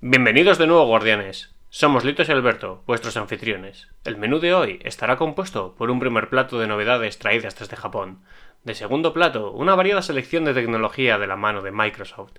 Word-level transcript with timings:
Bienvenidos 0.00 0.58
de 0.58 0.68
nuevo, 0.68 0.86
guardianes. 0.86 1.52
Somos 1.70 2.04
Litos 2.04 2.28
y 2.28 2.32
Alberto, 2.32 2.84
vuestros 2.86 3.16
anfitriones. 3.16 3.88
El 4.04 4.16
menú 4.16 4.38
de 4.38 4.54
hoy 4.54 4.78
estará 4.84 5.16
compuesto 5.16 5.74
por 5.76 5.90
un 5.90 5.98
primer 5.98 6.28
plato 6.28 6.60
de 6.60 6.68
novedades 6.68 7.18
traídas 7.18 7.58
desde 7.58 7.74
Japón. 7.74 8.20
De 8.62 8.76
segundo 8.76 9.12
plato, 9.12 9.50
una 9.50 9.74
variada 9.74 10.00
selección 10.00 10.44
de 10.44 10.54
tecnología 10.54 11.18
de 11.18 11.26
la 11.26 11.34
mano 11.34 11.62
de 11.62 11.72
Microsoft. 11.72 12.34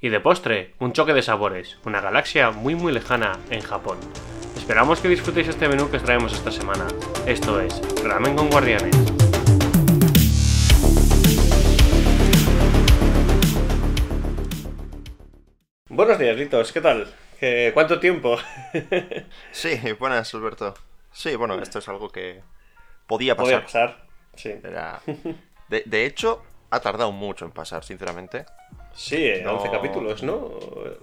Y 0.00 0.10
de 0.10 0.20
postre, 0.20 0.74
un 0.78 0.92
choque 0.92 1.12
de 1.12 1.22
sabores, 1.22 1.80
una 1.84 2.00
galaxia 2.00 2.52
muy 2.52 2.76
muy 2.76 2.92
lejana 2.92 3.40
en 3.50 3.62
Japón. 3.62 3.98
Esperamos 4.56 5.00
que 5.00 5.08
disfrutéis 5.08 5.48
este 5.48 5.68
menú 5.68 5.90
que 5.90 5.96
os 5.96 6.04
traemos 6.04 6.32
esta 6.32 6.52
semana. 6.52 6.86
Esto 7.26 7.60
es 7.60 7.82
Ramen 8.04 8.36
con 8.36 8.50
Guardianes. 8.50 9.09
Buenos 15.90 16.18
días, 16.18 16.36
Litos, 16.36 16.72
¿qué 16.72 16.80
tal? 16.80 17.12
¿Qué- 17.38 17.70
¿Cuánto 17.74 17.98
tiempo? 18.00 18.36
Sí, 19.52 19.76
buenas, 19.98 20.32
Alberto. 20.34 20.74
Sí, 21.12 21.34
bueno, 21.36 21.60
esto 21.60 21.80
es 21.80 21.88
algo 21.88 22.10
que 22.10 22.42
podía 23.06 23.34
pasar. 23.36 23.62
Podría 23.64 23.66
pasar. 23.66 24.06
Sí. 24.36 24.50
Era- 24.62 25.00
De, 25.68 25.82
de 25.86 26.06
hecho, 26.06 26.42
ha 26.70 26.80
tardado 26.80 27.12
mucho 27.12 27.44
en 27.44 27.52
pasar, 27.52 27.84
sinceramente. 27.84 28.44
Sí, 28.94 29.16
eh, 29.16 29.42
No. 29.44 29.56
11 29.56 29.70
capítulos, 29.70 30.22
¿no? 30.22 30.38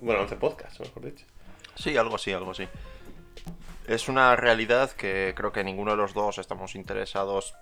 Bueno, 0.02 0.22
11 0.22 0.36
podcasts, 0.38 0.80
mejor 0.82 1.04
dicho. 1.06 1.26
Sí, 1.76 1.96
algo 1.96 2.16
así, 2.16 2.34
algo 2.34 2.52
así. 2.52 2.68
Es 3.88 4.10
una 4.10 4.36
realidad 4.36 4.92
que 4.92 5.34
creo 5.38 5.52
que 5.54 5.64
ninguno 5.64 5.92
de 5.92 5.98
los 5.98 6.14
dos 6.14 6.38
estamos 6.38 6.76
interesados 6.76 7.54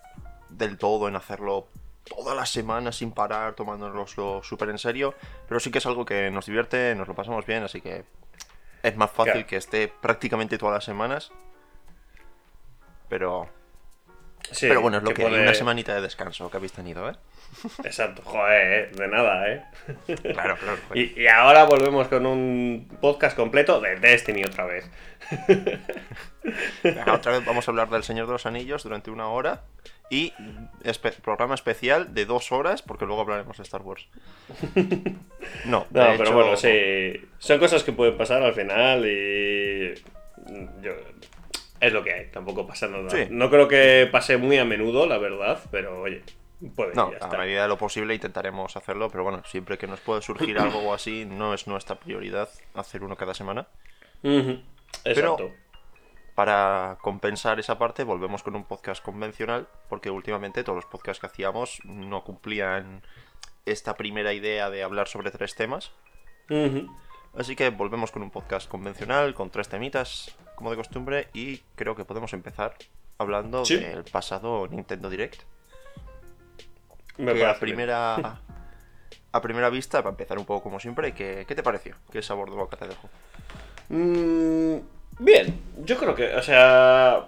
del 0.49 0.77
todo 0.79 1.07
en 1.07 1.15
hacerlo 1.15 1.67
todas 2.05 2.35
las 2.35 2.49
semanas 2.51 2.95
sin 2.97 3.11
parar, 3.11 3.53
tomándonoslo 3.55 4.41
súper 4.43 4.69
en 4.69 4.77
serio. 4.77 5.13
Pero 5.47 5.59
sí 5.59 5.71
que 5.71 5.79
es 5.79 5.85
algo 5.85 6.05
que 6.05 6.29
nos 6.31 6.45
divierte, 6.45 6.95
nos 6.95 7.07
lo 7.07 7.15
pasamos 7.15 7.45
bien, 7.45 7.63
así 7.63 7.81
que 7.81 8.03
es 8.83 8.95
más 8.95 9.11
fácil 9.11 9.33
Claro. 9.33 9.47
que 9.47 9.55
esté 9.57 9.87
prácticamente 9.87 10.57
todas 10.57 10.75
las 10.75 10.83
semanas. 10.85 11.31
Pero, 13.09 13.49
Sí, 14.51 14.67
pero 14.67 14.81
bueno, 14.81 14.97
es 14.97 15.03
lo 15.03 15.12
que, 15.12 15.23
puede- 15.23 15.41
una 15.41 15.55
semanita 15.55 15.95
de 15.95 16.01
descanso 16.01 16.51
que 16.51 16.57
habéis 16.57 16.71
tenido, 16.73 17.09
¿eh? 17.09 17.13
Exacto, 17.84 18.21
joder, 18.23 18.90
eh, 18.90 18.91
de 18.95 19.07
nada, 19.07 19.49
¿eh? 19.49 19.63
Claro, 20.34 20.55
claro. 20.59 20.77
Y, 20.93 21.19
y 21.19 21.27
ahora 21.27 21.63
volvemos 21.63 22.07
con 22.09 22.25
un 22.27 22.87
podcast 23.01 23.35
completo 23.35 23.79
de 23.81 23.95
Destiny 23.95 24.43
otra 24.43 24.65
vez. 24.65 24.87
Venga, 26.84 27.13
Otra 27.13 27.31
vez 27.31 27.43
vamos 27.45 27.67
a 27.67 27.71
hablar 27.71 27.90
del 27.90 28.03
Señor 28.03 28.27
de 28.27 28.34
los 28.34 28.45
Anillos 28.45 28.84
durante 28.84 29.09
una 29.09 29.27
hora 29.29 29.63
y 30.09 30.34
espe- 30.84 31.15
programa 31.21 31.55
especial 31.55 32.13
de 32.13 32.25
dos 32.25 32.51
horas 32.51 32.81
porque 32.81 33.05
luego 33.05 33.21
hablaremos 33.21 33.57
de 33.57 33.63
Star 33.63 33.81
Wars. 33.81 34.07
No, 35.65 35.85
pero 35.91 36.13
hecho- 36.13 36.34
bueno, 36.34 36.55
sí. 36.57 37.21
Son 37.37 37.59
cosas 37.59 37.84
que 37.84 37.91
pueden 37.91 38.17
pasar 38.17 38.41
al 38.43 38.53
final 38.53 39.05
y. 39.05 39.93
Yo... 40.81 40.91
Es 41.79 41.91
lo 41.93 42.03
que 42.03 42.13
hay, 42.13 42.31
tampoco 42.31 42.65
pasa 42.65 42.87
nada. 42.87 43.09
Sí. 43.09 43.27
No 43.29 43.49
creo 43.49 43.67
que 43.67 44.07
pase 44.12 44.37
muy 44.37 44.57
a 44.57 44.65
menudo, 44.65 45.05
la 45.05 45.17
verdad, 45.17 45.59
pero 45.71 46.01
oye, 46.01 46.23
puede 46.75 46.93
No, 46.95 47.07
a 47.09 47.12
está. 47.13 47.37
medida 47.37 47.63
de 47.63 47.67
lo 47.67 47.77
posible 47.77 48.15
intentaremos 48.15 48.75
hacerlo, 48.75 49.09
pero 49.09 49.23
bueno, 49.23 49.43
siempre 49.45 49.77
que 49.77 49.85
nos 49.87 49.99
pueda 49.99 50.21
surgir 50.21 50.57
algo 50.59 50.79
o 50.79 50.93
así, 50.93 51.25
no 51.25 51.53
es 51.53 51.67
nuestra 51.67 51.95
prioridad 51.97 52.49
hacer 52.73 53.03
uno 53.03 53.15
cada 53.17 53.34
semana. 53.34 53.67
Exacto. 54.23 55.51
Para 56.35 56.97
compensar 57.01 57.59
esa 57.59 57.77
parte, 57.77 58.03
volvemos 58.03 58.43
con 58.43 58.55
un 58.55 58.65
podcast 58.65 59.01
convencional, 59.03 59.67
porque 59.87 60.09
últimamente 60.11 60.63
todos 60.63 60.75
los 60.75 60.85
podcasts 60.85 61.21
que 61.21 61.27
hacíamos 61.27 61.79
no 61.85 62.23
cumplían 62.25 63.01
esta 63.65 63.95
primera 63.95 64.33
idea 64.33 64.69
de 64.69 64.83
hablar 64.83 65.07
sobre 65.07 65.31
tres 65.31 65.56
temas. 65.56 65.91
Así 67.38 67.56
que 67.56 67.69
volvemos 67.69 68.11
con 68.11 68.22
un 68.22 68.31
podcast 68.31 68.69
convencional, 68.69 69.33
con 69.33 69.50
tres 69.50 69.69
temitas, 69.69 70.35
como 70.56 70.72
de 70.72 70.75
costumbre, 70.78 71.29
y 71.33 71.59
creo 71.75 71.95
que 71.95 72.03
podemos 72.06 72.33
empezar 72.33 72.75
hablando 73.17 73.63
Sí. 73.66 73.78
del 73.78 74.03
pasado 74.03 74.67
Nintendo 74.67 75.09
Direct. 75.09 75.41
Me 77.18 77.34
que 77.34 77.45
a 77.45 77.57
primera, 77.57 78.16
a 79.31 79.41
primera 79.41 79.69
vista, 79.69 80.00
para 80.00 80.12
empezar 80.12 80.38
un 80.38 80.45
poco 80.45 80.63
como 80.63 80.81
siempre, 80.81 81.13
¿qué, 81.13 81.45
qué 81.47 81.56
te 81.56 81.63
pareció? 81.63 81.95
¿Qué 82.12 82.22
sabor 82.22 82.50
de 82.50 82.57
boca 82.57 82.75
te 82.75 82.88
dejó? 82.90 83.09
Mm, 83.88 84.79
bien, 85.20 85.59
yo 85.84 85.98
creo 85.98 86.16
que, 86.16 86.36
o 86.36 86.42
sea, 86.42 87.28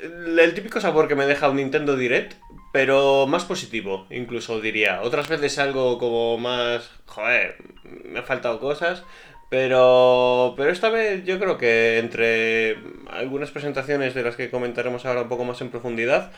el, 0.00 0.54
típico 0.54 0.80
sabor 0.80 1.08
que 1.08 1.14
me 1.14 1.26
deja 1.26 1.48
un 1.48 1.56
Nintendo 1.56 1.96
Direct, 1.96 2.34
pero 2.72 3.26
más 3.26 3.44
positivo, 3.44 4.06
incluso 4.10 4.60
diría. 4.60 5.00
Otras 5.02 5.28
veces 5.28 5.58
algo 5.58 5.98
como 5.98 6.38
más, 6.38 6.90
joder, 7.06 7.56
me 8.04 8.18
han 8.18 8.24
faltado 8.24 8.60
cosas, 8.60 9.04
pero, 9.48 10.54
pero 10.56 10.70
esta 10.70 10.90
vez 10.90 11.24
yo 11.24 11.38
creo 11.38 11.56
que 11.56 11.98
entre 11.98 12.78
algunas 13.10 13.50
presentaciones 13.50 14.14
de 14.14 14.22
las 14.22 14.36
que 14.36 14.50
comentaremos 14.50 15.06
ahora 15.06 15.22
un 15.22 15.28
poco 15.28 15.44
más 15.44 15.60
en 15.60 15.70
profundidad, 15.70 16.32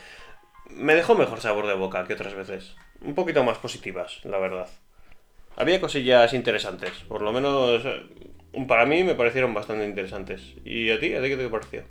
me 0.69 0.95
dejó 0.95 1.15
mejor 1.15 1.41
sabor 1.41 1.67
de 1.67 1.73
boca 1.73 2.05
que 2.05 2.13
otras 2.13 2.35
veces. 2.35 2.75
Un 3.01 3.15
poquito 3.15 3.43
más 3.43 3.57
positivas, 3.57 4.19
la 4.23 4.39
verdad. 4.39 4.67
Había 5.55 5.81
cosillas 5.81 6.33
interesantes, 6.33 6.91
por 7.07 7.21
lo 7.21 7.33
menos 7.33 7.83
eh, 7.83 8.03
para 8.67 8.85
mí 8.85 9.03
me 9.03 9.15
parecieron 9.15 9.53
bastante 9.53 9.85
interesantes. 9.85 10.55
¿Y 10.63 10.89
a 10.91 10.99
ti? 10.99 11.13
¿A 11.13 11.21
ti 11.21 11.29
qué 11.29 11.37
te 11.37 11.49
pareció? 11.49 11.83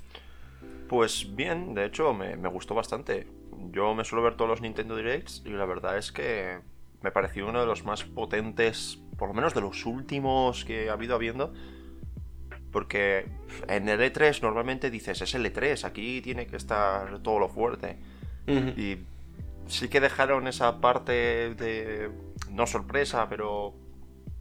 Pues 0.89 1.35
bien, 1.35 1.75
de 1.75 1.85
hecho 1.85 2.15
me, 2.15 2.37
me 2.37 2.49
gustó 2.49 2.75
bastante. 2.75 3.27
Yo 3.71 3.95
me 3.95 4.05
suelo 4.05 4.23
ver 4.23 4.37
todos 4.37 4.49
los 4.49 4.61
Nintendo 4.61 4.97
Directs 4.97 5.43
y 5.45 5.51
la 5.51 5.67
verdad 5.67 5.99
es 5.99 6.13
que 6.13 6.61
me 7.03 7.11
pareció 7.11 7.47
uno 7.47 7.61
de 7.61 7.67
los 7.67 7.85
más 7.85 8.05
potentes, 8.05 8.99
por 9.17 9.29
lo 9.29 9.35
menos 9.35 9.55
de 9.55 9.61
los 9.61 9.87
últimos 9.87 10.65
que 10.65 10.89
ha 10.91 10.95
habido 10.95 11.15
habiendo. 11.15 11.53
Porque 12.73 13.27
en 13.69 13.89
el 13.89 14.01
E3 14.01 14.43
normalmente 14.43 14.91
dices, 14.91 15.23
es 15.23 15.35
el 15.35 15.45
E3, 15.45 15.85
aquí 15.85 16.21
tiene 16.21 16.47
que 16.47 16.57
estar 16.57 17.21
todo 17.23 17.39
lo 17.39 17.49
fuerte. 17.49 17.97
Y 18.47 18.99
sí 19.67 19.89
que 19.89 20.01
dejaron 20.01 20.49
esa 20.49 20.81
parte 20.81 21.55
de. 21.55 22.11
No 22.51 22.67
sorpresa, 22.67 23.29
pero. 23.29 23.75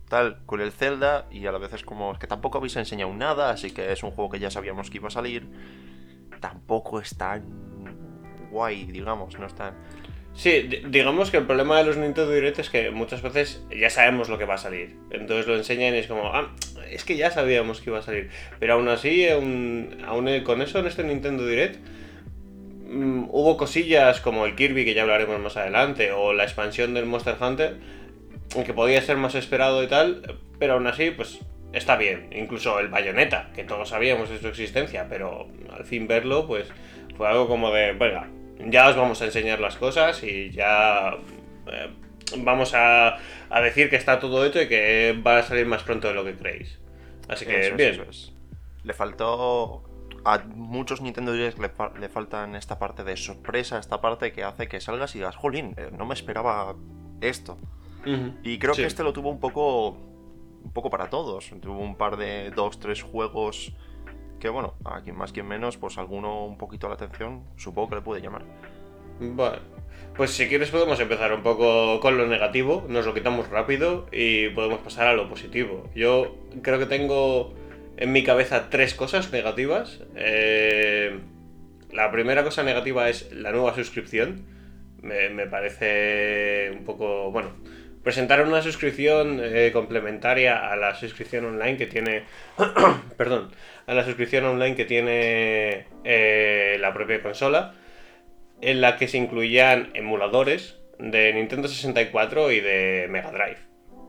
Tal, 0.10 0.38
con 0.46 0.62
el 0.62 0.72
Zelda. 0.72 1.26
Y 1.32 1.46
a 1.48 1.52
la 1.52 1.58
vez 1.58 1.74
es 1.74 1.84
como. 1.84 2.12
Es 2.14 2.20
que 2.20 2.28
tampoco 2.28 2.58
habéis 2.58 2.76
enseñado 2.78 3.14
nada. 3.14 3.50
Así 3.50 3.72
que 3.72 3.92
es 3.92 4.04
un 4.04 4.12
juego 4.12 4.30
que 4.30 4.40
ya 4.40 4.50
sabíamos 4.50 4.90
que 4.90 4.98
iba 4.98 5.08
a 5.08 5.12
salir. 5.12 5.48
Tampoco 6.40 7.00
es 7.00 7.18
tan. 7.18 7.44
Guay, 8.52 8.86
digamos. 8.86 9.38
No 9.40 9.46
es 9.48 9.56
tan. 9.56 9.74
Sí, 10.34 10.62
di- 10.62 10.84
digamos 10.88 11.32
que 11.32 11.38
el 11.38 11.46
problema 11.48 11.80
de 11.80 11.86
los 11.86 11.98
Nintendo 11.98 12.32
Direct 12.32 12.60
es 12.60 12.70
que 12.70 12.92
muchas 12.92 13.24
veces 13.24 13.66
ya 13.76 13.90
sabemos 13.90 14.30
lo 14.30 14.38
que 14.38 14.46
va 14.46 14.54
a 14.54 14.60
salir. 14.60 14.96
Entonces 15.10 15.48
lo 15.48 15.56
enseñan 15.56 15.96
y 15.96 15.98
es 15.98 16.06
como, 16.08 16.28
ah, 16.28 16.54
es 16.92 17.04
que 17.04 17.18
ya 17.18 17.32
sabíamos 17.32 17.82
que 17.82 17.90
iba 17.90 17.98
a 18.00 18.04
salir. 18.04 18.30
Pero 18.60 18.76
aún 18.76 18.88
así, 18.88 19.28
aún, 19.28 19.98
aún 20.06 20.30
con 20.44 20.62
eso 20.62 20.78
en 20.78 20.86
este 20.86 21.04
Nintendo 21.04 21.44
Direct, 21.44 21.78
mm, 22.88 23.30
hubo 23.32 23.58
cosillas 23.58 24.22
como 24.22 24.46
el 24.46 24.56
Kirby, 24.56 24.86
que 24.86 24.94
ya 24.94 25.02
hablaremos 25.02 25.40
más 25.40 25.58
adelante, 25.58 26.12
o 26.12 26.34
la 26.34 26.44
expansión 26.44 26.94
del 26.94 27.08
Monster 27.08 27.36
Hunter, 27.42 27.78
que 28.66 28.74
podía 28.74 29.02
ser 29.02 29.18
más 29.18 29.36
esperado 29.36 29.84
y 29.84 29.88
tal, 29.88 30.40
pero 30.60 30.74
aún 30.74 30.88
así, 30.88 31.12
pues 31.12 31.40
está 31.74 31.96
bien. 31.98 32.30
Incluso 32.32 32.80
el 32.80 32.88
Bayonetta, 32.88 33.52
que 33.54 33.64
todos 33.64 33.90
sabíamos 33.90 34.30
de 34.30 34.40
su 34.40 34.48
existencia, 34.48 35.08
pero 35.10 35.48
al 35.72 35.86
fin 35.86 36.08
verlo, 36.08 36.48
pues 36.48 36.68
fue 37.16 37.28
algo 37.28 37.48
como 37.48 37.72
de, 37.72 37.92
venga, 37.94 38.30
ya 38.60 38.90
os 38.90 38.96
vamos 38.96 39.22
a 39.22 39.26
enseñar 39.26 39.60
las 39.60 39.76
cosas 39.76 40.24
y 40.24 40.50
ya 40.52 41.18
eh, 41.68 41.90
vamos 42.38 42.74
a, 42.74 43.18
a 43.50 43.62
decir 43.62 43.90
que 43.90 43.96
está 43.96 44.20
todo 44.20 44.46
hecho 44.46 44.62
y 44.62 44.68
que 44.68 45.20
va 45.26 45.40
a 45.40 45.44
salir 45.44 45.66
más 45.66 45.84
pronto 45.84 46.08
de 46.08 46.14
lo 46.14 46.24
que 46.24 46.36
creéis. 46.36 46.80
Así 47.28 47.46
que 47.46 47.60
Eso 47.60 47.72
es, 47.72 47.78
bien. 47.78 47.92
eso 47.94 48.04
es. 48.10 48.34
Le 48.84 48.94
faltó. 48.94 49.84
A 50.26 50.40
muchos 50.40 51.00
Nintendo 51.02 51.32
Direct 51.32 51.58
le, 51.60 51.70
fa- 51.70 51.94
le 51.98 52.10
faltan 52.10 52.56
esta 52.56 52.80
parte 52.80 53.04
de 53.06 53.16
sorpresa, 53.16 53.80
esta 53.80 54.02
parte 54.02 54.34
que 54.34 54.44
hace 54.44 54.68
que 54.68 54.82
salgas 54.82 55.16
y 55.16 55.20
digas, 55.20 55.38
jolín, 55.38 55.74
eh, 55.78 55.90
no 55.98 56.06
me 56.06 56.14
esperaba 56.16 56.76
esto. 57.22 57.58
Y 58.44 58.58
creo 58.60 58.74
Sí. 58.74 58.82
que 58.82 58.88
este 58.88 59.04
lo 59.04 59.14
tuvo 59.14 59.30
un 59.30 59.40
poco. 59.40 59.90
Un 60.64 60.72
poco 60.74 60.90
para 60.90 61.10
todos. 61.10 61.50
Tuvo 61.62 61.80
un 61.80 61.96
par 61.96 62.18
de 62.18 62.52
dos, 62.52 62.80
tres 62.80 63.02
juegos 63.02 63.72
que, 64.40 64.50
bueno, 64.50 64.76
a 64.86 65.02
quien 65.02 65.16
más, 65.18 65.32
quien 65.32 65.48
menos, 65.48 65.78
pues 65.78 65.98
alguno 65.98 66.46
un 66.46 66.58
poquito 66.58 66.88
la 66.88 66.96
atención, 66.96 67.44
supongo 67.56 67.90
que 67.90 67.96
le 67.96 68.02
puede 68.02 68.22
llamar. 68.22 68.44
Vale. 69.20 69.60
Pues 70.16 70.32
si 70.32 70.48
quieres 70.48 70.70
podemos 70.70 71.00
empezar 71.00 71.34
un 71.34 71.42
poco 71.42 72.00
con 72.02 72.18
lo 72.18 72.28
negativo, 72.28 72.86
nos 72.88 73.06
lo 73.06 73.14
quitamos 73.14 73.50
rápido 73.50 74.08
y 74.12 74.50
podemos 74.50 74.80
pasar 74.80 75.08
a 75.08 75.14
lo 75.14 75.28
positivo. 75.30 75.90
Yo 75.96 76.36
creo 76.62 76.78
que 76.80 76.86
tengo 76.86 77.54
en 77.98 78.12
mi 78.12 78.24
cabeza 78.24 78.70
tres 78.70 78.94
cosas 78.94 79.32
negativas. 79.32 80.02
Eh, 80.16 81.20
la 81.92 82.12
primera 82.12 82.44
cosa 82.44 82.62
negativa 82.64 83.10
es 83.10 83.32
la 83.32 83.52
nueva 83.52 83.74
suscripción. 83.74 84.46
Me, 85.02 85.30
me 85.30 85.48
parece 85.48 86.72
un 86.78 86.84
poco, 86.84 87.32
bueno, 87.32 87.52
presentar 88.08 88.42
una 88.48 88.62
suscripción 88.62 89.42
eh, 89.44 89.72
complementaria 89.74 90.72
a 90.72 90.78
la 90.78 90.96
suscripción 90.96 91.44
online 91.44 91.76
que 91.76 91.88
tiene, 91.88 92.24
perdón, 93.18 93.52
a 93.86 93.94
la 93.94 94.06
suscripción 94.06 94.46
online 94.46 94.78
que 94.78 94.86
tiene 94.86 95.88
eh, 96.06 96.78
la 96.80 96.94
propia 96.94 97.22
consola 97.22 97.74
en 98.62 98.80
la 98.80 98.96
que 98.96 99.10
se 99.10 99.18
incluían 99.18 99.92
emuladores 99.94 100.80
de 101.00 101.34
Nintendo 101.34 101.68
64 101.68 102.54
y 102.54 102.62
de 102.62 103.08
Mega 103.10 103.30
Drive. 103.30 103.58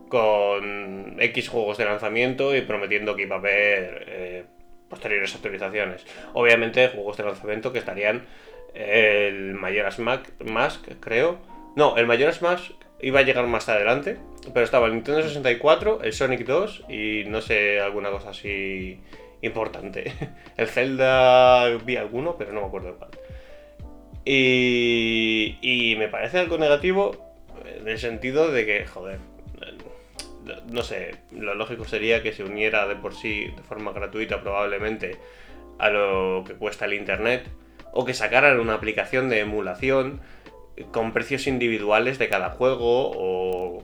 con 0.09 1.17
X 1.19 1.49
juegos 1.49 1.77
de 1.77 1.87
lanzamiento 1.87 2.55
y 2.55 2.61
prometiendo 2.61 3.17
que 3.17 3.23
iba 3.23 3.35
a 3.35 3.39
haber 3.41 4.05
eh, 4.07 4.45
posteriores 4.89 5.35
actualizaciones. 5.35 6.07
Obviamente, 6.35 6.87
juegos 6.87 7.17
de 7.17 7.25
lanzamiento 7.25 7.73
que 7.73 7.81
estarían 7.81 8.27
el 8.75 9.55
Majora's 9.55 9.99
Mask, 9.99 10.89
creo. 11.01 11.41
No, 11.75 11.97
el 11.97 12.07
Majora's 12.07 12.43
Mask 12.43 12.71
iba 13.01 13.21
a 13.21 13.23
llegar 13.23 13.47
más 13.47 13.69
adelante, 13.69 14.19
pero 14.53 14.65
estaba 14.65 14.87
el 14.87 14.95
Nintendo 14.95 15.23
64, 15.23 16.03
el 16.03 16.13
Sonic 16.13 16.45
2 16.45 16.85
y 16.89 17.25
no 17.27 17.41
sé, 17.41 17.81
alguna 17.81 18.11
cosa 18.11 18.31
así 18.31 19.01
importante. 19.43 20.13
El 20.57 20.67
Zelda 20.67 21.69
vi 21.85 21.97
alguno, 21.97 22.37
pero 22.37 22.53
no 22.53 22.63
me 22.63 22.67
acuerdo 22.67 22.97
cuál. 22.97 23.11
Y, 24.25 25.59
y 25.63 25.95
me 25.97 26.09
parece 26.09 26.39
algo 26.39 26.59
negativo 26.59 27.33
en 27.65 27.89
el 27.89 27.99
sentido 27.99 28.51
de 28.51 28.67
que, 28.67 28.87
joder, 28.87 29.21
no 30.71 30.83
sé, 30.83 31.15
lo 31.33 31.55
lógico 31.55 31.85
sería 31.85 32.23
que 32.23 32.33
se 32.33 32.45
uniera 32.45 32.87
de 32.87 32.97
por 32.97 33.15
sí 33.15 33.47
de 33.57 33.63
forma 33.63 33.93
gratuita 33.93 34.43
probablemente 34.43 35.17
a 35.79 35.91
lo 35.91 36.45
que 36.47 36.55
cuesta 36.55 36.87
el 36.87 36.95
Internet 36.95 37.49
o 37.93 38.05
que 38.05 38.15
sacaran 38.15 38.61
una 38.61 38.75
aplicación 38.75 39.29
de 39.29 39.41
emulación 39.41 40.21
con 40.93 41.13
precios 41.13 41.47
individuales 41.47 42.19
de 42.19 42.29
cada 42.29 42.51
juego 42.51 43.13
o 43.15 43.83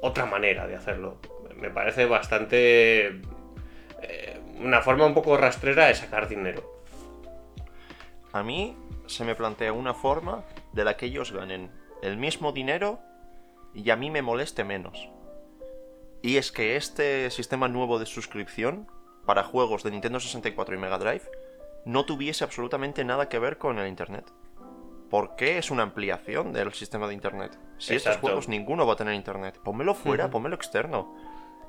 otra 0.00 0.26
manera 0.26 0.66
de 0.66 0.76
hacerlo. 0.76 1.18
Me 1.56 1.70
parece 1.70 2.06
bastante... 2.06 3.20
Eh, 4.02 4.40
una 4.60 4.82
forma 4.82 5.06
un 5.06 5.14
poco 5.14 5.36
rastrera 5.36 5.86
de 5.86 5.94
sacar 5.94 6.28
dinero. 6.28 6.82
A 8.32 8.42
mí 8.42 8.76
se 9.06 9.24
me 9.24 9.34
plantea 9.34 9.72
una 9.72 9.94
forma 9.94 10.44
de 10.72 10.84
la 10.84 10.96
que 10.96 11.06
ellos 11.06 11.32
ganen 11.32 11.70
el 12.02 12.16
mismo 12.16 12.52
dinero 12.52 13.00
y 13.74 13.90
a 13.90 13.96
mí 13.96 14.10
me 14.10 14.22
moleste 14.22 14.64
menos. 14.64 15.08
Y 16.22 16.36
es 16.36 16.52
que 16.52 16.76
este 16.76 17.30
sistema 17.30 17.68
nuevo 17.68 17.98
de 17.98 18.06
suscripción 18.06 18.88
para 19.26 19.44
juegos 19.44 19.82
de 19.82 19.90
Nintendo 19.90 20.20
64 20.20 20.74
y 20.74 20.78
Mega 20.78 20.98
Drive 20.98 21.24
no 21.84 22.04
tuviese 22.04 22.44
absolutamente 22.44 23.04
nada 23.04 23.28
que 23.28 23.38
ver 23.38 23.58
con 23.58 23.78
el 23.78 23.88
Internet. 23.88 24.32
¿Por 25.12 25.36
qué 25.36 25.58
es 25.58 25.70
una 25.70 25.82
ampliación 25.82 26.54
del 26.54 26.72
sistema 26.72 27.06
de 27.06 27.12
Internet? 27.12 27.58
Si 27.76 27.94
estos 27.94 28.16
juegos 28.16 28.48
ninguno 28.48 28.86
va 28.86 28.94
a 28.94 28.96
tener 28.96 29.12
Internet. 29.12 29.60
Pónmelo 29.62 29.94
fuera, 29.94 30.30
pónmelo 30.30 30.56
externo. 30.56 31.14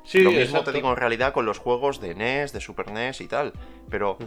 Sí, 0.05 0.19
Lo 0.19 0.31
mismo 0.31 0.63
te 0.63 0.71
digo 0.71 0.89
en 0.89 0.95
realidad 0.95 1.33
con 1.33 1.45
los 1.45 1.59
juegos 1.59 1.99
de 1.99 2.15
NES, 2.15 2.53
de 2.53 2.61
Super 2.61 2.89
NES 2.89 3.19
y 3.19 3.27
tal. 3.27 3.51
Pero, 3.89 4.17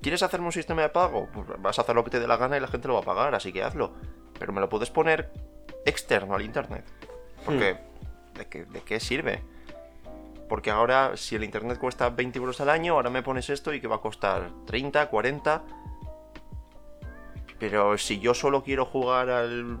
¿quieres 0.00 0.22
hacerme 0.22 0.46
un 0.46 0.52
sistema 0.52 0.80
de 0.80 0.88
pago? 0.88 1.28
Pues 1.34 1.46
vas 1.58 1.78
a 1.78 1.82
hacer 1.82 1.94
lo 1.94 2.02
que 2.02 2.08
te 2.08 2.18
dé 2.18 2.26
la 2.26 2.38
gana 2.38 2.56
y 2.56 2.60
la 2.60 2.68
gente 2.68 2.88
lo 2.88 2.94
va 2.94 3.00
a 3.00 3.02
pagar, 3.02 3.34
así 3.34 3.52
que 3.52 3.62
hazlo. 3.62 3.92
Pero 4.38 4.54
me 4.54 4.62
lo 4.62 4.70
puedes 4.70 4.88
poner 4.88 5.30
externo 5.84 6.34
al 6.34 6.40
Internet. 6.40 6.86
Porque, 7.44 7.74
hmm. 7.74 8.38
¿de, 8.38 8.64
¿de 8.64 8.80
qué 8.80 9.00
sirve? 9.00 9.42
Porque 10.48 10.70
ahora, 10.70 11.18
si 11.18 11.34
el 11.34 11.44
internet 11.44 11.78
cuesta 11.78 12.08
20 12.08 12.38
euros 12.38 12.58
al 12.62 12.70
año, 12.70 12.94
ahora 12.94 13.10
me 13.10 13.22
pones 13.22 13.50
esto 13.50 13.74
y 13.74 13.82
que 13.82 13.86
va 13.86 13.96
a 13.96 14.00
costar 14.00 14.50
30, 14.64 15.10
40. 15.10 15.62
Pero 17.58 17.96
si 17.98 18.18
yo 18.18 18.34
solo 18.34 18.62
quiero 18.62 18.84
jugar 18.84 19.30
al, 19.30 19.78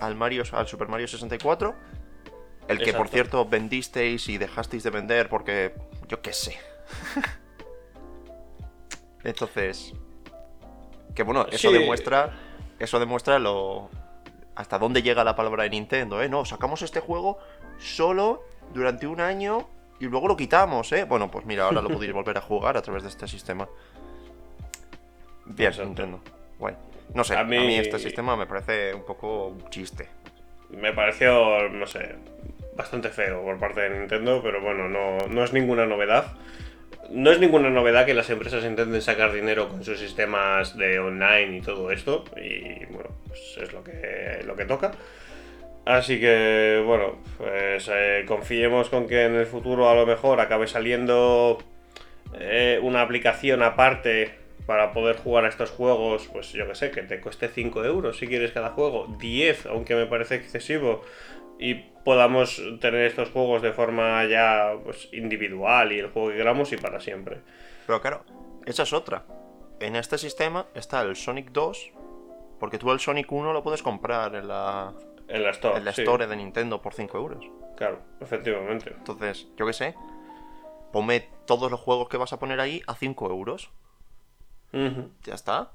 al, 0.00 0.14
Mario, 0.14 0.44
al 0.52 0.66
Super 0.66 0.88
Mario 0.88 1.08
64, 1.08 1.74
el 2.68 2.78
que 2.78 2.92
por 2.92 3.08
cierto 3.08 3.46
vendisteis 3.46 4.28
y 4.28 4.38
dejasteis 4.38 4.82
de 4.82 4.90
vender 4.90 5.28
porque 5.28 5.74
yo 6.08 6.20
qué 6.20 6.32
sé. 6.32 6.58
Entonces, 9.24 9.92
que 11.14 11.22
bueno, 11.22 11.46
eso 11.50 11.72
demuestra, 11.72 12.34
eso 12.78 13.00
demuestra 13.00 13.38
lo 13.38 13.90
hasta 14.54 14.78
dónde 14.78 15.02
llega 15.02 15.24
la 15.24 15.36
palabra 15.36 15.64
de 15.64 15.70
Nintendo, 15.70 16.20
¿eh? 16.20 16.28
No, 16.28 16.44
sacamos 16.44 16.82
este 16.82 17.00
juego 17.00 17.38
solo 17.78 18.42
durante 18.74 19.06
un 19.06 19.20
año 19.20 19.68
y 20.00 20.06
luego 20.06 20.28
lo 20.28 20.36
quitamos, 20.36 20.92
¿eh? 20.92 21.04
Bueno, 21.04 21.30
pues 21.30 21.46
mira, 21.46 21.64
ahora 21.64 21.80
lo 21.80 21.88
podéis 21.88 22.12
volver 22.12 22.36
a 22.38 22.40
jugar 22.40 22.76
a 22.76 22.82
través 22.82 23.02
de 23.02 23.08
este 23.08 23.28
sistema. 23.28 23.68
Bien, 25.46 25.72
Nintendo. 25.78 26.20
Bueno, 26.58 26.78
no 27.14 27.24
sé, 27.24 27.36
a 27.36 27.44
mí... 27.44 27.76
este 27.76 27.98
sistema 27.98 28.36
me 28.36 28.46
parece 28.46 28.94
un 28.94 29.04
poco 29.04 29.56
chiste. 29.70 30.08
Me 30.70 30.92
pareció, 30.92 31.68
no 31.68 31.86
sé, 31.86 32.16
bastante 32.76 33.08
feo 33.08 33.42
por 33.42 33.58
parte 33.58 33.80
de 33.80 33.98
Nintendo, 33.98 34.40
pero 34.42 34.60
bueno, 34.60 34.88
no, 34.88 35.18
no 35.28 35.44
es 35.44 35.52
ninguna 35.52 35.86
novedad. 35.86 36.32
No 37.10 37.30
es 37.30 37.40
ninguna 37.40 37.70
novedad 37.70 38.04
que 38.04 38.12
las 38.12 38.28
empresas 38.28 38.64
intenten 38.64 39.00
sacar 39.00 39.32
dinero 39.32 39.68
con 39.70 39.82
sus 39.82 39.98
sistemas 39.98 40.76
de 40.76 40.98
online 40.98 41.56
y 41.56 41.60
todo 41.62 41.90
esto, 41.90 42.24
y 42.36 42.84
bueno, 42.86 43.08
pues 43.26 43.58
es 43.62 43.72
lo 43.72 43.82
que, 43.82 44.42
lo 44.44 44.54
que 44.56 44.66
toca. 44.66 44.92
Así 45.86 46.20
que, 46.20 46.82
bueno, 46.84 47.16
pues 47.38 47.88
eh, 47.90 48.24
confiemos 48.28 48.90
con 48.90 49.08
que 49.08 49.24
en 49.24 49.36
el 49.36 49.46
futuro 49.46 49.88
a 49.88 49.94
lo 49.94 50.04
mejor 50.04 50.38
acabe 50.38 50.66
saliendo 50.66 51.56
eh, 52.38 52.78
una 52.82 53.00
aplicación 53.00 53.62
aparte 53.62 54.34
para 54.68 54.92
poder 54.92 55.16
jugar 55.16 55.46
a 55.46 55.48
estos 55.48 55.70
juegos, 55.70 56.28
pues 56.30 56.52
yo 56.52 56.68
que 56.68 56.74
sé, 56.74 56.90
que 56.90 57.00
te 57.00 57.22
cueste 57.22 57.48
5 57.48 57.86
euros 57.86 58.18
si 58.18 58.26
quieres 58.26 58.52
cada 58.52 58.68
juego, 58.68 59.06
10, 59.18 59.64
aunque 59.64 59.94
me 59.94 60.04
parece 60.04 60.34
excesivo, 60.34 61.00
y 61.58 61.76
podamos 62.04 62.60
tener 62.78 63.06
estos 63.06 63.30
juegos 63.30 63.62
de 63.62 63.72
forma 63.72 64.26
ya 64.26 64.74
pues, 64.84 65.08
individual 65.12 65.90
y 65.92 66.00
el 66.00 66.10
juego 66.10 66.28
que 66.28 66.36
queramos 66.36 66.70
y 66.74 66.76
para 66.76 67.00
siempre. 67.00 67.40
Pero 67.86 68.02
claro, 68.02 68.24
esa 68.66 68.82
es 68.82 68.92
otra. 68.92 69.24
En 69.80 69.96
este 69.96 70.18
sistema 70.18 70.66
está 70.74 71.00
el 71.00 71.16
Sonic 71.16 71.50
2, 71.50 71.92
porque 72.60 72.76
tú 72.76 72.92
el 72.92 73.00
Sonic 73.00 73.32
1 73.32 73.54
lo 73.54 73.62
puedes 73.62 73.82
comprar 73.82 74.34
en 74.34 74.48
la, 74.48 74.92
en 75.28 75.44
la 75.44 75.50
Store. 75.52 75.78
En 75.78 75.84
la 75.86 75.92
Store 75.92 76.26
de 76.26 76.36
Nintendo 76.36 76.82
por 76.82 76.92
5 76.92 77.16
euros. 77.16 77.50
Claro, 77.74 78.00
efectivamente. 78.20 78.92
Entonces, 78.98 79.48
yo 79.56 79.64
qué 79.64 79.72
sé. 79.72 79.94
Ponme 80.92 81.26
todos 81.46 81.70
los 81.70 81.80
juegos 81.80 82.10
que 82.10 82.18
vas 82.18 82.34
a 82.34 82.38
poner 82.38 82.60
ahí 82.60 82.82
a 82.86 82.94
5 82.94 83.30
euros. 83.30 83.70
Ya 84.72 85.34
está. 85.34 85.72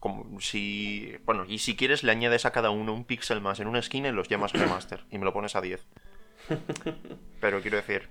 Como 0.00 0.40
si. 0.40 1.16
Bueno, 1.24 1.44
y 1.46 1.58
si 1.58 1.76
quieres, 1.76 2.02
le 2.02 2.12
añades 2.12 2.44
a 2.44 2.52
cada 2.52 2.70
uno 2.70 2.92
un 2.92 3.04
píxel 3.04 3.40
más 3.40 3.60
en 3.60 3.68
una 3.68 3.78
esquina 3.78 4.08
y 4.08 4.12
los 4.12 4.28
llamas 4.28 4.52
remaster. 4.52 5.00
y 5.10 5.18
me 5.18 5.24
lo 5.24 5.32
pones 5.32 5.54
a 5.54 5.60
10. 5.60 5.86
Pero 7.40 7.60
quiero 7.60 7.76
decir, 7.76 8.08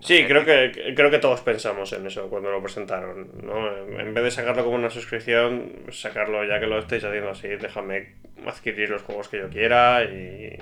Sí, 0.00 0.26
creo 0.26 0.44
que, 0.44 0.92
creo 0.94 1.10
que 1.10 1.18
todos 1.18 1.40
pensamos 1.40 1.92
en 1.92 2.06
eso 2.06 2.28
cuando 2.28 2.50
lo 2.50 2.60
presentaron. 2.60 3.30
¿no? 3.42 3.74
En 3.98 4.12
vez 4.12 4.24
de 4.24 4.30
sacarlo 4.30 4.64
como 4.64 4.76
una 4.76 4.90
suscripción, 4.90 5.84
sacarlo 5.90 6.44
ya 6.44 6.60
que 6.60 6.66
lo 6.66 6.78
estáis 6.78 7.04
haciendo 7.04 7.30
así, 7.30 7.48
déjame 7.48 8.16
adquirir 8.46 8.90
los 8.90 9.02
juegos 9.02 9.28
que 9.28 9.38
yo 9.38 9.48
quiera 9.48 10.04
y, 10.04 10.58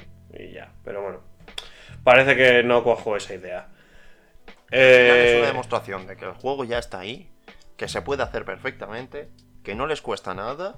ya. 0.52 0.70
Pero 0.84 1.02
bueno, 1.02 1.20
parece 2.04 2.36
que 2.36 2.62
no 2.62 2.84
cojo 2.84 3.16
esa 3.16 3.34
idea. 3.34 3.68
Es 4.70 5.40
una 5.40 5.44
eh, 5.44 5.46
demostración 5.46 6.06
de 6.06 6.16
que 6.16 6.24
el 6.24 6.32
juego 6.32 6.64
ya 6.64 6.78
está 6.78 7.00
ahí, 7.00 7.28
que 7.82 7.88
se 7.88 8.00
puede 8.00 8.22
hacer 8.22 8.44
perfectamente, 8.44 9.28
que 9.64 9.74
no 9.74 9.88
les 9.88 10.00
cuesta 10.00 10.34
nada 10.34 10.76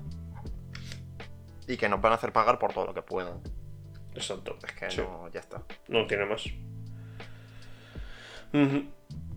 y 1.68 1.76
que 1.76 1.87
nos 1.87 2.00
van 2.00 2.12
a 2.12 2.14
hacer 2.14 2.32
pagar 2.32 2.58
por 2.58 2.73
todo 2.73 2.87
lo 2.87 2.94
que 2.94 3.02
puedan. 3.02 3.42
Exacto. 4.14 4.56
Es 4.66 4.73
que 4.73 5.02
no, 5.02 5.28
ya 5.28 5.40
está. 5.40 5.62
No 5.88 6.06
tiene 6.06 6.25
más. 6.25 6.44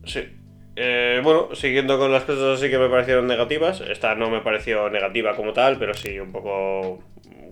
Sí. 0.06 0.40
Eh, 0.78 1.20
bueno, 1.22 1.56
siguiendo 1.56 2.00
con 2.00 2.10
las 2.10 2.24
cosas 2.24 2.58
así 2.58 2.70
que 2.70 2.78
me 2.78 2.88
parecieron 2.88 3.28
negativas, 3.28 3.82
esta 3.82 4.16
no 4.16 4.30
me 4.30 4.40
pareció 4.40 4.90
negativa 4.90 5.36
como 5.36 5.52
tal, 5.52 5.78
pero 5.78 5.94
sí 5.94 6.18
un 6.22 6.32
poco 6.32 7.04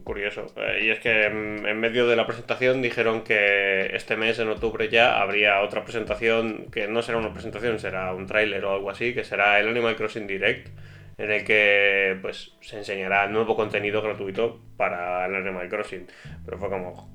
curioso. 0.06 0.46
Eh, 0.56 0.86
y 0.86 0.90
es 0.92 1.00
que 1.00 1.26
en, 1.26 1.80
medio 1.82 2.08
de 2.08 2.16
la 2.16 2.26
presentación 2.26 2.82
dijeron 2.82 3.24
que 3.24 3.94
este 3.94 4.16
mes, 4.16 4.40
en 4.40 4.48
octubre 4.48 4.88
ya, 4.88 5.20
habría 5.20 5.60
otra 5.60 5.84
presentación 5.84 6.68
que 6.72 6.88
no 6.88 7.02
será 7.02 7.18
una 7.18 7.34
presentación, 7.34 7.78
será 7.80 8.14
un 8.14 8.26
tráiler 8.26 8.64
o 8.64 8.74
algo 8.74 8.90
así, 8.90 9.14
que 9.14 9.26
será 9.26 9.60
el 9.60 9.68
Animal 9.68 9.98
Crossing 9.98 10.28
Direct, 10.28 10.70
en 11.18 11.32
el 11.32 11.44
que 11.44 12.18
pues 12.22 12.54
se 12.62 12.78
enseñará 12.78 13.28
nuevo 13.28 13.58
contenido 13.58 14.02
gratuito 14.02 14.62
para 14.78 15.26
el 15.26 15.36
Animal 15.36 15.68
Crossing. 15.68 16.08
Pero 16.46 16.58
fue 16.58 16.70
como, 16.70 17.12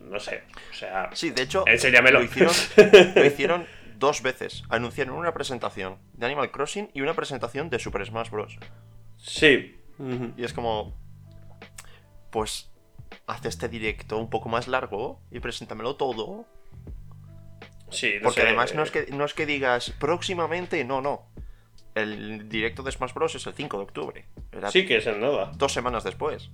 no, 0.00 0.18
sé, 0.18 0.42
o 0.70 0.74
sea... 0.74 1.10
Sí, 1.12 1.30
de 1.30 1.42
hecho, 1.42 1.64
enséñamelo. 1.68 2.18
Lo 2.18 2.24
hicieron, 2.24 2.54
lo 3.14 3.24
hicieron 3.24 3.66
dos 3.98 4.22
veces. 4.22 4.64
Anunciaron 4.68 5.14
una 5.14 5.32
presentación 5.32 5.98
de 6.14 6.26
Animal 6.26 6.50
Crossing 6.50 6.90
y 6.94 7.02
una 7.02 7.14
presentación 7.14 7.70
de 7.70 7.78
Super 7.78 8.04
Smash 8.04 8.30
Bros. 8.30 8.58
Sí. 9.18 9.78
Y 10.36 10.44
es 10.44 10.52
como. 10.52 11.00
Pues. 12.32 12.68
Haz 13.26 13.44
este 13.44 13.68
directo 13.68 14.18
un 14.18 14.30
poco 14.30 14.48
más 14.48 14.66
largo 14.66 15.20
y 15.30 15.38
preséntamelo 15.38 15.96
todo. 15.96 16.46
Sí, 17.90 18.14
Porque 18.22 18.40
además 18.40 18.74
no 18.74 18.82
es, 18.82 18.90
que, 18.90 19.06
no 19.12 19.24
es 19.26 19.34
que 19.34 19.44
digas 19.44 19.90
próximamente, 20.00 20.82
no, 20.82 21.02
no. 21.02 21.28
El 21.94 22.48
directo 22.48 22.82
de 22.82 22.90
Smash 22.90 23.12
Bros. 23.12 23.34
es 23.34 23.46
el 23.46 23.52
5 23.52 23.76
de 23.76 23.82
octubre. 23.82 24.24
sí, 24.70 24.86
que 24.86 24.96
es 24.96 25.06
en 25.06 25.20
nada. 25.20 25.52
Dos 25.56 25.74
semanas 25.74 26.04
después. 26.04 26.50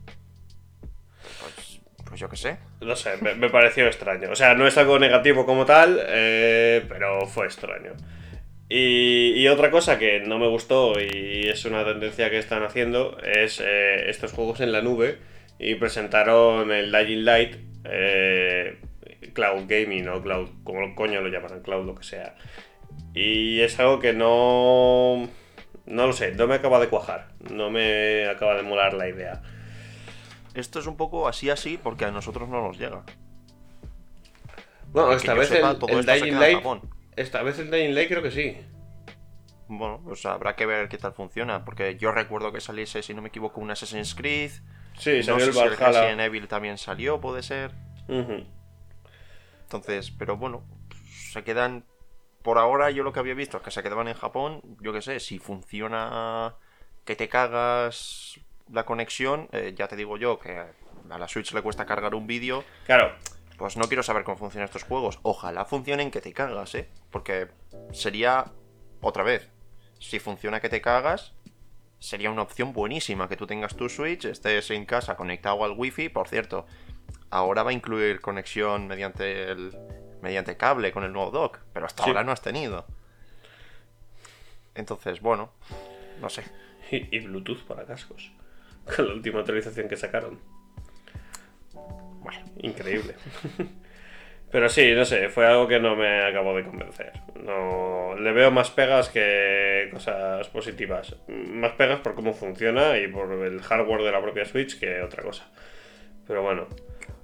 Pues 1.41 1.69
pues 2.09 2.21
yo 2.21 2.29
qué 2.29 2.37
sé. 2.37 2.57
No 2.81 2.97
sé, 2.97 3.17
me, 3.19 3.51
pareció 3.51 3.87
extraño. 3.87 4.31
O 4.31 4.35
sea, 4.35 4.55
no 4.55 4.67
es 4.67 4.77
algo 4.79 4.99
negativo 4.99 5.45
como 5.45 5.67
tal, 5.67 6.01
eh, 6.07 6.85
pero 6.89 7.27
fue 7.27 7.47
extraño. 7.47 7.93
Y, 8.71 9.47
otra 9.49 9.71
cosa 9.71 9.99
que 9.99 10.21
no 10.21 10.39
me 10.39 10.49
gustó 10.49 10.93
y 11.01 11.49
es 11.49 11.65
una 11.65 11.85
tendencia 11.85 12.29
que 12.31 12.39
están 12.39 12.63
haciendo 12.63 13.19
es 13.21 13.61
eh, 13.65 14.11
estos 14.11 14.33
juegos 14.33 14.61
en 14.61 14.73
la 14.73 14.83
nube 14.83 15.19
y 15.59 15.75
presentaron 15.75 16.71
el 16.71 16.93
Dying 16.93 17.25
Light, 17.25 17.57
eh, 17.85 18.81
cloud 19.35 19.65
gaming 19.67 20.09
o 20.09 20.23
cloud, 20.23 20.49
como 20.65 20.95
coño 20.95 21.21
lo 21.21 21.29
llaman, 21.29 21.63
cloud, 21.63 21.87
lo 21.87 21.95
que 21.95 22.05
sea. 22.05 22.37
Y 23.15 23.61
es 23.61 23.79
algo 23.81 23.99
que 23.99 24.13
no... 24.13 25.29
No 25.87 26.07
lo 26.07 26.13
sé, 26.13 26.33
no 26.33 26.47
me 26.47 26.57
acaba 26.57 26.79
de 26.81 26.89
cuajar, 26.89 27.29
no 27.51 27.71
me 27.71 28.27
acaba 28.27 28.57
de 28.57 28.63
molar 28.63 28.93
la 28.93 29.09
idea. 29.09 29.43
Esto 30.55 30.81
es 30.81 30.87
un 30.87 30.97
poco 30.97 31.29
así 31.29 31.51
así 31.51 31.79
porque 31.83 32.05
a 32.05 32.11
nosotros 32.11 32.49
no 32.49 32.63
nos 32.63 32.79
llega. 32.79 33.05
Bueno, 34.93 35.13
esta 35.13 35.35
vez 35.35 35.49
sepa, 35.49 35.77
el, 35.89 35.99
el 35.99 36.07
Dying 36.07 36.39
Light... 36.39 36.59
Esta 37.17 37.43
vez 37.43 37.59
el 37.59 37.71
Dying 37.71 37.95
Light 37.95 38.09
creo 38.09 38.23
que 38.23 38.31
sí. 38.31 38.57
Bueno, 39.67 40.01
pues 40.05 40.25
habrá 40.25 40.57
que 40.57 40.67
ver 40.67 40.89
qué 40.89 40.99
tal 40.99 41.13
funciona. 41.13 41.65
Porque 41.65 41.97
yo 41.97 42.13
recuerdo 42.13 42.53
que 42.53 42.61
saliese, 42.61 43.03
si 43.03 43.13
no 43.13 43.23
me 43.23 43.29
equivoco, 43.29 43.61
un 43.61 43.71
Assassin's 43.71 44.15
Creed. 44.15 44.53
Sí, 44.99 45.19
no 45.19 45.23
salió 45.23 45.39
sé 45.41 45.47
el 45.47 45.53
si 45.53 45.61
el. 45.61 45.71
Resident 45.77 46.21
Evil 46.21 46.49
también 46.49 46.79
salió, 46.79 47.21
puede 47.21 47.43
ser. 47.43 47.73
Entonces, 49.63 50.11
pero 50.11 50.37
bueno, 50.37 50.65
se 51.33 51.45
quedan. 51.45 51.85
Por 52.43 52.59
ahora, 52.59 52.91
yo 52.91 53.03
lo 53.03 53.13
que 53.13 53.21
había 53.21 53.35
visto 53.35 53.59
es 53.59 53.63
que 53.63 53.71
se 53.71 53.83
quedaban 53.83 54.09
en 54.09 54.15
Japón. 54.15 54.63
Yo 54.81 54.93
qué 54.93 55.03
sé, 55.03 55.21
si 55.21 55.39
funciona 55.39 56.55
que 57.05 57.17
te 57.17 57.29
cagas 57.29 58.41
la 58.73 58.85
conexión, 58.85 59.49
eh, 59.53 59.75
ya 59.77 59.89
te 59.89 59.97
digo 59.97 60.17
yo 60.17 60.39
que 60.39 60.59
a 61.11 61.19
la 61.19 61.29
Switch 61.29 61.53
le 61.53 61.63
cuesta 61.63 61.85
cargar 61.87 62.15
un 62.15 62.27
vídeo. 62.27 62.65
Claro, 62.87 63.13
Pues 63.57 63.77
no 63.77 63.89
quiero 63.89 64.03
saber 64.03 64.23
cómo 64.25 64.37
funcionan 64.37 64.67
estos 64.67 64.85
juegos. 64.85 65.19
Ojalá 65.23 65.65
funcionen 65.65 66.11
que 66.11 66.21
te 66.21 66.33
cagas, 66.33 66.75
¿eh? 66.77 66.89
Porque 67.11 67.49
sería, 67.93 68.53
otra 69.01 69.25
vez, 69.25 69.51
si 69.99 70.21
funciona 70.21 70.61
que 70.61 70.69
te 70.69 70.81
cagas, 70.81 71.35
sería 71.99 72.31
una 72.31 72.43
opción 72.43 72.73
buenísima 72.73 73.29
que 73.29 73.37
tú 73.37 73.47
tengas 73.47 73.77
tu 73.77 73.89
Switch, 73.89 74.25
estés 74.25 74.71
en 74.71 74.87
casa 74.87 75.17
conectado 75.17 75.65
al 75.65 75.73
Wi-Fi. 75.77 76.09
Por 76.11 76.29
cierto, 76.29 76.67
ahora 77.31 77.63
va 77.63 77.71
a 77.71 77.73
incluir 77.75 78.21
conexión 78.21 78.87
mediante 78.87 79.51
el 79.51 79.77
mediante 80.23 80.57
cable 80.57 80.91
con 80.93 81.05
el 81.05 81.13
nuevo 81.13 81.31
dock, 81.31 81.59
pero 81.73 81.87
hasta 81.87 82.03
Sí. 82.03 82.11
ahora 82.11 82.25
no 82.25 82.33
has 82.33 82.43
tenido. 82.43 82.87
Entonces, 84.75 85.21
bueno, 85.21 85.51
no 86.21 86.29
sé. 86.29 86.45
y, 86.91 87.17
y 87.17 87.21
Bluetooth 87.21 87.63
para 87.65 87.85
cascos. 87.85 88.31
Con 88.97 89.07
la 89.09 89.15
última 89.15 89.41
actualización 89.41 89.89
que 89.89 89.97
sacaron. 89.97 90.41
Bueno, 91.75 92.41
Increíble. 92.63 93.15
Pero 94.51 94.69
sí, 94.69 94.93
no 94.95 95.05
sé, 95.05 95.29
fue 95.29 95.47
algo 95.47 95.69
que 95.69 95.79
no 95.79 95.95
me 95.95 96.25
acabó 96.25 96.57
de 96.57 96.65
convencer. 96.65 97.13
No, 97.45 98.15
le 98.17 98.33
veo 98.33 98.51
más 98.51 98.71
pegas 98.71 99.11
que 99.11 99.89
cosas 99.93 100.49
positivas. 100.49 101.17
Más 101.29 101.73
pegas 101.73 102.01
por 102.01 102.15
cómo 102.15 102.33
funciona 102.33 102.97
y 102.99 103.09
por 103.09 103.31
el 103.31 103.61
hardware 103.61 104.03
de 104.03 104.13
la 104.13 104.23
propia 104.23 104.47
Switch 104.47 104.79
que 104.79 105.03
otra 105.03 105.23
cosa. 105.23 105.51
Pero 106.27 106.43
bueno, 106.43 106.67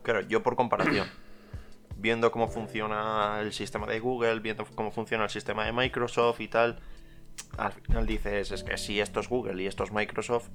Claro, 0.04 0.20
yo 0.20 0.42
por 0.42 0.54
comparación, 0.54 1.08
viendo 1.96 2.30
cómo 2.30 2.46
funciona 2.48 3.38
el 3.40 3.52
sistema 3.52 3.86
de 3.86 3.98
Google, 3.98 4.40
viendo 4.40 4.66
cómo 4.74 4.92
funciona 4.92 5.24
el 5.24 5.30
sistema 5.30 5.64
de 5.64 5.72
Microsoft 5.72 6.40
y 6.40 6.48
tal, 6.48 6.78
al 7.56 7.72
final 7.72 8.06
dices, 8.06 8.52
es 8.52 8.62
que 8.62 8.76
si 8.76 9.00
esto 9.00 9.20
es 9.20 9.28
Google 9.28 9.62
y 9.62 9.66
esto 9.66 9.82
es 9.82 9.92
Microsoft, 9.92 10.50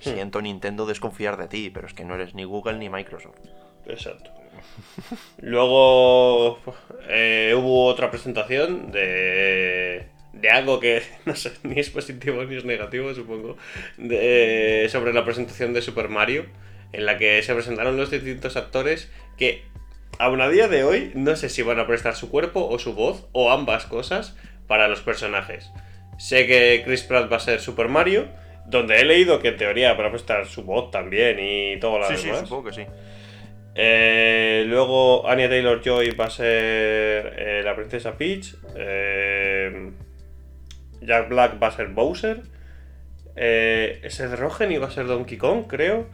siento 0.00 0.42
Nintendo 0.42 0.86
desconfiar 0.86 1.36
de 1.36 1.46
ti, 1.46 1.70
pero 1.70 1.86
es 1.86 1.94
que 1.94 2.04
no 2.04 2.16
eres 2.16 2.34
ni 2.34 2.42
Google 2.44 2.78
ni 2.78 2.90
Microsoft. 2.90 3.38
exacto. 3.86 4.32
Luego 5.38 6.58
eh, 7.08 7.54
hubo 7.56 7.84
otra 7.86 8.10
presentación 8.10 8.90
de, 8.92 10.06
de 10.32 10.50
algo 10.50 10.80
que 10.80 11.02
no 11.24 11.34
sé, 11.36 11.52
ni 11.62 11.78
es 11.80 11.90
positivo 11.90 12.44
ni 12.44 12.56
es 12.56 12.64
negativo, 12.64 13.14
supongo, 13.14 13.56
de- 13.96 14.88
sobre 14.90 15.12
la 15.12 15.24
presentación 15.24 15.72
de 15.74 15.82
Super 15.82 16.08
Mario, 16.08 16.46
en 16.92 17.06
la 17.06 17.18
que 17.18 17.42
se 17.42 17.54
presentaron 17.54 17.96
los 17.96 18.10
distintos 18.10 18.56
actores 18.56 19.10
que, 19.36 19.62
aún 20.18 20.40
a 20.40 20.48
día 20.48 20.68
de 20.68 20.84
hoy, 20.84 21.12
no 21.14 21.36
sé 21.36 21.48
si 21.48 21.62
van 21.62 21.78
a 21.78 21.86
prestar 21.86 22.14
su 22.16 22.30
cuerpo 22.30 22.66
o 22.66 22.78
su 22.78 22.94
voz, 22.94 23.26
o 23.32 23.50
ambas 23.50 23.86
cosas, 23.86 24.36
para 24.66 24.88
los 24.88 25.00
personajes. 25.00 25.70
Sé 26.18 26.46
que 26.46 26.82
Chris 26.84 27.02
Pratt 27.02 27.30
va 27.30 27.36
a 27.36 27.40
ser 27.40 27.60
Super 27.60 27.88
Mario, 27.88 28.26
donde 28.66 28.98
he 29.00 29.04
leído 29.04 29.38
que 29.38 29.48
en 29.48 29.56
teoría 29.58 29.92
va 29.92 30.06
a 30.06 30.10
prestar 30.10 30.46
su 30.46 30.62
voz 30.64 30.90
también 30.90 31.38
y 31.40 31.78
todo 31.78 31.98
lo 31.98 32.08
Sí, 32.08 32.16
sí, 32.16 32.26
demás. 32.26 32.40
supongo 32.40 32.64
que 32.70 32.72
sí. 32.74 32.86
Eh, 33.78 34.64
luego 34.66 35.28
Anya 35.28 35.48
Taylor 35.48 35.82
Joy 35.82 36.10
va 36.12 36.26
a 36.26 36.30
ser 36.30 37.34
eh, 37.36 37.60
la 37.62 37.76
princesa 37.76 38.16
Peach. 38.16 38.56
eh, 38.74 39.90
Jack 41.02 41.28
Black 41.28 41.62
va 41.62 41.68
a 41.68 41.72
ser 41.72 41.88
Bowser. 41.88 42.42
Eh, 43.36 44.02
Seth 44.08 44.32
Rogen 44.38 44.72
iba 44.72 44.86
a 44.86 44.90
ser 44.90 45.06
Donkey 45.06 45.36
Kong, 45.36 45.64
creo. 45.68 46.06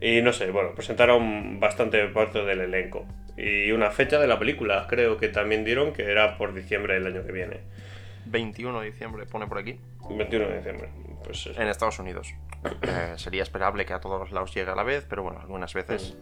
Y 0.00 0.22
no 0.22 0.32
sé, 0.32 0.50
bueno, 0.50 0.74
presentaron 0.74 1.58
bastante 1.60 2.06
parte 2.08 2.42
del 2.44 2.60
elenco. 2.60 3.06
Y 3.36 3.72
una 3.72 3.90
fecha 3.90 4.18
de 4.18 4.26
la 4.26 4.38
película, 4.38 4.86
creo 4.88 5.16
que 5.16 5.28
también 5.28 5.64
dieron 5.64 5.92
que 5.92 6.04
era 6.04 6.38
por 6.38 6.54
diciembre 6.54 6.94
del 6.94 7.06
año 7.06 7.24
que 7.26 7.32
viene. 7.32 7.60
21 8.26 8.80
de 8.80 8.86
diciembre 8.86 9.26
pone 9.26 9.46
por 9.46 9.58
aquí, 9.58 9.78
21 10.10 10.48
de 10.48 10.56
diciembre. 10.56 10.88
Pues 11.24 11.46
eso. 11.46 11.60
en 11.60 11.68
Estados 11.68 11.98
Unidos. 11.98 12.34
Eh, 12.82 13.14
sería 13.16 13.42
esperable 13.42 13.86
que 13.86 13.94
a 13.94 14.00
todos 14.00 14.20
los 14.20 14.32
lados 14.32 14.54
llegue 14.54 14.70
a 14.70 14.74
la 14.74 14.82
vez, 14.82 15.06
pero 15.08 15.22
bueno, 15.22 15.40
algunas 15.40 15.72
veces... 15.72 16.14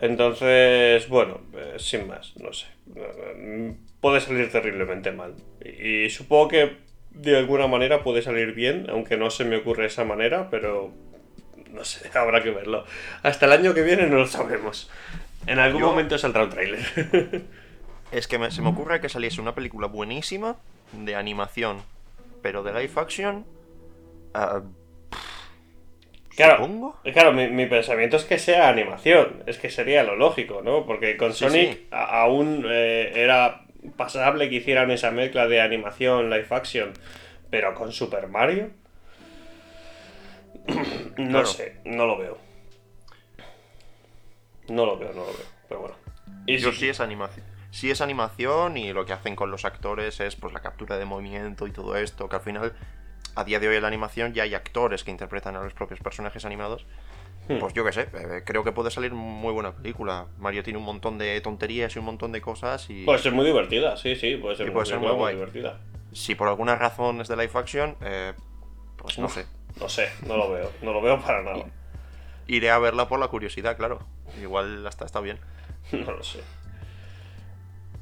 Entonces, 0.00 1.08
bueno, 1.08 1.40
eh, 1.54 1.74
sin 1.78 2.06
más, 2.08 2.34
no 2.36 2.52
sé. 2.52 2.66
Puede 4.00 4.20
salir 4.20 4.50
terriblemente 4.50 5.12
mal. 5.12 5.34
Y, 5.64 6.04
y 6.06 6.10
supongo 6.10 6.48
que 6.48 6.76
de 7.10 7.36
alguna 7.36 7.66
manera 7.66 8.02
puede 8.02 8.22
salir 8.22 8.54
bien, 8.54 8.86
aunque 8.88 9.16
no 9.16 9.30
se 9.30 9.44
me 9.44 9.56
ocurre 9.56 9.86
esa 9.86 10.04
manera, 10.04 10.48
pero 10.50 10.92
no 11.72 11.84
sé, 11.84 12.10
habrá 12.18 12.42
que 12.42 12.50
verlo. 12.50 12.84
Hasta 13.22 13.46
el 13.46 13.52
año 13.52 13.74
que 13.74 13.82
viene 13.82 14.06
no 14.06 14.16
lo 14.16 14.26
sabremos. 14.26 14.90
En 15.46 15.58
algún 15.58 15.80
Yo- 15.82 15.88
momento 15.88 16.16
saldrá 16.18 16.44
un 16.44 16.50
tráiler. 16.50 16.80
Es 18.12 18.26
que 18.26 18.38
me- 18.40 18.50
se 18.50 18.60
me 18.60 18.70
ocurre 18.70 19.00
que 19.00 19.08
saliese 19.08 19.40
una 19.40 19.54
película 19.54 19.86
buenísima 19.86 20.56
de 20.92 21.14
animación, 21.14 21.78
pero 22.42 22.64
de 22.64 22.72
live 22.72 22.90
action. 22.96 23.46
ah, 24.34 24.62
Claro, 26.46 26.56
Supongo. 26.64 26.98
claro 27.12 27.32
mi, 27.32 27.48
mi 27.48 27.66
pensamiento 27.66 28.16
es 28.16 28.24
que 28.24 28.38
sea 28.38 28.68
animación, 28.70 29.42
es 29.46 29.58
que 29.58 29.68
sería 29.68 30.02
lo 30.04 30.16
lógico, 30.16 30.62
¿no? 30.62 30.86
Porque 30.86 31.16
con 31.18 31.32
Sí, 31.34 31.44
Sonic 31.44 31.72
sí. 31.72 31.86
a- 31.90 32.22
aún 32.22 32.64
eh, 32.68 33.12
era 33.14 33.62
pasable 33.96 34.48
que 34.48 34.56
hicieran 34.56 34.90
esa 34.90 35.10
mezcla 35.10 35.46
de 35.48 35.60
animación, 35.60 36.30
live 36.30 36.46
action, 36.50 36.92
pero 37.50 37.74
con 37.74 37.92
Super 37.92 38.28
Mario. 38.28 38.70
no 41.18 41.28
Claro. 41.30 41.46
sé, 41.46 41.76
no 41.84 42.06
lo 42.06 42.16
veo. 42.18 42.38
No 44.68 44.86
lo 44.86 44.96
veo, 44.98 45.08
no 45.12 45.20
lo 45.20 45.26
veo, 45.32 45.46
pero 45.68 45.80
bueno. 45.80 45.96
Y 46.46 46.58
Yo 46.58 46.72
sí 46.72 46.88
es 46.88 47.00
animación. 47.00 47.44
Sí 47.72 47.90
es 47.90 48.00
animación 48.00 48.76
y 48.76 48.92
lo 48.92 49.04
que 49.04 49.12
hacen 49.12 49.36
con 49.36 49.50
los 49.50 49.64
actores 49.64 50.20
es 50.20 50.36
pues 50.36 50.52
la 50.52 50.60
captura 50.60 50.96
de 50.98 51.04
movimiento 51.04 51.66
y 51.66 51.70
todo 51.72 51.96
esto, 51.96 52.28
que 52.28 52.36
al 52.36 52.42
final 52.42 52.72
a 53.34 53.44
día 53.44 53.58
de 53.60 53.68
hoy 53.68 53.76
en 53.76 53.82
la 53.82 53.88
animación 53.88 54.32
ya 54.34 54.42
hay 54.44 54.54
actores 54.54 55.04
que 55.04 55.10
interpretan 55.10 55.56
a 55.56 55.62
los 55.62 55.74
propios 55.74 56.00
personajes 56.00 56.44
animados. 56.44 56.86
Hmm. 57.48 57.58
Pues 57.58 57.72
yo 57.74 57.84
qué 57.84 57.92
sé, 57.92 58.08
eh, 58.12 58.42
creo 58.44 58.62
que 58.64 58.72
puede 58.72 58.90
salir 58.90 59.12
muy 59.12 59.52
buena 59.52 59.72
película. 59.74 60.26
Mario 60.38 60.62
tiene 60.62 60.78
un 60.78 60.84
montón 60.84 61.18
de 61.18 61.40
tonterías 61.40 61.94
y 61.96 61.98
un 61.98 62.04
montón 62.04 62.32
de 62.32 62.40
cosas 62.40 62.88
y 62.90 63.04
Puede 63.04 63.18
ser 63.18 63.32
muy 63.32 63.44
divertida, 63.46 63.96
sí, 63.96 64.14
sí, 64.16 64.36
puede 64.36 64.56
ser, 64.56 64.68
Y 64.68 64.70
puede 64.70 64.86
ser 64.86 64.98
muy 64.98 65.10
guay. 65.12 65.34
divertida. 65.34 65.80
si 66.12 66.34
por 66.34 66.48
alguna 66.48 66.76
razón 66.76 67.20
es 67.20 67.28
de 67.28 67.36
live 67.36 67.52
action, 67.54 67.96
eh, 68.02 68.32
pues 68.96 69.18
no 69.18 69.26
Uf. 69.26 69.34
sé. 69.34 69.46
No 69.80 69.88
sé, 69.88 70.08
no 70.26 70.36
lo 70.36 70.50
veo, 70.50 70.70
no 70.82 70.92
lo 70.92 71.00
veo 71.00 71.20
para 71.20 71.42
nada. 71.42 71.64
Iré 72.48 72.70
a 72.70 72.78
verla 72.78 73.08
por 73.08 73.20
la 73.20 73.28
curiosidad, 73.28 73.76
claro. 73.76 74.00
Igual 74.42 74.86
hasta 74.86 75.04
está 75.04 75.20
bien. 75.20 75.38
No 75.92 76.12
lo 76.12 76.22
sé. 76.22 76.40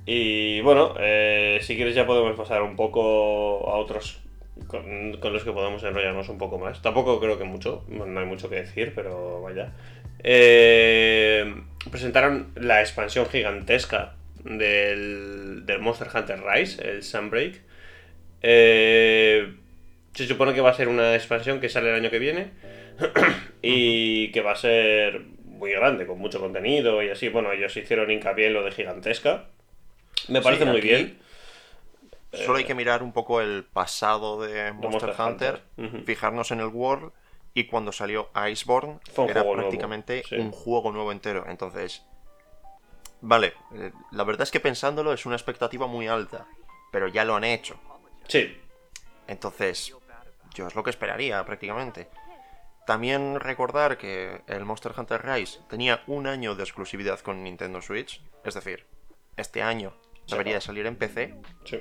Y 0.07 0.61
bueno, 0.63 0.95
eh, 0.99 1.59
si 1.63 1.77
quieres 1.77 1.95
ya 1.95 2.07
podemos 2.07 2.35
pasar 2.37 2.63
un 2.63 2.77
poco 2.77 3.71
a 3.71 3.77
otros 3.77 4.21
con, 4.67 5.17
con 5.19 5.33
los 5.33 5.45
que 5.45 5.53
podemos 5.53 5.83
enrollarnos 5.83 6.29
un 6.29 6.39
poco 6.39 6.59
más. 6.59 6.83
Tampoco 6.83 7.21
creo 7.21 7.39
que 7.39 7.45
mucho, 7.45 7.85
no 7.89 8.21
hay 8.21 8.27
mucho 8.27 8.49
que 8.49 8.57
decir, 8.57 8.93
pero 8.95 9.41
vaya. 9.43 9.73
Eh, 10.23 11.55
presentaron 11.91 12.49
la 12.57 12.81
expansión 12.81 13.27
gigantesca 13.27 14.15
del, 14.45 15.65
del 15.65 15.79
Monster 15.79 16.09
Hunter 16.15 16.41
Rise, 16.43 16.89
el 16.89 17.03
Sunbreak. 17.03 17.61
Eh, 18.43 19.55
se 20.15 20.27
supone 20.27 20.55
que 20.55 20.61
va 20.61 20.71
a 20.71 20.75
ser 20.75 20.89
una 20.89 21.15
expansión 21.15 21.61
que 21.61 21.69
sale 21.69 21.91
el 21.91 21.97
año 21.97 22.11
que 22.11 22.19
viene 22.19 22.51
y 23.63 24.31
que 24.33 24.41
va 24.41 24.53
a 24.53 24.57
ser 24.57 25.23
muy 25.45 25.73
grande, 25.73 26.07
con 26.07 26.19
mucho 26.19 26.41
contenido 26.41 27.03
y 27.03 27.11
así. 27.11 27.29
Bueno, 27.29 27.53
ellos 27.53 27.77
hicieron 27.77 28.11
hincapié 28.11 28.49
en 28.49 28.55
lo 28.55 28.65
de 28.65 28.73
gigantesca. 28.73 29.47
Me 30.29 30.41
parece 30.41 30.65
Sí, 30.65 30.71
muy 30.71 30.79
aquí 30.79 30.89
bien. 30.89 31.19
Solo 32.33 32.59
hay 32.59 32.65
que 32.65 32.75
mirar 32.75 33.03
un 33.03 33.13
poco 33.13 33.41
el 33.41 33.65
pasado 33.65 34.41
de 34.43 34.73
Monster, 34.73 35.09
Monster 35.09 35.27
Hunter, 35.27 36.05
fijarnos 36.05 36.51
en 36.51 36.61
el 36.61 36.67
World 36.67 37.13
y 37.55 37.65
cuando 37.65 37.91
salió 37.91 38.31
Iceborne 38.51 39.01
Fue 39.13 39.31
era 39.31 39.43
prácticamente 39.43 40.23
sí. 40.29 40.37
un 40.37 40.53
juego 40.53 40.93
nuevo 40.93 41.11
entero. 41.11 41.45
Entonces, 41.49 42.05
vale, 43.21 43.55
eh, 43.75 43.93
la 44.13 44.25
verdad 44.25 44.43
es 44.43 44.51
que 44.51 44.61
pensándolo 44.61 45.13
es 45.13 45.27
una 45.27 45.37
expectativa 45.37 45.87
muy 45.87 46.07
alta, 46.07 46.47
pero 46.93 47.09
ya 47.09 47.25
lo 47.25 47.35
han 47.35 47.45
hecho. 47.45 47.81
Sí, 48.27 48.57
Entonces, 49.27 49.95
yo 50.55 50.67
es 50.67 50.75
lo 50.75 50.83
que 50.83 50.91
esperaría 50.91 51.45
prácticamente. 51.45 52.09
También 52.87 53.41
recordar 53.41 53.99
que 53.99 54.43
el 54.47 54.65
Monster 54.65 54.93
Hunter 54.97 55.25
Rise 55.25 55.61
tenía 55.69 56.03
un 56.07 56.27
año 56.27 56.55
de 56.55 56.63
exclusividad 56.63 57.21
con 57.21 57.43
Nintendo 57.43 57.83
Switch. 57.83 58.23
Es 58.45 58.55
decir, 58.55 58.87
este 59.37 59.63
año 59.63 59.95
debería 60.27 60.55
de 60.55 60.61
salir 60.61 60.87
en 60.87 60.97
PC. 60.97 61.35
Sí. 61.65 61.81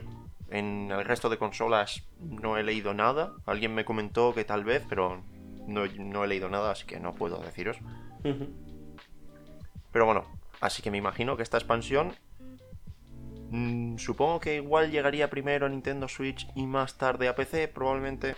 En 0.49 0.89
el 0.91 1.03
resto 1.03 1.29
de 1.29 1.37
consolas 1.37 2.03
no 2.19 2.57
he 2.57 2.63
leído 2.63 2.93
nada. 2.93 3.33
Alguien 3.45 3.73
me 3.75 3.83
comentó 3.85 4.33
que 4.33 4.45
tal 4.45 4.63
vez, 4.63 4.85
pero 4.87 5.23
no, 5.67 5.85
no 5.85 6.23
he 6.23 6.27
leído 6.27 6.49
nada, 6.49 6.71
así 6.71 6.85
que 6.85 6.99
no 6.99 7.13
puedo 7.15 7.37
deciros. 7.39 7.77
Pero 9.91 10.05
bueno, 10.05 10.25
así 10.61 10.81
que 10.81 10.91
me 10.91 10.97
imagino 10.97 11.35
que 11.37 11.43
esta 11.43 11.57
expansión. 11.57 12.13
mm, 13.49 13.97
supongo 13.97 14.39
que 14.39 14.55
igual 14.55 14.91
llegaría 14.91 15.29
primero 15.29 15.65
a 15.65 15.69
Nintendo 15.69 16.07
Switch 16.07 16.47
y 16.55 16.65
más 16.65 16.97
tarde 16.97 17.27
a 17.27 17.35
PC, 17.35 17.67
probablemente. 17.67 18.35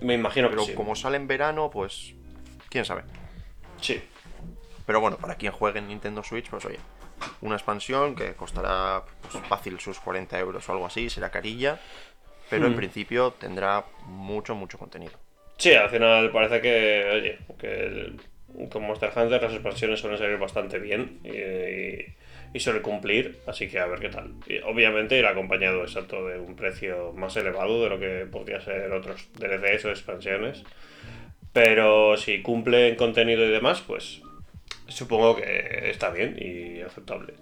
Me 0.00 0.14
imagino 0.14 0.48
Pero 0.50 0.62
que 0.62 0.72
sí. 0.72 0.74
como 0.74 0.94
sale 0.96 1.16
en 1.16 1.26
verano, 1.28 1.70
pues. 1.70 2.14
quién 2.68 2.84
sabe. 2.84 3.02
Sí. 3.80 4.02
Pero 4.86 5.00
bueno, 5.00 5.16
para 5.16 5.36
quien 5.36 5.52
juegue 5.52 5.78
en 5.78 5.88
Nintendo 5.88 6.22
Switch, 6.24 6.50
pues 6.50 6.64
oye, 6.64 6.78
una 7.40 7.56
expansión 7.56 8.14
que 8.14 8.34
costará 8.34 9.02
pues, 9.22 9.42
fácil 9.48 9.78
sus 9.80 9.98
40 10.00 10.38
euros 10.38 10.68
o 10.68 10.72
algo 10.72 10.86
así, 10.86 11.08
será 11.10 11.30
carilla, 11.30 11.78
pero 12.50 12.66
en 12.66 12.72
Hmm. 12.72 12.76
principio 12.76 13.30
tendrá 13.32 13.84
mucho, 14.06 14.54
mucho 14.54 14.78
contenido. 14.78 15.12
Sí, 15.58 15.72
al 15.74 15.90
final 15.90 16.30
parece 16.30 16.60
que, 16.60 17.10
oye, 17.12 17.38
que 17.58 17.66
el- 17.86 18.20
con 18.70 18.82
Monster 18.82 19.10
Hunter 19.16 19.42
las 19.42 19.52
expansiones 19.52 20.00
suelen 20.00 20.18
salir 20.18 20.36
bastante 20.38 20.78
bien 20.78 21.20
y, 21.24 21.30
y- 21.30 22.14
y 22.54 22.60
suele 22.60 22.82
cumplir, 22.82 23.38
así 23.46 23.66
que 23.68 23.78
a 23.78 23.86
ver 23.86 23.98
qué 23.98 24.10
tal. 24.10 24.34
Y 24.46 24.58
obviamente 24.58 25.18
ir 25.18 25.24
acompañado 25.24 25.82
exacto 25.82 26.26
de 26.26 26.38
un 26.38 26.54
precio 26.54 27.12
más 27.14 27.34
elevado 27.36 27.82
de 27.82 27.88
lo 27.88 27.98
que 27.98 28.26
podría 28.30 28.60
ser 28.60 28.92
otros 28.92 29.28
DLCs 29.38 29.86
o 29.86 29.90
expansiones. 29.90 30.64
Pero 31.52 32.16
si 32.16 32.42
cumple 32.42 32.88
en 32.88 32.96
contenido 32.96 33.44
y 33.44 33.50
demás, 33.50 33.82
pues 33.86 34.20
supongo 34.92 35.36
que 35.36 35.90
está 35.90 36.10
bien 36.10 36.36
y 36.38 36.80
aceptable. 36.82 37.34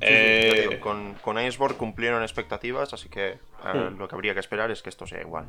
Sí, 0.00 0.06
Eh, 0.06 0.60
digo, 0.68 0.80
con, 0.80 1.14
con 1.14 1.36
cumplieron 1.76 2.22
expectativas, 2.22 2.92
así 2.92 3.08
que 3.08 3.28
eh, 3.30 3.38
Hmm. 3.72 3.98
lo 3.98 4.06
que 4.08 4.14
habría 4.14 4.34
que 4.34 4.40
esperar 4.40 4.70
es 4.70 4.82
que 4.82 4.90
esto 4.90 5.06
sea 5.06 5.20
igual. 5.20 5.46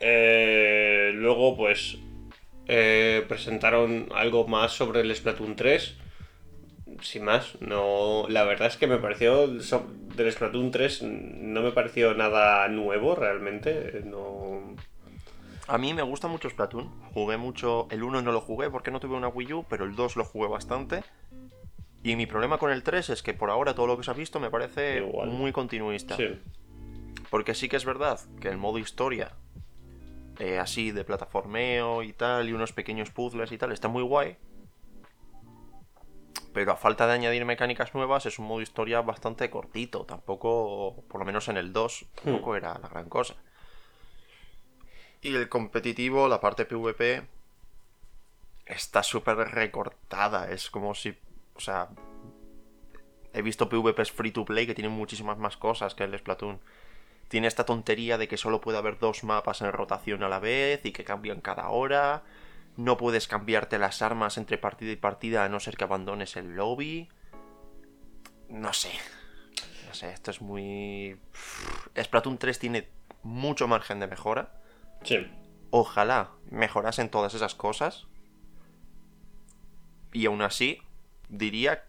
Eh, 0.00 1.10
luego, 1.14 1.56
pues, 1.56 1.98
eh, 2.66 3.24
presentaron 3.28 4.08
algo 4.14 4.46
más 4.46 4.72
sobre 4.72 5.00
el 5.00 5.14
Splatoon 5.14 5.56
3. 5.56 5.96
Sin 7.02 7.24
más, 7.24 7.60
no. 7.60 8.26
La 8.28 8.44
verdad 8.44 8.68
es 8.68 8.76
que 8.76 8.86
me 8.86 8.98
pareció. 8.98 9.46
Del 9.48 10.32
Splatoon 10.32 10.70
3 10.70 11.02
no 11.02 11.62
me 11.62 11.72
pareció 11.72 12.14
nada 12.14 12.66
nuevo 12.68 13.14
realmente. 13.14 14.02
No. 14.04 14.47
A 15.68 15.76
mí 15.76 15.92
me 15.92 16.02
gusta 16.02 16.28
mucho 16.28 16.48
Splatoon. 16.48 16.90
Jugué 17.12 17.36
mucho. 17.36 17.86
El 17.90 18.02
1 18.02 18.22
no 18.22 18.32
lo 18.32 18.40
jugué 18.40 18.70
porque 18.70 18.90
no 18.90 19.00
tuve 19.00 19.16
una 19.16 19.28
Wii 19.28 19.52
U, 19.52 19.66
pero 19.68 19.84
el 19.84 19.94
2 19.94 20.16
lo 20.16 20.24
jugué 20.24 20.48
bastante. 20.48 21.04
Y 22.02 22.16
mi 22.16 22.26
problema 22.26 22.56
con 22.56 22.70
el 22.70 22.82
3 22.82 23.10
es 23.10 23.22
que 23.22 23.34
por 23.34 23.50
ahora 23.50 23.74
todo 23.74 23.86
lo 23.86 23.98
que 23.98 24.02
se 24.02 24.10
ha 24.10 24.14
visto 24.14 24.40
me 24.40 24.50
parece 24.50 24.98
Igual. 24.98 25.28
muy 25.28 25.52
continuista. 25.52 26.16
Sí. 26.16 26.40
Porque 27.28 27.54
sí 27.54 27.68
que 27.68 27.76
es 27.76 27.84
verdad 27.84 28.18
que 28.40 28.48
el 28.48 28.56
modo 28.56 28.78
historia, 28.78 29.32
eh, 30.38 30.58
así 30.58 30.90
de 30.90 31.04
plataformeo 31.04 32.02
y 32.02 32.14
tal, 32.14 32.48
y 32.48 32.54
unos 32.54 32.72
pequeños 32.72 33.10
puzzles 33.10 33.52
y 33.52 33.58
tal, 33.58 33.70
está 33.72 33.88
muy 33.88 34.02
guay. 34.02 34.38
Pero 36.54 36.72
a 36.72 36.76
falta 36.76 37.06
de 37.06 37.12
añadir 37.12 37.44
mecánicas 37.44 37.94
nuevas, 37.94 38.24
es 38.24 38.38
un 38.38 38.46
modo 38.46 38.62
historia 38.62 39.02
bastante 39.02 39.50
cortito. 39.50 40.06
Tampoco, 40.06 41.04
por 41.08 41.20
lo 41.20 41.26
menos 41.26 41.48
en 41.48 41.58
el 41.58 41.74
2, 41.74 42.06
tampoco 42.24 42.56
era 42.56 42.78
la 42.78 42.88
gran 42.88 43.10
cosa. 43.10 43.34
Y 45.20 45.34
el 45.34 45.48
competitivo, 45.48 46.28
la 46.28 46.40
parte 46.40 46.64
PvP, 46.64 47.26
está 48.66 49.02
súper 49.02 49.36
recortada. 49.36 50.50
Es 50.50 50.70
como 50.70 50.94
si. 50.94 51.16
O 51.54 51.60
sea. 51.60 51.88
He 53.32 53.42
visto 53.42 53.68
PvPs 53.68 54.10
free 54.10 54.32
to 54.32 54.44
play 54.44 54.66
que 54.66 54.74
tienen 54.74 54.92
muchísimas 54.92 55.38
más 55.38 55.56
cosas 55.56 55.94
que 55.94 56.04
el 56.04 56.18
Splatoon. 56.18 56.60
Tiene 57.28 57.46
esta 57.46 57.66
tontería 57.66 58.16
de 58.16 58.26
que 58.26 58.38
solo 58.38 58.60
puede 58.60 58.78
haber 58.78 58.98
dos 58.98 59.22
mapas 59.22 59.60
en 59.60 59.70
rotación 59.70 60.22
a 60.22 60.28
la 60.28 60.38
vez 60.38 60.80
y 60.84 60.92
que 60.92 61.04
cambian 61.04 61.42
cada 61.42 61.68
hora. 61.68 62.22
No 62.76 62.96
puedes 62.96 63.28
cambiarte 63.28 63.78
las 63.78 64.00
armas 64.02 64.38
entre 64.38 64.56
partida 64.56 64.92
y 64.92 64.96
partida 64.96 65.44
a 65.44 65.48
no 65.48 65.60
ser 65.60 65.76
que 65.76 65.84
abandones 65.84 66.36
el 66.36 66.54
lobby. 66.54 67.08
No 68.48 68.72
sé. 68.72 68.92
No 69.86 69.94
sé, 69.94 70.10
esto 70.12 70.30
es 70.30 70.40
muy. 70.40 71.18
Splatoon 72.00 72.38
3 72.38 72.58
tiene 72.58 72.88
mucho 73.22 73.68
margen 73.68 74.00
de 74.00 74.06
mejora. 74.06 74.57
Sí. 75.02 75.26
Ojalá 75.70 76.30
mejorasen 76.50 77.10
todas 77.10 77.34
esas 77.34 77.54
cosas. 77.54 78.06
Y 80.12 80.26
aún 80.26 80.42
así, 80.42 80.78
diría. 81.28 81.84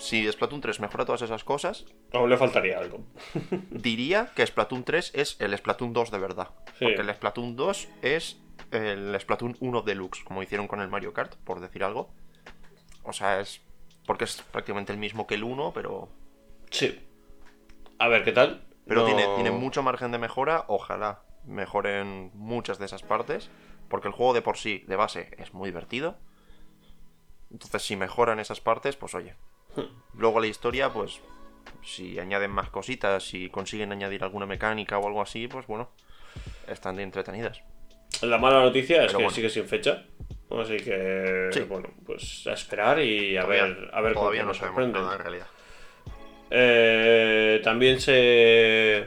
Si 0.00 0.30
Splatoon 0.30 0.60
3 0.60 0.80
mejora 0.80 1.04
todas 1.04 1.22
esas 1.22 1.44
cosas, 1.44 1.84
Aún 2.12 2.28
le 2.28 2.36
faltaría 2.36 2.78
algo. 2.78 2.98
diría 3.70 4.32
que 4.34 4.44
Splatoon 4.44 4.82
3 4.82 5.12
es 5.14 5.36
el 5.40 5.56
Splatoon 5.56 5.92
2 5.92 6.10
de 6.10 6.18
verdad. 6.18 6.48
Sí. 6.78 6.86
Porque 6.86 7.00
el 7.02 7.14
Splatoon 7.14 7.54
2 7.54 7.88
es 8.02 8.40
el 8.72 9.16
Splatoon 9.20 9.56
1 9.60 9.82
Deluxe, 9.82 10.24
como 10.24 10.42
hicieron 10.42 10.66
con 10.66 10.80
el 10.80 10.88
Mario 10.88 11.12
Kart, 11.12 11.36
por 11.36 11.60
decir 11.60 11.84
algo. 11.84 12.10
O 13.04 13.12
sea, 13.12 13.38
es. 13.40 13.60
Porque 14.04 14.24
es 14.24 14.42
prácticamente 14.50 14.92
el 14.92 14.98
mismo 14.98 15.28
que 15.28 15.36
el 15.36 15.44
1, 15.44 15.72
pero. 15.72 16.08
Sí. 16.70 17.00
A 18.00 18.08
ver 18.08 18.24
qué 18.24 18.32
tal. 18.32 18.64
Pero 18.88 19.02
No- 19.02 19.06
tiene, 19.06 19.26
tiene 19.36 19.50
mucho 19.52 19.84
margen 19.84 20.10
de 20.10 20.18
mejora. 20.18 20.64
Ojalá 20.66 21.22
mejoren 21.46 22.30
muchas 22.34 22.78
de 22.78 22.86
esas 22.86 23.02
partes. 23.02 23.50
Porque 23.88 24.08
el 24.08 24.14
juego 24.14 24.32
de 24.34 24.42
por 24.42 24.56
sí, 24.56 24.82
de 24.88 24.96
base, 24.96 25.30
es 25.38 25.52
muy 25.54 25.68
divertido. 25.68 26.16
Entonces, 27.50 27.82
si 27.82 27.96
mejoran 27.96 28.40
esas 28.40 28.60
partes, 28.60 28.96
pues 28.96 29.14
oye. 29.14 29.34
Luego 30.14 30.40
la 30.40 30.46
historia, 30.46 30.92
pues. 30.92 31.20
Si 31.82 32.18
añaden 32.18 32.50
más 32.50 32.70
cositas, 32.70 33.22
si 33.24 33.48
consiguen 33.50 33.92
añadir 33.92 34.22
alguna 34.24 34.46
mecánica 34.46 34.98
o 34.98 35.06
algo 35.06 35.22
así, 35.22 35.48
pues 35.48 35.66
bueno. 35.66 35.90
Están 36.66 36.96
de 36.96 37.02
entretenidas. 37.02 37.62
La 38.22 38.38
mala 38.38 38.60
noticia 38.62 38.98
es 39.02 39.06
Pero 39.08 39.18
que 39.18 39.24
bueno. 39.24 39.34
sigue 39.34 39.50
sin 39.50 39.66
fecha. 39.66 40.04
Así 40.50 40.76
que, 40.76 41.48
Sí. 41.52 41.60
bueno, 41.60 41.90
pues 42.06 42.46
a 42.46 42.52
esperar 42.52 43.00
y 43.00 43.36
a 43.36 43.42
Todavía- 43.42 43.62
ver, 43.64 43.90
a 43.92 44.00
ver 44.00 44.14
Todavía 44.14 44.40
qué 44.40 44.46
no 44.46 44.52
nos 44.52 44.92
nada 44.92 45.14
en 45.14 45.18
realidad. 45.20 45.46
Eh, 46.50 47.60
también 47.64 48.00
se, 48.00 49.06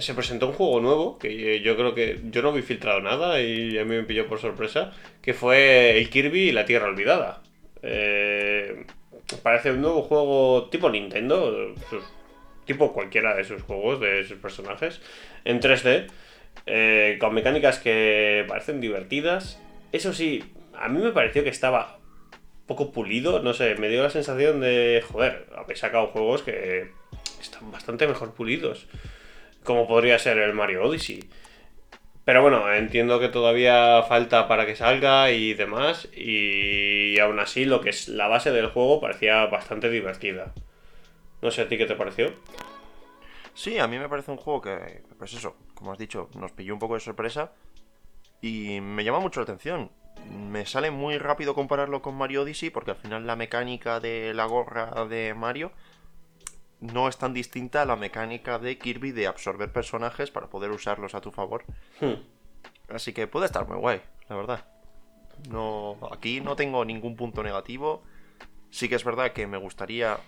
se 0.00 0.14
presentó 0.14 0.48
un 0.48 0.52
juego 0.52 0.80
nuevo 0.80 1.18
que 1.18 1.60
yo 1.60 1.76
creo 1.76 1.94
que 1.94 2.20
yo 2.30 2.42
no 2.42 2.52
vi 2.52 2.62
filtrado 2.62 3.00
nada 3.00 3.40
y 3.40 3.78
a 3.78 3.84
mí 3.84 3.96
me 3.96 4.04
pilló 4.04 4.26
por 4.26 4.38
sorpresa, 4.38 4.92
que 5.22 5.34
fue 5.34 5.98
el 5.98 6.10
Kirby 6.10 6.48
y 6.48 6.52
la 6.52 6.64
Tierra 6.64 6.88
Olvidada. 6.88 7.42
Eh, 7.82 8.84
parece 9.42 9.72
un 9.72 9.82
nuevo 9.82 10.02
juego 10.02 10.68
tipo 10.70 10.90
Nintendo, 10.90 11.74
tipo 12.64 12.92
cualquiera 12.92 13.34
de 13.34 13.44
sus 13.44 13.62
juegos, 13.62 14.00
de 14.00 14.24
sus 14.24 14.38
personajes, 14.38 15.00
en 15.44 15.60
3D, 15.60 16.06
eh, 16.66 17.16
con 17.20 17.34
mecánicas 17.34 17.78
que 17.78 18.44
parecen 18.48 18.80
divertidas. 18.80 19.60
Eso 19.92 20.12
sí, 20.12 20.44
a 20.74 20.88
mí 20.88 21.02
me 21.02 21.12
pareció 21.12 21.42
que 21.42 21.50
estaba 21.50 21.98
poco 22.66 22.92
pulido, 22.92 23.40
no 23.40 23.54
sé, 23.54 23.74
me 23.76 23.88
dio 23.88 24.02
la 24.02 24.10
sensación 24.10 24.60
de, 24.60 25.02
joder, 25.10 25.46
habéis 25.56 25.78
sacado 25.78 26.08
juegos 26.08 26.42
que 26.42 26.90
están 27.40 27.70
bastante 27.72 28.06
mejor 28.06 28.34
pulidos, 28.34 28.86
como 29.68 29.86
podría 29.86 30.18
ser 30.18 30.38
el 30.38 30.54
Mario 30.54 30.82
Odyssey. 30.82 31.28
Pero 32.24 32.40
bueno, 32.40 32.72
entiendo 32.72 33.20
que 33.20 33.28
todavía 33.28 34.02
falta 34.04 34.48
para 34.48 34.64
que 34.64 34.74
salga 34.74 35.30
y 35.30 35.52
demás, 35.52 36.08
y 36.10 37.18
aún 37.18 37.38
así 37.38 37.66
lo 37.66 37.82
que 37.82 37.90
es 37.90 38.08
la 38.08 38.28
base 38.28 38.50
del 38.50 38.68
juego 38.68 38.98
parecía 38.98 39.44
bastante 39.44 39.90
divertida. 39.90 40.54
No 41.42 41.50
sé 41.50 41.60
a 41.60 41.68
ti 41.68 41.76
qué 41.76 41.84
te 41.84 41.96
pareció. 41.96 42.32
Sí, 43.52 43.78
a 43.78 43.86
mí 43.86 43.98
me 43.98 44.08
parece 44.08 44.30
un 44.30 44.38
juego 44.38 44.62
que, 44.62 45.02
pues 45.18 45.34
eso, 45.34 45.54
como 45.74 45.92
has 45.92 45.98
dicho, 45.98 46.30
nos 46.34 46.52
pilló 46.52 46.72
un 46.72 46.80
poco 46.80 46.94
de 46.94 47.00
sorpresa 47.00 47.52
y 48.40 48.80
me 48.80 49.04
llama 49.04 49.20
mucho 49.20 49.40
la 49.40 49.44
atención. 49.44 49.90
Me 50.30 50.64
sale 50.64 50.90
muy 50.90 51.18
rápido 51.18 51.54
compararlo 51.54 52.00
con 52.00 52.14
Mario 52.14 52.40
Odyssey 52.40 52.70
porque 52.70 52.92
al 52.92 52.96
final 52.96 53.26
la 53.26 53.36
mecánica 53.36 54.00
de 54.00 54.32
la 54.32 54.46
gorra 54.46 55.04
de 55.04 55.34
Mario 55.34 55.72
no 56.80 57.08
es 57.08 57.16
tan 57.18 57.34
distinta 57.34 57.82
a 57.82 57.84
la 57.86 57.96
mecánica 57.96 58.58
de 58.58 58.78
Kirby 58.78 59.12
de 59.12 59.26
absorber 59.26 59.72
personajes 59.72 60.30
para 60.30 60.48
poder 60.48 60.70
usarlos 60.70 61.14
a 61.14 61.20
tu 61.20 61.30
favor. 61.30 61.64
Hmm. 62.00 62.14
Así 62.88 63.12
que 63.12 63.26
puede 63.26 63.46
estar 63.46 63.66
muy 63.68 63.76
guay, 63.78 64.00
la 64.28 64.36
verdad. 64.36 64.64
No, 65.50 65.96
aquí 66.12 66.40
no 66.40 66.56
tengo 66.56 66.84
ningún 66.84 67.16
punto 67.16 67.42
negativo. 67.42 68.02
Sí 68.70 68.88
que 68.88 68.94
es 68.96 69.04
verdad 69.04 69.32
que 69.32 69.46
me 69.46 69.56
gustaría 69.58 70.18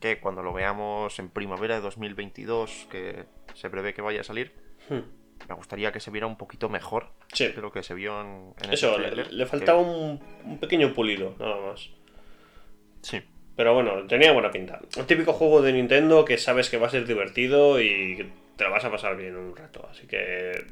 que 0.00 0.20
cuando 0.20 0.42
lo 0.42 0.52
veamos 0.52 1.18
en 1.18 1.28
primavera 1.28 1.74
de 1.74 1.80
2022, 1.82 2.86
que 2.90 3.26
se 3.54 3.68
prevé 3.70 3.92
que 3.94 4.02
vaya 4.02 4.20
a 4.20 4.24
salir, 4.24 4.54
Hmm. 4.88 5.00
me 5.48 5.54
gustaría 5.54 5.92
que 5.92 6.00
se 6.00 6.10
viera 6.10 6.26
un 6.26 6.36
poquito 6.36 6.68
mejor 6.68 7.12
Sí. 7.32 7.48
de 7.48 7.60
lo 7.60 7.70
que 7.70 7.82
se 7.82 7.94
vio 7.94 8.20
en, 8.20 8.54
en 8.62 8.72
Eso, 8.72 8.98
le, 8.98 9.14
le 9.30 9.46
faltaba 9.46 9.78
un, 9.78 10.20
un 10.44 10.58
pequeño 10.58 10.92
pulido, 10.94 11.34
nada 11.38 11.56
más. 11.60 11.90
Sí, 13.02 13.20
Pero 13.60 13.74
bueno, 13.74 14.06
tenía 14.06 14.32
buena 14.32 14.50
pinta. 14.50 14.80
Un 14.96 15.06
típico 15.06 15.34
juego 15.34 15.60
de 15.60 15.74
Nintendo 15.74 16.24
que 16.24 16.38
sabes 16.38 16.70
que 16.70 16.78
va 16.78 16.86
a 16.86 16.90
ser 16.90 17.06
divertido 17.06 17.78
y 17.78 18.26
te 18.56 18.64
lo 18.64 18.70
vas 18.70 18.86
a 18.86 18.90
pasar 18.90 19.18
bien 19.18 19.36
un 19.36 19.54
rato. 19.54 19.86
Así 19.90 20.06
que, 20.06 20.64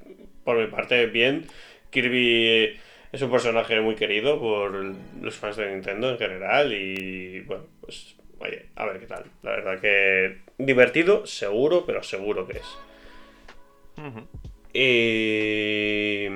por 0.43 0.57
mi 0.57 0.69
parte, 0.69 1.05
bien. 1.05 1.45
Kirby 1.91 2.81
es 3.13 3.21
un 3.21 3.31
personaje 3.31 3.79
muy 3.83 3.95
querido 3.95 4.41
por 4.41 4.73
los 5.21 5.37
fans 5.37 5.59
de 5.59 5.71
Nintendo 5.71 6.09
en 6.09 6.17
general 6.17 6.73
y, 6.73 7.41
bueno, 7.41 7.65
pues, 7.83 8.17
oye, 8.39 8.71
a 8.75 8.87
ver 8.87 9.01
qué 9.01 9.07
tal. 9.07 9.25
La 9.43 9.51
verdad 9.51 9.81
que 9.83 10.39
divertido, 10.57 11.27
seguro, 11.27 11.85
pero 11.85 12.03
seguro 12.03 12.47
que 12.47 12.57
es. 12.57 12.79
Y... 14.73 16.27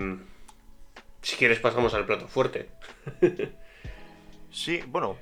Si 1.22 1.36
quieres 1.36 1.60
pasamos 1.60 1.94
al 1.94 2.04
plato 2.04 2.28
fuerte. 2.28 2.68
sí, 4.50 4.82
bueno, 4.86 5.16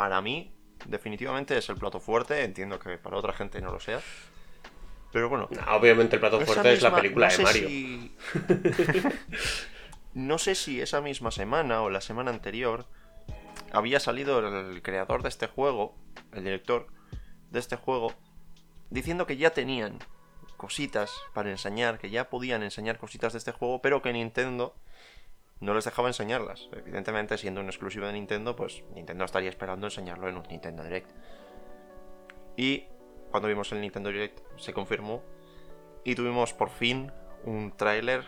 para 0.00 0.22
mí 0.22 0.50
definitivamente 0.86 1.58
es 1.58 1.68
el 1.68 1.76
plato 1.76 2.00
fuerte, 2.00 2.42
entiendo 2.42 2.78
que 2.78 2.96
para 2.96 3.18
otra 3.18 3.34
gente 3.34 3.60
no 3.60 3.70
lo 3.70 3.80
sea. 3.80 4.00
Pero 5.12 5.28
bueno. 5.28 5.46
obviamente 5.68 6.16
el 6.16 6.20
plato 6.20 6.40
fuerte 6.40 6.72
es 6.72 6.80
la 6.80 6.94
película 6.94 7.28
de 7.28 7.42
Mario. 7.42 8.10
no 10.14 10.38
sé 10.38 10.54
si 10.54 10.80
esa 10.80 11.02
misma 11.02 11.30
semana 11.30 11.82
o 11.82 11.90
la 11.90 12.00
semana 12.00 12.30
anterior 12.30 12.86
había 13.72 14.00
salido 14.00 14.38
el 14.38 14.80
creador 14.80 15.22
de 15.22 15.28
este 15.28 15.48
juego, 15.48 15.94
el 16.32 16.44
director 16.44 16.86
de 17.50 17.58
este 17.58 17.76
juego, 17.76 18.14
diciendo 18.88 19.26
que 19.26 19.36
ya 19.36 19.50
tenían 19.50 19.98
cositas 20.56 21.12
para 21.34 21.50
enseñar, 21.50 21.98
que 21.98 22.08
ya 22.08 22.30
podían 22.30 22.62
enseñar 22.62 22.96
cositas 22.96 23.34
de 23.34 23.38
este 23.40 23.52
juego, 23.52 23.82
pero 23.82 24.00
que 24.00 24.14
Nintendo 24.14 24.74
no 25.60 25.74
les 25.74 25.84
dejaba 25.84 26.08
enseñarlas. 26.08 26.68
Evidentemente, 26.72 27.36
siendo 27.38 27.60
un 27.60 27.66
exclusivo 27.66 28.06
de 28.06 28.14
Nintendo, 28.14 28.56
pues 28.56 28.82
Nintendo 28.94 29.24
estaría 29.24 29.50
esperando 29.50 29.86
enseñarlo 29.86 30.28
en 30.28 30.36
un 30.36 30.42
Nintendo 30.44 30.82
Direct. 30.82 31.10
Y 32.56 32.86
cuando 33.30 33.48
vimos 33.48 33.70
el 33.72 33.80
Nintendo 33.80 34.10
Direct 34.10 34.40
se 34.56 34.72
confirmó 34.72 35.22
y 36.04 36.14
tuvimos 36.14 36.52
por 36.54 36.70
fin 36.70 37.12
un 37.44 37.76
tráiler 37.76 38.24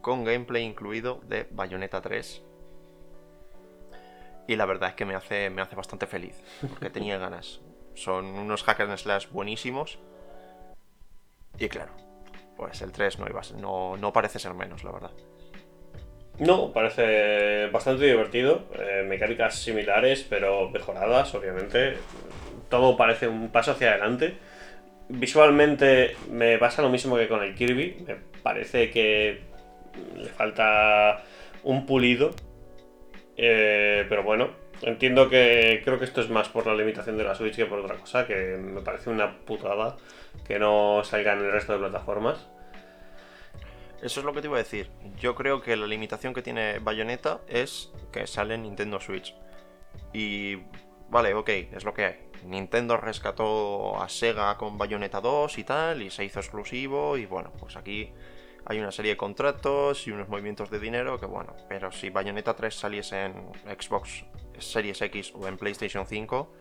con 0.00 0.24
gameplay 0.24 0.64
incluido 0.64 1.20
de 1.24 1.46
Bayonetta 1.50 2.00
3. 2.00 2.42
Y 4.46 4.56
la 4.56 4.66
verdad 4.66 4.90
es 4.90 4.94
que 4.94 5.04
me 5.04 5.14
hace, 5.14 5.48
me 5.50 5.62
hace 5.62 5.76
bastante 5.76 6.06
feliz, 6.06 6.38
porque 6.68 6.90
tenía 6.90 7.18
ganas. 7.18 7.60
Son 7.94 8.26
unos 8.26 8.62
hackers 8.64 8.90
and 8.90 8.98
slash 8.98 9.28
buenísimos. 9.30 9.98
Y 11.58 11.68
claro, 11.68 11.92
pues 12.56 12.82
el 12.82 12.92
3 12.92 13.18
no, 13.18 13.28
iba 13.28 13.40
no, 13.58 13.96
no 13.96 14.12
parece 14.12 14.38
ser 14.38 14.52
menos, 14.54 14.84
la 14.84 14.92
verdad. 14.92 15.12
No, 16.38 16.72
parece 16.72 17.68
bastante 17.68 18.06
divertido. 18.06 18.64
Eh, 18.78 19.04
mecánicas 19.06 19.56
similares, 19.56 20.26
pero 20.28 20.68
mejoradas, 20.70 21.34
obviamente. 21.34 21.94
Todo 22.68 22.96
parece 22.96 23.28
un 23.28 23.50
paso 23.50 23.72
hacia 23.72 23.90
adelante. 23.90 24.34
Visualmente 25.08 26.16
me 26.30 26.58
pasa 26.58 26.82
lo 26.82 26.88
mismo 26.88 27.16
que 27.16 27.28
con 27.28 27.42
el 27.42 27.54
Kirby. 27.54 28.04
Me 28.06 28.16
parece 28.42 28.90
que 28.90 29.42
le 30.16 30.28
falta 30.28 31.22
un 31.62 31.86
pulido. 31.86 32.32
Eh, 33.36 34.04
pero 34.08 34.22
bueno, 34.22 34.50
entiendo 34.82 35.28
que 35.28 35.82
creo 35.84 35.98
que 35.98 36.04
esto 36.04 36.20
es 36.20 36.30
más 36.30 36.48
por 36.48 36.66
la 36.66 36.74
limitación 36.74 37.16
de 37.16 37.24
la 37.24 37.34
Switch 37.34 37.56
que 37.56 37.66
por 37.66 37.80
otra 37.80 37.96
cosa, 37.96 38.26
que 38.26 38.56
me 38.58 38.80
parece 38.80 39.10
una 39.10 39.38
putada 39.38 39.96
que 40.46 40.58
no 40.58 41.02
salga 41.04 41.32
en 41.32 41.40
el 41.40 41.52
resto 41.52 41.72
de 41.74 41.78
plataformas. 41.78 42.48
Eso 44.02 44.20
es 44.20 44.26
lo 44.26 44.32
que 44.32 44.40
te 44.40 44.48
iba 44.48 44.56
a 44.56 44.62
decir. 44.62 44.90
Yo 45.18 45.34
creo 45.34 45.62
que 45.62 45.76
la 45.76 45.86
limitación 45.86 46.34
que 46.34 46.42
tiene 46.42 46.78
Bayonetta 46.78 47.40
es 47.48 47.92
que 48.12 48.26
sale 48.26 48.54
en 48.54 48.62
Nintendo 48.62 49.00
Switch. 49.00 49.34
Y 50.12 50.56
vale, 51.08 51.34
ok, 51.34 51.48
es 51.48 51.84
lo 51.84 51.94
que 51.94 52.04
hay. 52.04 52.16
Nintendo 52.44 52.96
rescató 52.96 54.00
a 54.02 54.08
Sega 54.08 54.56
con 54.58 54.76
Bayonetta 54.76 55.20
2 55.20 55.58
y 55.58 55.64
tal, 55.64 56.02
y 56.02 56.10
se 56.10 56.24
hizo 56.24 56.40
exclusivo, 56.40 57.16
y 57.16 57.24
bueno, 57.24 57.52
pues 57.58 57.76
aquí 57.76 58.12
hay 58.66 58.78
una 58.78 58.92
serie 58.92 59.12
de 59.12 59.16
contratos 59.16 60.06
y 60.06 60.10
unos 60.10 60.28
movimientos 60.28 60.70
de 60.70 60.78
dinero 60.78 61.18
que 61.18 61.26
bueno, 61.26 61.54
pero 61.68 61.92
si 61.92 62.10
Bayonetta 62.10 62.54
3 62.54 62.74
saliese 62.74 63.24
en 63.24 63.34
Xbox 63.78 64.24
Series 64.58 65.00
X 65.02 65.32
o 65.34 65.46
en 65.48 65.58
PlayStation 65.58 66.06
5, 66.06 66.52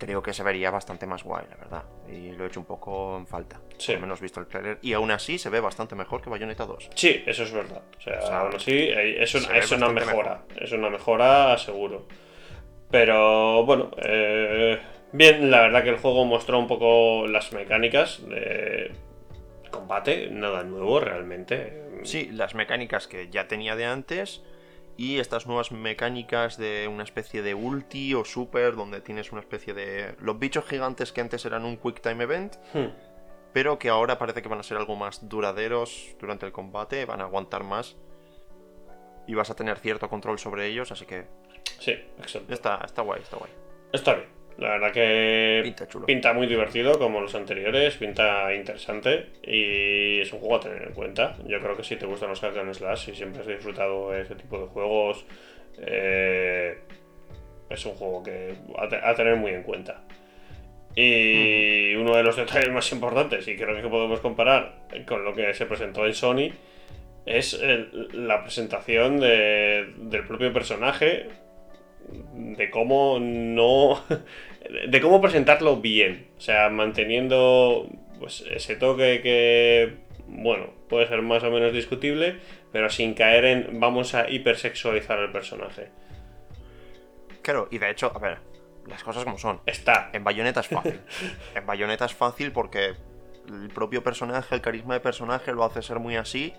creo 0.00 0.22
que 0.22 0.32
se 0.32 0.42
vería 0.42 0.70
bastante 0.70 1.06
más 1.06 1.22
guay, 1.22 1.44
la 1.48 1.56
verdad. 1.56 1.84
Y 2.08 2.32
lo 2.32 2.44
he 2.44 2.48
hecho 2.48 2.58
un 2.58 2.66
poco 2.66 3.16
en 3.18 3.26
falta. 3.26 3.60
Sí. 3.78 3.92
Al 3.92 4.00
menos 4.00 4.20
visto 4.20 4.40
el 4.40 4.46
trailer. 4.46 4.78
Y 4.82 4.94
aún 4.94 5.10
así 5.10 5.38
se 5.38 5.50
ve 5.50 5.60
bastante 5.60 5.94
mejor 5.94 6.22
que 6.22 6.30
Bayonetta 6.30 6.64
2. 6.64 6.90
Sí, 6.94 7.22
eso 7.26 7.44
es 7.44 7.52
verdad. 7.52 7.82
O 7.98 8.00
sea, 8.00 8.40
aún 8.40 8.56
así 8.56 8.72
eh, 8.72 9.22
es, 9.22 9.34
una 9.72 9.88
mejora. 9.90 10.42
Es 10.56 10.72
una 10.72 10.90
mejora, 10.90 11.56
seguro. 11.58 12.06
Pero 12.90 13.64
bueno, 13.64 13.90
eh, 14.02 14.80
bien, 15.12 15.50
la 15.50 15.60
verdad 15.60 15.84
que 15.84 15.90
el 15.90 15.98
juego 15.98 16.24
mostró 16.24 16.58
un 16.58 16.66
poco 16.66 17.28
las 17.28 17.52
mecánicas 17.52 18.26
de 18.28 18.90
combate, 19.70 20.28
nada 20.30 20.64
nuevo 20.64 20.98
realmente. 20.98 21.84
Sí, 22.02 22.30
las 22.32 22.54
mecánicas 22.54 23.06
que 23.06 23.28
ya 23.30 23.46
tenía 23.46 23.76
de 23.76 23.84
antes 23.84 24.42
y 25.00 25.18
estas 25.18 25.46
nuevas 25.46 25.72
mecánicas 25.72 26.58
de 26.58 26.86
una 26.86 27.04
especie 27.04 27.40
de 27.40 27.54
ulti 27.54 28.12
o 28.12 28.22
super, 28.22 28.76
donde 28.76 29.00
tienes 29.00 29.32
una 29.32 29.40
especie 29.40 29.72
de... 29.72 30.14
Los 30.20 30.38
bichos 30.38 30.66
gigantes 30.66 31.10
que 31.10 31.22
antes 31.22 31.42
eran 31.46 31.64
un 31.64 31.78
quick 31.78 32.02
time 32.02 32.22
event, 32.22 32.56
hmm. 32.74 32.88
pero 33.54 33.78
que 33.78 33.88
ahora 33.88 34.18
parece 34.18 34.42
que 34.42 34.50
van 34.50 34.58
a 34.58 34.62
ser 34.62 34.76
algo 34.76 34.96
más 34.96 35.26
duraderos 35.26 36.14
durante 36.20 36.44
el 36.44 36.52
combate, 36.52 37.06
van 37.06 37.22
a 37.22 37.24
aguantar 37.24 37.64
más 37.64 37.96
y 39.26 39.32
vas 39.32 39.48
a 39.48 39.56
tener 39.56 39.78
cierto 39.78 40.06
control 40.10 40.38
sobre 40.38 40.66
ellos, 40.66 40.92
así 40.92 41.06
que... 41.06 41.28
Sí, 41.78 41.92
exacto. 42.18 42.52
Está, 42.52 42.82
está 42.84 43.00
guay, 43.00 43.22
está 43.22 43.38
guay. 43.38 43.50
Está 43.94 44.12
bien. 44.16 44.39
La 44.58 44.70
verdad 44.70 44.92
que 44.92 45.74
pinta, 46.06 46.32
muy 46.34 46.46
divertido 46.46 46.98
como 46.98 47.20
los 47.20 47.34
anteriores, 47.34 47.96
pinta 47.96 48.54
interesante 48.54 49.28
y 49.42 50.20
es 50.20 50.32
un 50.32 50.40
juego 50.40 50.56
a 50.56 50.60
tener 50.60 50.82
en 50.82 50.92
cuenta. 50.92 51.36
Yo 51.46 51.60
creo 51.60 51.76
que 51.76 51.82
si 51.82 51.96
te 51.96 52.04
gustan 52.04 52.28
los 52.28 52.40
hack 52.40 52.56
and 52.58 52.74
slash 52.74 53.08
y 53.08 53.14
siempre 53.14 53.40
has 53.40 53.46
disfrutado 53.46 54.14
ese 54.14 54.34
tipo 54.34 54.60
de 54.60 54.66
juegos, 54.66 55.24
eh, 55.78 56.78
es 57.70 57.86
un 57.86 57.94
juego 57.94 58.22
que 58.22 58.54
a, 58.76 59.14
tener 59.14 59.36
muy 59.36 59.52
en 59.52 59.62
cuenta. 59.62 60.02
Y 60.94 61.94
uno 61.94 62.16
de 62.16 62.22
los 62.22 62.36
detalles 62.36 62.70
más 62.70 62.90
importantes, 62.92 63.46
y 63.48 63.56
creo 63.56 63.80
que 63.80 63.88
podemos 63.88 64.20
comparar 64.20 64.80
con 65.06 65.24
lo 65.24 65.32
que 65.34 65.54
se 65.54 65.66
presentó 65.66 66.04
en 66.04 66.14
Sony, 66.14 66.50
es 67.24 67.60
la 68.12 68.42
presentación 68.42 69.20
del 69.20 70.26
propio 70.26 70.52
personaje, 70.52 71.28
de 72.34 72.70
cómo 72.70 73.18
no 73.20 74.02
de 74.88 75.00
cómo 75.00 75.20
presentarlo 75.20 75.76
bien. 75.76 76.28
O 76.38 76.40
sea, 76.40 76.68
manteniendo 76.68 77.88
pues, 78.18 78.44
ese 78.50 78.76
toque 78.76 79.20
que, 79.22 79.96
bueno, 80.26 80.72
puede 80.88 81.08
ser 81.08 81.22
más 81.22 81.42
o 81.42 81.50
menos 81.50 81.72
discutible, 81.72 82.38
pero 82.72 82.90
sin 82.90 83.14
caer 83.14 83.44
en 83.44 83.80
vamos 83.80 84.14
a 84.14 84.30
hipersexualizar 84.30 85.18
al 85.18 85.32
personaje. 85.32 85.88
Claro, 87.42 87.68
y 87.70 87.78
de 87.78 87.90
hecho, 87.90 88.12
a 88.14 88.18
ver, 88.18 88.38
las 88.86 89.02
cosas 89.02 89.24
como 89.24 89.38
son. 89.38 89.60
Está. 89.66 90.10
En 90.12 90.24
Bayonetta 90.24 90.60
es 90.60 90.68
fácil. 90.68 91.00
en 91.54 91.66
Bayonetta 91.66 92.04
es 92.04 92.14
fácil 92.14 92.52
porque 92.52 92.94
el 93.48 93.68
propio 93.74 94.02
personaje, 94.02 94.54
el 94.54 94.60
carisma 94.60 94.94
de 94.94 95.00
personaje 95.00 95.52
lo 95.52 95.64
hace 95.64 95.82
ser 95.82 95.98
muy 95.98 96.16
así. 96.16 96.54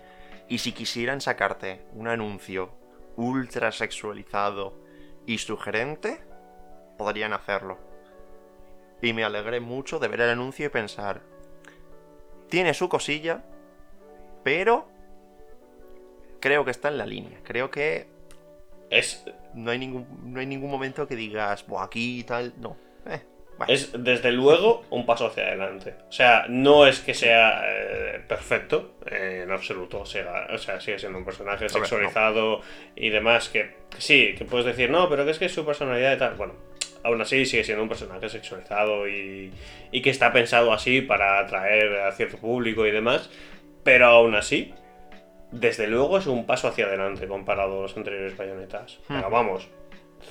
Y 0.48 0.58
si 0.58 0.72
quisieran 0.72 1.20
sacarte 1.20 1.82
un 1.92 2.08
anuncio 2.08 2.74
ultra 3.16 3.70
sexualizado 3.72 4.81
y 5.26 5.38
sugerente, 5.38 6.20
podrían 6.98 7.32
hacerlo 7.32 7.92
y 9.02 9.12
me 9.12 9.24
alegré 9.24 9.60
mucho 9.60 9.98
de 9.98 10.08
ver 10.08 10.20
el 10.20 10.30
anuncio 10.30 10.66
y 10.66 10.68
pensar, 10.68 11.20
tiene 12.48 12.72
su 12.72 12.88
cosilla, 12.88 13.42
pero 14.44 14.88
creo 16.40 16.64
que 16.64 16.70
está 16.70 16.88
en 16.88 16.98
la 16.98 17.06
línea. 17.06 17.40
Creo 17.42 17.70
que 17.70 18.06
es 18.90 19.24
no 19.54 19.70
hay 19.70 19.78
ningún 19.78 20.06
no 20.32 20.38
hay 20.38 20.46
ningún 20.46 20.70
momento 20.70 21.06
que 21.08 21.16
digas, 21.16 21.64
aquí 21.80 22.20
y 22.20 22.24
tal, 22.24 22.54
no. 22.58 22.76
Eh, 23.06 23.22
es 23.68 23.92
desde 23.92 24.32
luego 24.32 24.84
un 24.90 25.06
paso 25.06 25.26
hacia 25.26 25.44
adelante. 25.44 25.94
O 26.08 26.12
sea, 26.12 26.46
no 26.48 26.86
es 26.86 27.00
que 27.00 27.14
sea 27.14 27.62
eh, 27.64 28.20
perfecto 28.26 28.94
en 29.06 29.50
absoluto. 29.50 30.00
O 30.00 30.06
sea, 30.06 30.48
o 30.52 30.58
sea, 30.58 30.80
sigue 30.80 30.98
siendo 30.98 31.18
un 31.18 31.24
personaje 31.24 31.68
sexualizado 31.68 32.60
y 32.96 33.10
demás 33.10 33.48
que, 33.48 33.74
que, 33.90 34.00
sí, 34.00 34.34
que 34.36 34.44
puedes 34.44 34.66
decir, 34.66 34.90
no, 34.90 35.08
pero 35.08 35.24
que 35.24 35.32
es 35.32 35.38
que 35.38 35.48
su 35.48 35.64
personalidad 35.64 36.14
y 36.14 36.18
tal. 36.18 36.34
Bueno, 36.34 36.54
aún 37.04 37.20
así 37.20 37.44
sigue 37.46 37.64
siendo 37.64 37.82
un 37.82 37.88
personaje 37.88 38.28
sexualizado 38.28 39.08
y, 39.08 39.52
que 39.90 40.10
está 40.10 40.32
pensado 40.32 40.72
así 40.72 41.00
para 41.00 41.38
atraer 41.38 42.00
a 42.00 42.12
cierto 42.12 42.38
público 42.38 42.86
y 42.86 42.90
demás, 42.90 43.30
pero 43.82 44.06
aún 44.06 44.34
así, 44.34 44.74
desde 45.50 45.86
luego 45.86 46.18
es 46.18 46.26
un 46.26 46.46
paso 46.46 46.68
hacia 46.68 46.86
adelante 46.86 47.26
comparado 47.26 47.78
a 47.78 47.82
los 47.82 47.96
anteriores 47.96 48.36
bayonetas. 48.36 48.98
Hmm. 49.08 49.16
Pero 49.16 49.30
vamos, 49.30 49.68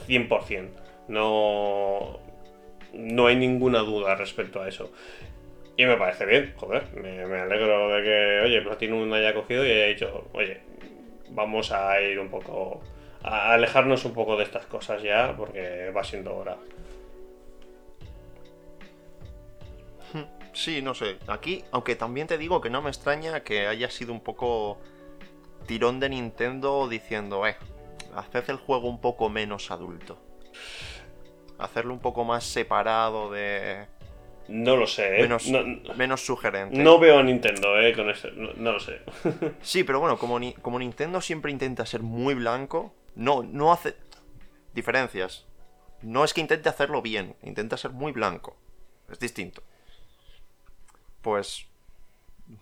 100%. 0.07 0.69
No, 1.07 2.20
no 2.93 3.27
hay 3.27 3.36
ninguna 3.36 3.80
duda 3.80 4.15
respecto 4.15 4.62
a 4.62 4.67
eso. 4.67 4.91
Y 5.77 5.86
me 5.86 5.97
parece 5.97 6.25
bien, 6.25 6.54
joder, 6.58 6.84
me, 6.93 7.21
alegro 7.39 7.89
de 7.89 8.04
que, 8.04 8.41
oye, 8.45 8.62
Platinum 8.62 9.12
haya 9.13 9.34
cogido 9.34 9.65
y 9.65 9.71
haya 9.71 9.86
dicho, 9.86 10.27
oye, 10.34 10.62
vamos 11.30 11.71
a 11.71 12.01
ir 12.01 12.19
un 12.19 12.30
poco 12.30 12.82
a 13.23 13.54
alejarnos 13.54 14.04
un 14.06 14.13
poco 14.13 14.36
de 14.36 14.43
estas 14.43 14.65
cosas 14.65 15.01
ya, 15.01 15.36
porque 15.36 15.91
va 15.95 16.04
siendo 16.04 16.36
hora. 16.36 16.58
Sí, 20.54 20.82
no 20.82 20.93
sé. 20.93 21.17
Aquí, 21.27 21.63
aunque 21.71 21.95
también 21.95 22.27
te 22.27 22.38
digo 22.38 22.62
que 22.62 22.69
no 22.69 22.82
me 22.82 22.89
extraña 22.89 23.41
que 23.41 23.67
haya 23.67 23.89
sido 23.89 24.12
un 24.12 24.19
poco 24.19 24.77
tirón 25.65 25.99
de 25.99 26.10
Nintendo 26.10 26.88
diciendo, 26.89 27.47
eh, 27.47 27.56
haced 28.15 28.49
el 28.49 28.58
juego 28.58 28.89
un 28.89 28.99
poco 28.99 29.30
menos 29.30 29.71
adulto. 29.71 30.17
Hacerlo 31.62 31.93
un 31.93 32.00
poco 32.00 32.24
más 32.26 32.43
separado 32.43 33.32
de... 33.32 33.86
No 34.47 34.76
lo 34.76 34.88
sé, 34.88 35.19
¿eh? 35.19 35.21
Menos, 35.21 35.47
no, 35.47 35.63
menos 35.95 36.26
sugerente. 36.26 36.78
no 36.78 37.00
veo 37.00 37.19
a 37.19 37.24
Nintendo, 37.24 37.80
¿eh? 37.80 37.93
Con 37.95 38.10
esto. 38.10 38.30
No, 38.32 38.52
no 38.56 38.71
lo 38.74 38.80
sé. 38.80 39.00
Sí, 39.62 39.84
pero 39.84 40.00
bueno, 40.00 40.17
como, 40.17 40.39
ni- 40.39 40.54
como 40.56 40.80
Nintendo 40.80 41.21
siempre 41.21 41.52
intenta 41.52 41.86
ser 41.86 42.02
muy 42.02 42.34
blanco, 42.34 42.93
no, 43.15 43.43
no 43.43 43.71
hace 43.71 43.95
diferencias. 44.74 45.45
No 46.02 46.24
es 46.26 46.34
que 46.34 46.41
intente 46.41 46.67
hacerlo 46.67 47.02
bien, 47.02 47.36
intenta 47.43 47.78
ser 47.78 47.91
muy 47.91 48.12
blanco. 48.12 48.58
Es 49.10 49.19
distinto. 49.19 49.62
Pues 51.21 51.67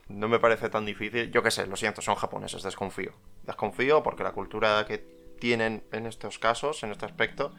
no 0.10 0.28
me 0.28 0.40
parece 0.40 0.70
tan 0.70 0.86
difícil. 0.86 1.32
Yo 1.32 1.42
qué 1.42 1.50
sé, 1.52 1.66
lo 1.66 1.78
siento, 1.78 2.02
son 2.02 2.16
japoneses, 2.16 2.62
desconfío. 2.64 3.14
Desconfío 3.44 4.04
porque 4.04 4.24
la 4.24 4.34
cultura 4.34 4.86
que 4.86 4.98
tienen 5.40 5.84
en 5.94 6.06
estos 6.06 6.38
casos, 6.38 6.84
en 6.84 6.92
este 6.92 7.06
aspecto, 7.06 7.54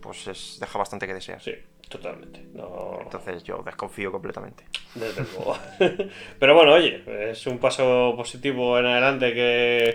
pues 0.00 0.26
es, 0.26 0.58
deja 0.60 0.78
bastante 0.78 1.06
que 1.06 1.14
desear. 1.14 1.40
Sí, 1.40 1.52
totalmente. 1.88 2.40
No, 2.52 2.98
Entonces 3.02 3.42
yo 3.44 3.62
desconfío 3.64 4.10
completamente. 4.12 4.64
desde 4.94 5.22
luego. 5.22 5.56
Pero 6.38 6.54
bueno, 6.54 6.72
oye, 6.74 7.02
es 7.30 7.46
un 7.46 7.58
paso 7.58 8.14
positivo 8.16 8.78
en 8.78 8.86
adelante 8.86 9.32
que 9.34 9.94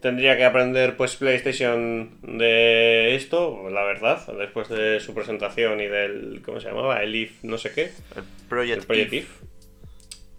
tendría 0.00 0.36
que 0.36 0.44
aprender 0.44 0.96
pues 0.98 1.16
PlayStation 1.16 2.18
de 2.22 3.14
esto, 3.14 3.70
la 3.70 3.84
verdad, 3.84 4.26
después 4.38 4.68
de 4.68 5.00
su 5.00 5.14
presentación 5.14 5.80
y 5.80 5.86
del, 5.86 6.42
¿cómo 6.44 6.60
se 6.60 6.68
llamaba? 6.68 7.02
El 7.02 7.14
IF 7.14 7.42
no 7.42 7.56
sé 7.56 7.72
qué, 7.72 7.90
El 8.14 8.24
Project, 8.48 8.80
el 8.80 8.86
Project. 8.86 9.12
IF. 9.14 9.40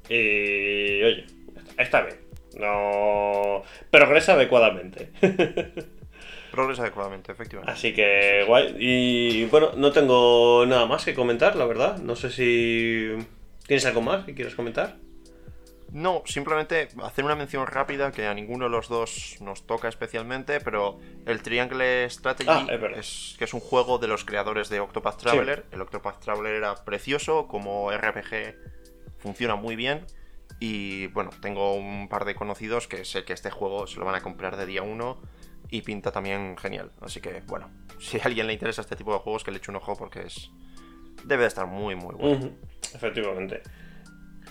Y 0.10 1.02
oye, 1.04 1.26
está 1.80 2.02
bien. 2.02 2.18
No 2.60 3.64
progresa 3.90 4.34
adecuadamente. 4.34 5.10
Progresa 6.56 6.84
adecuadamente, 6.84 7.32
efectivamente. 7.32 7.72
Así 7.72 7.94
que 7.94 8.46
guay. 8.48 8.76
Y 8.80 9.46
bueno, 9.46 9.72
no 9.76 9.92
tengo 9.92 10.66
nada 10.66 10.86
más 10.86 11.04
que 11.04 11.14
comentar, 11.14 11.56
la 11.56 11.66
verdad. 11.66 11.98
No 11.98 12.16
sé 12.16 12.32
si 12.32 13.16
tienes 13.68 13.86
algo 13.86 14.02
más 14.02 14.26
que 14.26 14.34
quieras 14.34 14.56
comentar. 14.56 14.96
No, 15.92 16.24
simplemente 16.26 16.90
hacer 17.04 17.24
una 17.24 17.36
mención 17.36 17.68
rápida 17.68 18.12
que 18.12 18.26
a 18.26 18.34
ninguno 18.34 18.66
de 18.66 18.72
los 18.72 18.90
dos 18.90 19.38
nos 19.40 19.66
toca 19.66 19.88
especialmente, 19.88 20.60
pero 20.60 21.00
el 21.26 21.42
Triangle 21.42 22.10
Strategy 22.10 22.50
Ah, 22.50 22.68
es 22.98 23.36
que 23.38 23.46
es 23.46 23.54
un 23.54 23.62
juego 23.62 23.98
de 23.98 24.08
los 24.08 24.26
creadores 24.26 24.68
de 24.70 24.80
Octopath 24.80 25.18
Traveler. 25.18 25.66
El 25.72 25.82
Octopath 25.82 26.20
Traveler 26.20 26.56
era 26.56 26.76
precioso, 26.84 27.48
como 27.48 27.92
RPG 27.92 28.56
funciona 29.20 29.56
muy 29.56 29.76
bien. 29.76 30.06
Y 30.60 31.08
bueno, 31.08 31.30
tengo 31.42 31.74
un 31.76 32.08
par 32.10 32.26
de 32.26 32.36
conocidos 32.36 32.88
que 32.88 33.06
sé 33.06 33.24
que 33.24 33.34
este 33.34 33.52
juego 33.52 33.88
se 33.88 34.00
lo 34.00 34.06
van 34.06 34.16
a 34.16 34.22
comprar 34.22 34.58
de 34.58 34.66
día 34.66 34.82
1 34.82 35.22
y 35.70 35.82
pinta 35.82 36.12
también 36.12 36.58
genial. 36.58 36.92
Así 37.02 37.22
que 37.22 37.42
bueno, 37.48 37.70
si 38.00 38.18
a 38.18 38.24
alguien 38.24 38.48
le 38.48 38.54
interesa 38.54 38.82
este 38.82 38.96
tipo 38.96 39.14
de 39.14 39.20
juegos, 39.20 39.44
que 39.44 39.52
le 39.52 39.58
eche 39.58 39.72
un 39.72 39.78
ojo 39.78 39.96
porque 39.96 40.22
es... 40.22 40.52
Debe 41.24 41.44
de 41.44 41.48
estar 41.48 41.66
muy, 41.66 41.96
muy 41.96 42.16
bueno. 42.16 42.52
Efectivamente. 42.94 43.62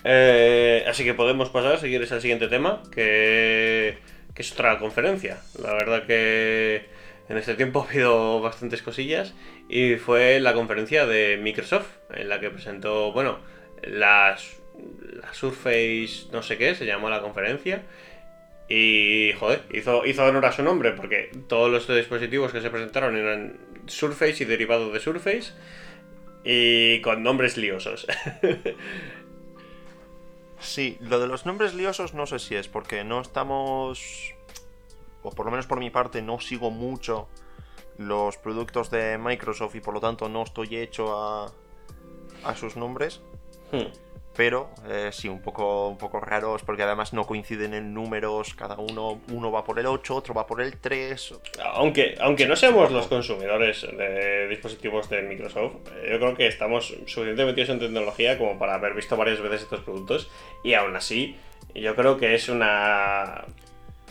Eh, 0.03 0.85
así 0.87 1.03
que 1.03 1.13
podemos 1.13 1.49
pasar, 1.49 1.79
si 1.79 1.87
quieres, 1.87 2.11
al 2.11 2.21
siguiente 2.21 2.47
tema, 2.47 2.83
que, 2.91 3.97
que 4.33 4.41
es 4.41 4.51
otra 4.51 4.77
conferencia. 4.77 5.39
La 5.61 5.73
verdad 5.73 6.05
que 6.05 6.85
en 7.29 7.37
este 7.37 7.55
tiempo 7.55 7.81
ha 7.87 7.89
habido 7.89 8.41
bastantes 8.41 8.81
cosillas 8.81 9.33
y 9.69 9.95
fue 9.95 10.39
la 10.39 10.53
conferencia 10.53 11.05
de 11.05 11.37
Microsoft, 11.41 11.87
en 12.13 12.29
la 12.29 12.39
que 12.39 12.49
presentó, 12.49 13.11
bueno, 13.13 13.39
las, 13.83 14.57
la 15.21 15.33
Surface, 15.33 16.27
no 16.31 16.43
sé 16.43 16.57
qué, 16.57 16.75
se 16.75 16.85
llamó 16.85 17.09
la 17.09 17.21
conferencia. 17.21 17.83
Y, 18.67 19.33
joder, 19.39 19.63
hizo, 19.71 20.05
hizo 20.05 20.25
honor 20.25 20.45
a 20.45 20.51
su 20.51 20.63
nombre, 20.63 20.91
porque 20.93 21.29
todos 21.47 21.71
los 21.71 21.87
dispositivos 21.87 22.51
que 22.51 22.61
se 22.61 22.69
presentaron 22.69 23.15
eran 23.15 23.59
Surface 23.85 24.43
y 24.43 24.45
derivados 24.45 24.91
de 24.91 24.99
Surface. 24.99 25.53
Y 26.43 27.01
con 27.01 27.23
nombres 27.23 27.57
liosos. 27.57 28.07
Sí, 30.65 30.97
lo 30.99 31.19
de 31.19 31.27
los 31.27 31.45
nombres 31.45 31.75
liosos 31.75 32.15
no 32.15 32.25
sé 32.25 32.39
si 32.39 32.55
es 32.55 32.67
porque 32.67 33.03
no 33.03 33.21
estamos, 33.21 34.33
o 35.21 35.29
por 35.29 35.45
lo 35.45 35.51
menos 35.51 35.67
por 35.67 35.79
mi 35.79 35.91
parte, 35.91 36.23
no 36.23 36.39
sigo 36.39 36.71
mucho 36.71 37.27
los 37.99 38.37
productos 38.37 38.89
de 38.89 39.17
Microsoft 39.19 39.75
y 39.75 39.79
por 39.79 39.93
lo 39.93 39.99
tanto 39.99 40.27
no 40.27 40.41
estoy 40.41 40.75
hecho 40.77 41.15
a, 41.15 41.51
a 42.43 42.55
sus 42.55 42.77
nombres. 42.77 43.21
Hmm. 43.71 43.91
Pero 44.35 44.69
eh, 44.89 45.09
sí, 45.13 45.29
un 45.29 45.41
poco, 45.41 45.87
un 45.87 45.97
poco 45.97 46.19
raros 46.19 46.61
porque 46.63 46.83
además 46.83 47.13
no 47.13 47.25
coinciden 47.25 47.73
en 47.73 47.93
números. 47.93 48.53
Cada 48.53 48.75
uno, 48.75 49.21
uno 49.31 49.51
va 49.51 49.63
por 49.63 49.79
el 49.79 49.85
8, 49.85 50.15
otro 50.15 50.33
va 50.33 50.45
por 50.45 50.61
el 50.61 50.77
3. 50.77 51.35
Aunque, 51.63 52.15
aunque 52.19 52.45
no 52.45 52.55
seamos 52.55 52.91
los 52.91 53.07
consumidores 53.07 53.81
de 53.81 54.47
dispositivos 54.49 55.09
de 55.09 55.21
Microsoft, 55.21 55.75
eh, 55.95 56.09
yo 56.11 56.19
creo 56.19 56.35
que 56.35 56.47
estamos 56.47 56.87
suficientemente 56.87 57.45
metidos 57.45 57.69
en 57.69 57.79
tecnología 57.79 58.37
como 58.37 58.59
para 58.59 58.75
haber 58.75 58.93
visto 58.93 59.15
varias 59.15 59.39
veces 59.41 59.63
estos 59.63 59.79
productos. 59.81 60.29
Y 60.63 60.73
aún 60.73 60.95
así, 60.95 61.37
yo 61.73 61.95
creo 61.95 62.17
que 62.17 62.35
es 62.35 62.49
una 62.49 63.45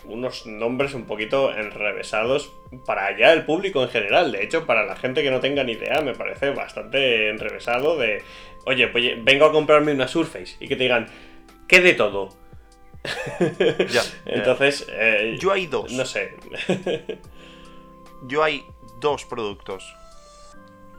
unos 0.07 0.45
nombres 0.45 0.93
un 0.93 1.05
poquito 1.05 1.51
enrevesados 1.51 2.51
para 2.85 3.17
ya 3.17 3.33
el 3.33 3.43
público 3.43 3.81
en 3.83 3.89
general. 3.89 4.31
De 4.31 4.43
hecho, 4.43 4.65
para 4.65 4.85
la 4.85 4.95
gente 4.95 5.23
que 5.23 5.31
no 5.31 5.39
tenga 5.39 5.63
ni 5.63 5.73
idea, 5.73 6.01
me 6.01 6.13
parece 6.13 6.51
bastante 6.51 7.29
enrevesado 7.29 7.97
de, 7.97 8.21
oye, 8.65 8.87
pues 8.87 9.23
vengo 9.23 9.45
a 9.45 9.51
comprarme 9.51 9.93
una 9.93 10.07
Surface 10.07 10.55
y 10.59 10.67
que 10.67 10.75
te 10.75 10.83
digan, 10.83 11.07
¿qué 11.67 11.81
de 11.81 11.93
todo? 11.93 12.29
Ya. 13.89 14.01
Entonces, 14.25 14.87
eh, 14.89 15.37
Yo 15.39 15.51
hay 15.51 15.67
dos. 15.67 15.91
no 15.91 16.05
sé. 16.05 16.35
Yo 18.27 18.43
hay 18.43 18.65
dos 18.99 19.25
productos 19.25 19.95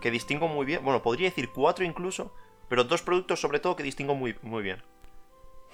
que 0.01 0.11
distingo 0.11 0.47
muy 0.49 0.67
bien. 0.67 0.85
Bueno, 0.85 1.03
podría 1.03 1.29
decir 1.29 1.51
cuatro 1.51 1.85
incluso. 1.85 2.33
Pero 2.69 2.85
dos 2.85 3.03
productos 3.03 3.41
sobre 3.41 3.61
todo 3.61 3.77
que 3.77 3.83
distingo 3.83 4.15
muy, 4.15 4.37
muy 4.43 4.63
bien. 4.63 4.83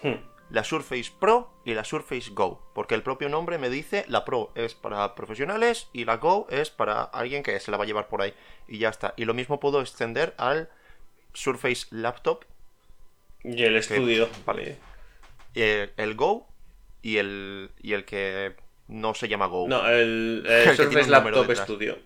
Hmm. 0.02 0.16
la 0.50 0.64
Surface 0.64 1.12
Pro 1.18 1.50
y 1.64 1.74
la 1.74 1.84
Surface 1.84 2.30
Go. 2.32 2.60
Porque 2.74 2.94
el 2.94 3.02
propio 3.02 3.28
nombre 3.28 3.56
me 3.56 3.70
dice 3.70 4.04
la 4.08 4.24
Pro 4.24 4.50
es 4.54 4.74
para 4.74 5.14
profesionales 5.14 5.88
y 5.92 6.04
la 6.04 6.16
Go 6.16 6.46
es 6.50 6.70
para 6.70 7.02
alguien 7.04 7.42
que 7.42 7.58
se 7.60 7.70
la 7.70 7.76
va 7.76 7.84
a 7.84 7.86
llevar 7.86 8.08
por 8.08 8.20
ahí. 8.20 8.34
Y 8.68 8.78
ya 8.78 8.88
está. 8.88 9.14
Y 9.16 9.24
lo 9.24 9.34
mismo 9.34 9.60
puedo 9.60 9.80
extender 9.80 10.34
al 10.38 10.70
Surface 11.34 11.86
Laptop, 11.90 12.44
Y 13.44 13.62
el 13.64 13.76
estudio. 13.76 14.28
vale. 14.46 14.76
eh, 15.54 15.92
el 15.96 16.14
Go 16.14 16.48
y 17.02 17.16
el, 17.18 17.70
y 17.80 17.92
el 17.94 18.04
que 18.04 18.54
no 18.88 19.14
se 19.14 19.28
llama 19.28 19.46
Go. 19.46 19.66
No, 19.68 19.86
el, 19.88 20.44
Surface 20.76 21.08
Laptop. 21.10 21.50
Studio. 21.56 21.98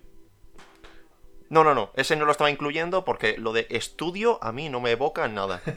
no, 1.50 1.64
no, 1.64 1.74
no. 1.74 1.90
Ese 1.96 2.16
no 2.16 2.24
lo 2.24 2.32
estaba 2.32 2.50
incluyendo 2.50 3.04
porque 3.04 3.36
lo 3.38 3.52
de 3.52 3.66
estudio 3.70 4.38
a 4.42 4.52
mí 4.52 4.68
no 4.68 4.80
me 4.80 4.92
evoca 4.92 5.26
nada. 5.28 5.60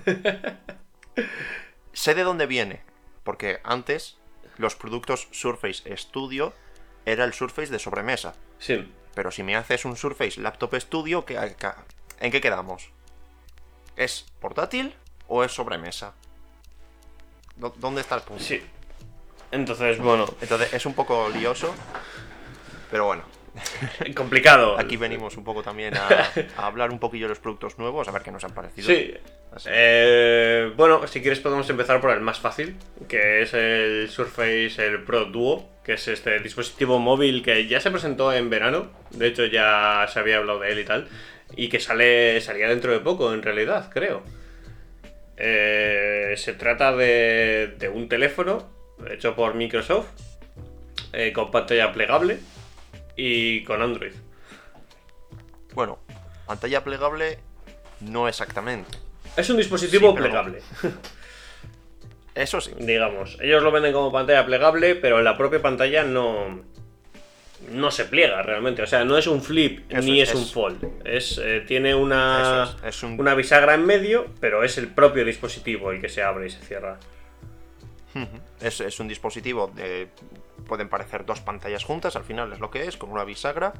sé 1.93 2.15
de 2.15 2.23
dónde 2.23 2.45
viene. 2.47 2.81
Porque 3.23 3.59
antes 3.63 4.17
los 4.57 4.75
productos 4.75 5.27
Surface 5.31 5.95
Studio 5.97 6.53
era 7.05 7.25
el 7.25 7.33
Surface 7.33 7.71
de 7.71 7.79
sobremesa. 7.79 8.35
Sí. 8.59 8.91
Pero 9.15 9.31
si 9.31 9.43
me 9.43 9.55
haces 9.55 9.85
un 9.85 9.95
Surface 9.95 10.39
Laptop 10.39 10.75
Studio, 10.75 11.25
¿qué- 11.25 11.55
qué- 11.59 11.71
¿en 12.19 12.31
qué 12.31 12.41
quedamos? 12.41 12.91
¿Es 13.99 14.25
portátil 14.39 14.93
o 15.27 15.43
es 15.43 15.51
sobremesa? 15.51 16.13
¿Dó- 17.57 17.73
¿Dónde 17.77 18.01
está 18.01 18.15
el 18.15 18.21
punto? 18.21 18.41
Sí. 18.43 18.61
Entonces, 19.51 19.99
bueno, 19.99 20.25
Entonces 20.41 20.73
es 20.73 20.85
un 20.85 20.93
poco 20.93 21.27
lioso. 21.29 21.75
Pero 22.89 23.05
bueno, 23.05 23.23
complicado. 24.15 24.79
aquí 24.79 24.95
venimos 24.97 25.35
un 25.37 25.43
poco 25.43 25.61
también 25.61 25.95
a, 25.97 26.07
a 26.57 26.65
hablar 26.65 26.91
un 26.91 26.99
poquillo 26.99 27.25
de 27.25 27.29
los 27.29 27.39
productos 27.39 27.77
nuevos, 27.77 28.07
a 28.07 28.11
ver 28.11 28.21
qué 28.23 28.31
nos 28.31 28.43
han 28.45 28.53
parecido. 28.53 28.87
Sí. 28.87 29.13
Eh, 29.65 30.71
bueno, 30.77 31.05
si 31.07 31.21
quieres 31.21 31.39
podemos 31.39 31.69
empezar 31.69 31.99
por 31.99 32.11
el 32.11 32.21
más 32.21 32.39
fácil, 32.39 32.77
que 33.07 33.41
es 33.41 33.53
el 33.53 34.09
Surface 34.09 34.75
el 34.77 35.03
Pro 35.03 35.25
Duo, 35.25 35.67
que 35.83 35.93
es 35.93 36.07
este 36.07 36.39
dispositivo 36.39 36.99
móvil 36.99 37.43
que 37.43 37.67
ya 37.67 37.81
se 37.81 37.91
presentó 37.91 38.31
en 38.31 38.49
verano, 38.49 38.87
de 39.09 39.27
hecho 39.27 39.45
ya 39.45 40.07
se 40.11 40.19
había 40.19 40.37
hablado 40.37 40.59
de 40.59 40.71
él 40.71 40.79
y 40.79 40.85
tal, 40.85 41.09
y 41.55 41.69
que 41.69 41.79
sale 41.79 42.39
salía 42.41 42.67
dentro 42.69 42.91
de 42.91 42.99
poco 42.99 43.33
en 43.33 43.41
realidad, 43.41 43.89
creo. 43.93 44.23
Eh, 45.37 46.33
se 46.37 46.53
trata 46.53 46.95
de, 46.95 47.75
de 47.77 47.89
un 47.89 48.09
teléfono 48.09 48.69
hecho 49.09 49.35
por 49.35 49.55
Microsoft, 49.55 50.07
eh, 51.13 51.31
con 51.33 51.49
pantalla 51.51 51.91
plegable 51.93 52.39
y 53.15 53.63
con 53.63 53.81
Android. 53.81 54.11
Bueno, 55.73 55.99
pantalla 56.45 56.83
plegable 56.83 57.39
no 58.01 58.27
exactamente. 58.27 58.97
Es 59.37 59.49
un 59.49 59.57
dispositivo 59.57 60.09
Sí, 60.09 60.13
pero- 60.15 60.25
plegable. 60.25 60.61
Eso 62.35 62.59
sí. 62.59 62.71
digamos. 62.79 63.37
Ellos 63.41 63.63
lo 63.63 63.71
venden 63.71 63.93
como 63.93 64.11
pantalla 64.11 64.45
plegable, 64.45 64.95
pero 64.95 65.19
en 65.19 65.23
la 65.25 65.37
propia 65.37 65.61
pantalla 65.61 66.03
no. 66.03 66.63
No 67.71 67.91
se 67.91 68.05
pliega 68.05 68.41
realmente. 68.41 68.81
O 68.81 68.87
sea, 68.87 69.03
no 69.05 69.17
es 69.17 69.27
un 69.27 69.41
flip 69.41 69.91
ni 69.91 70.21
es, 70.21 70.33
un 70.33 70.45
fold. 70.45 71.05
Es, 71.05 71.39
eh, 71.43 71.63
tiene 71.67 71.93
una, 71.95 72.75
una 73.17 73.35
bisagra 73.35 73.75
en 73.75 73.85
medio, 73.85 74.27
pero 74.39 74.63
es 74.63 74.77
el 74.77 74.87
propio 74.87 75.25
dispositivo 75.25 75.91
el 75.91 76.01
que 76.01 76.09
se 76.09 76.23
abre 76.23 76.47
y 76.47 76.49
se 76.49 76.59
cierra. 76.59 76.97
Es, 78.59 78.81
es 78.81 78.99
un 78.99 79.07
dispositivo 79.07 79.71
de. 79.75 80.09
Pueden 80.67 80.89
parecer 80.89 81.25
dos 81.25 81.39
pantallas 81.39 81.83
juntas, 81.83 82.15
al 82.15 82.23
final 82.23 82.51
es 82.53 82.59
lo 82.59 82.69
que 82.69 82.85
es, 82.85 82.97
con 82.97 83.11
una 83.11 83.23
bisagra. 83.23 83.73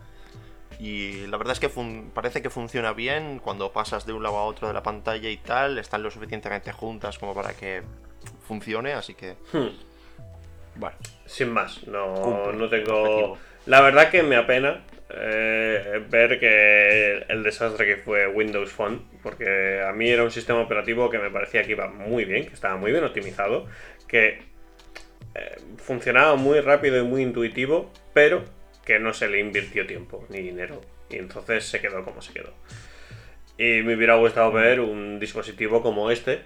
Y 0.79 1.27
la 1.27 1.37
verdad 1.37 1.53
es 1.53 1.59
que 1.59 1.69
parece 2.13 2.41
que 2.41 2.49
funciona 2.49 2.93
bien 2.93 3.39
cuando 3.39 3.71
pasas 3.73 4.05
de 4.05 4.13
un 4.13 4.23
lado 4.23 4.37
a 4.37 4.45
otro 4.45 4.67
de 4.67 4.73
la 4.73 4.81
pantalla 4.81 5.29
y 5.29 5.37
tal. 5.37 5.77
Están 5.77 6.03
lo 6.03 6.09
suficientemente 6.09 6.71
juntas 6.71 7.19
como 7.19 7.33
para 7.33 7.53
que 7.53 7.83
funcione, 8.47 8.93
así 8.93 9.13
que. 9.13 9.35
Hmm. 9.51 9.69
Bueno. 10.75 10.95
Sin 11.25 11.51
más, 11.51 11.85
no, 11.85 12.51
no 12.53 12.69
tengo. 12.69 13.37
La 13.69 13.81
verdad 13.81 14.09
que 14.09 14.23
me 14.23 14.35
apena 14.35 14.81
eh, 15.11 16.03
ver 16.09 16.39
que 16.39 17.23
el, 17.29 17.43
desastre 17.43 17.85
que 17.85 17.97
fue 17.97 18.25
Windows 18.25 18.71
Phone, 18.71 19.03
porque 19.21 19.83
a 19.87 19.91
mí 19.91 20.09
era 20.09 20.23
un 20.23 20.31
sistema 20.31 20.59
operativo 20.61 21.07
que 21.11 21.19
me 21.19 21.29
parecía 21.29 21.61
que 21.61 21.73
iba 21.73 21.87
muy 21.87 22.25
bien, 22.25 22.47
que 22.47 22.55
estaba 22.55 22.77
muy 22.77 22.91
bien 22.91 23.03
optimizado, 23.03 23.67
que 24.07 24.39
eh, 25.35 25.57
funcionaba 25.77 26.35
muy 26.35 26.61
rápido 26.61 26.99
y 26.99 27.03
muy 27.03 27.21
intuitivo, 27.21 27.93
pero 28.11 28.43
que 28.83 28.97
no 28.97 29.13
se 29.13 29.27
le 29.27 29.39
invirtió 29.39 29.85
tiempo 29.85 30.25
ni 30.29 30.39
dinero. 30.39 30.81
Y 31.07 31.17
entonces 31.17 31.63
se 31.63 31.79
quedó 31.79 32.03
como 32.03 32.23
se 32.23 32.33
quedó. 32.33 32.51
Y 33.55 33.83
me 33.83 33.93
hubiera 33.95 34.15
gustado 34.15 34.51
ver 34.51 34.79
un 34.79 35.19
dispositivo 35.19 35.83
como 35.83 36.09
este, 36.09 36.39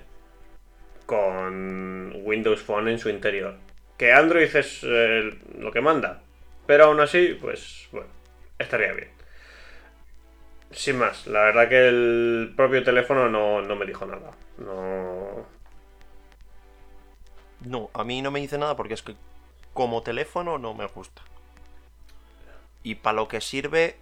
con 1.05 2.11
Windows 2.25 2.61
Phone 2.63 2.89
en 2.89 2.99
su 2.99 3.07
interior. 3.07 3.55
Que 3.97 4.11
Android 4.11 4.53
es 4.53 4.81
eh, 4.83 5.33
lo 5.57 5.71
que 5.71 5.79
manda, 5.79 6.21
pero 6.65 6.85
aún 6.85 6.99
así, 6.99 7.37
pues 7.39 7.87
bueno, 7.91 8.07
estaría 8.57 8.93
bien. 8.93 9.09
Sin 10.71 10.97
más, 10.97 11.27
la 11.27 11.41
verdad 11.41 11.69
que 11.69 11.87
el 11.87 12.53
propio 12.55 12.83
teléfono 12.83 13.29
no, 13.29 13.61
no 13.61 13.75
me 13.75 13.85
dijo 13.85 14.05
nada. 14.05 14.31
No. 14.57 15.45
No, 17.61 17.89
a 17.93 18.03
mí 18.03 18.21
no 18.21 18.31
me 18.31 18.41
dice 18.41 18.57
nada 18.57 18.75
porque 18.75 18.95
es 18.95 19.03
que 19.03 19.15
como 19.73 20.01
teléfono 20.01 20.57
no 20.57 20.73
me 20.73 20.85
gusta. 20.87 21.21
Y 22.81 22.95
para 22.95 23.15
lo 23.15 23.27
que 23.27 23.39
sirve, 23.39 23.97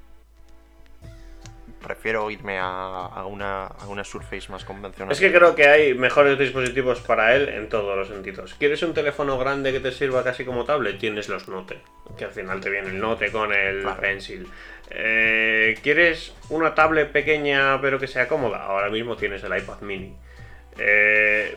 prefiero 1.82 2.30
irme 2.30 2.58
a, 2.60 3.26
una, 3.26 3.66
a 3.66 3.88
una 3.88 4.04
Surface 4.04 4.52
más 4.52 4.64
convencional. 4.64 5.12
Es 5.12 5.20
que 5.20 5.32
creo 5.32 5.56
que 5.56 5.68
hay 5.68 5.94
mejores 5.94 6.38
dispositivos 6.38 7.02
para 7.02 7.36
él 7.36 7.50
en 7.50 7.70
todos 7.70 7.98
los 7.98 8.08
sentidos. 8.08 8.56
¿Quieres 8.56 8.82
un 8.84 8.94
teléfono 8.94 9.38
grande 9.38 9.72
que 9.72 9.80
te 9.80 9.92
sirva 9.92 10.24
casi 10.24 10.46
como 10.46 10.66
tablet? 10.66 10.98
Tienes 11.00 11.30
los 11.30 11.48
Note, 11.48 11.80
que 12.18 12.26
al 12.26 12.32
final 12.32 12.62
te 12.62 12.70
viene 12.70 12.90
el 12.90 13.00
Note 13.00 13.32
con 13.32 13.54
el 13.54 13.86
Pencil. 14.00 14.48
Eh, 14.90 15.78
¿Quieres 15.82 16.34
una 16.50 16.76
tablet 16.76 17.12
pequeña 17.12 17.80
pero 17.82 18.00
que 18.00 18.08
sea 18.08 18.28
cómoda? 18.28 18.64
Ahora 18.64 18.90
mismo 18.90 19.16
tienes 19.16 19.44
el 19.44 19.58
iPad 19.58 19.82
mini. 19.82 20.16
Eh, 20.78 21.56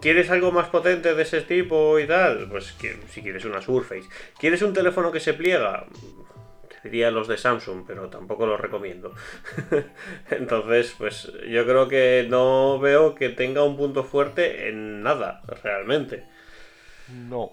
¿Quieres 0.00 0.30
algo 0.30 0.52
más 0.52 0.68
potente 0.68 1.14
de 1.14 1.22
ese 1.22 1.40
tipo 1.40 1.98
y 1.98 2.06
tal? 2.06 2.48
Pues 2.48 2.76
si 3.10 3.22
quieres 3.22 3.44
una 3.44 3.60
Surface. 3.60 4.08
¿Quieres 4.38 4.62
un 4.62 4.72
teléfono 4.72 5.10
que 5.10 5.20
se 5.20 5.34
pliega? 5.34 5.86
Diría 6.82 7.10
los 7.10 7.28
de 7.28 7.36
Samsung, 7.36 7.84
pero 7.86 8.08
tampoco 8.08 8.46
los 8.46 8.60
recomiendo. 8.60 9.14
Entonces, 10.30 10.94
pues 10.96 11.32
yo 11.48 11.64
creo 11.64 11.88
que 11.88 12.26
no 12.28 12.78
veo 12.78 13.14
que 13.14 13.28
tenga 13.28 13.64
un 13.64 13.76
punto 13.76 14.04
fuerte 14.04 14.68
en 14.68 15.02
nada, 15.02 15.42
realmente. 15.62 16.24
No. 17.08 17.52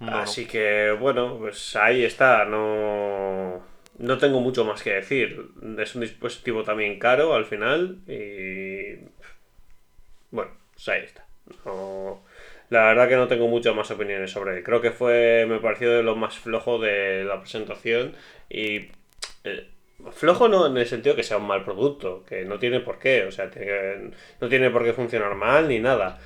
Así 0.00 0.46
que, 0.46 0.96
bueno, 0.98 1.38
pues 1.38 1.76
ahí 1.76 2.04
está. 2.04 2.44
No, 2.44 3.62
no 3.98 4.18
tengo 4.18 4.40
mucho 4.40 4.64
más 4.64 4.82
que 4.82 4.94
decir. 4.94 5.50
Es 5.78 5.94
un 5.94 6.00
dispositivo 6.00 6.62
también 6.64 6.98
caro 6.98 7.34
al 7.34 7.44
final 7.44 7.98
y... 8.06 9.04
Bueno, 10.30 10.52
pues 10.74 10.88
ahí 10.88 11.02
está. 11.04 11.26
No 11.66 12.22
la 12.70 12.84
verdad 12.84 13.08
que 13.08 13.16
no 13.16 13.28
tengo 13.28 13.48
muchas 13.48 13.74
más 13.74 13.90
opiniones 13.90 14.30
sobre 14.30 14.56
él. 14.56 14.62
Creo 14.62 14.80
que 14.80 14.92
fue, 14.92 15.44
me 15.48 15.58
pareció 15.58 15.90
de 15.92 16.02
lo 16.02 16.16
más 16.16 16.38
flojo 16.38 16.78
de 16.78 17.24
la 17.24 17.40
presentación 17.40 18.14
y... 18.48 18.88
Eh, 19.44 19.68
flojo 20.12 20.48
no 20.48 20.66
en 20.66 20.76
el 20.76 20.86
sentido 20.86 21.14
que 21.14 21.22
sea 21.22 21.36
un 21.36 21.46
mal 21.46 21.64
producto, 21.64 22.24
que 22.24 22.44
no 22.44 22.58
tiene 22.58 22.80
por 22.80 22.98
qué, 22.98 23.24
o 23.24 23.32
sea, 23.32 23.50
no 24.40 24.48
tiene 24.48 24.70
por 24.70 24.84
qué 24.84 24.92
funcionar 24.92 25.34
mal 25.34 25.68
ni 25.68 25.78
nada. 25.78 26.18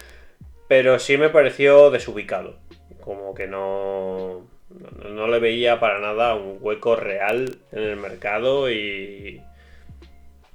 Pero 0.68 0.98
sí 0.98 1.16
me 1.18 1.28
pareció 1.28 1.90
desubicado, 1.90 2.59
como 3.00 3.35
que 3.35 3.46
no, 3.46 4.46
no, 5.02 5.28
le 5.28 5.38
veía 5.40 5.80
para 5.80 5.98
nada 6.00 6.35
un 6.35 6.59
hueco 6.61 6.96
real 6.96 7.59
en 7.72 7.83
el 7.83 7.96
mercado 7.96 8.70
y, 8.70 9.42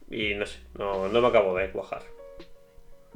y 0.09 0.33
no 0.35 0.45
sé, 0.45 0.59
no, 0.77 1.09
no 1.09 1.21
me 1.21 1.27
acabo 1.27 1.55
de 1.57 1.69
cuajar. 1.71 2.01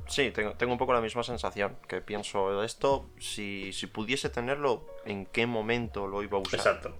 Sí, 0.07 0.31
tengo, 0.31 0.53
tengo, 0.53 0.73
un 0.73 0.77
poco 0.77 0.93
la 0.93 1.01
misma 1.01 1.23
sensación, 1.23 1.77
que 1.87 2.01
pienso 2.01 2.63
esto, 2.63 3.09
si, 3.19 3.71
si 3.73 3.87
pudiese 3.87 4.29
tenerlo, 4.29 4.85
¿en 5.05 5.25
qué 5.25 5.45
momento 5.45 6.07
lo 6.07 6.23
iba 6.23 6.37
a 6.37 6.41
usar? 6.41 6.59
Exacto. 6.59 6.97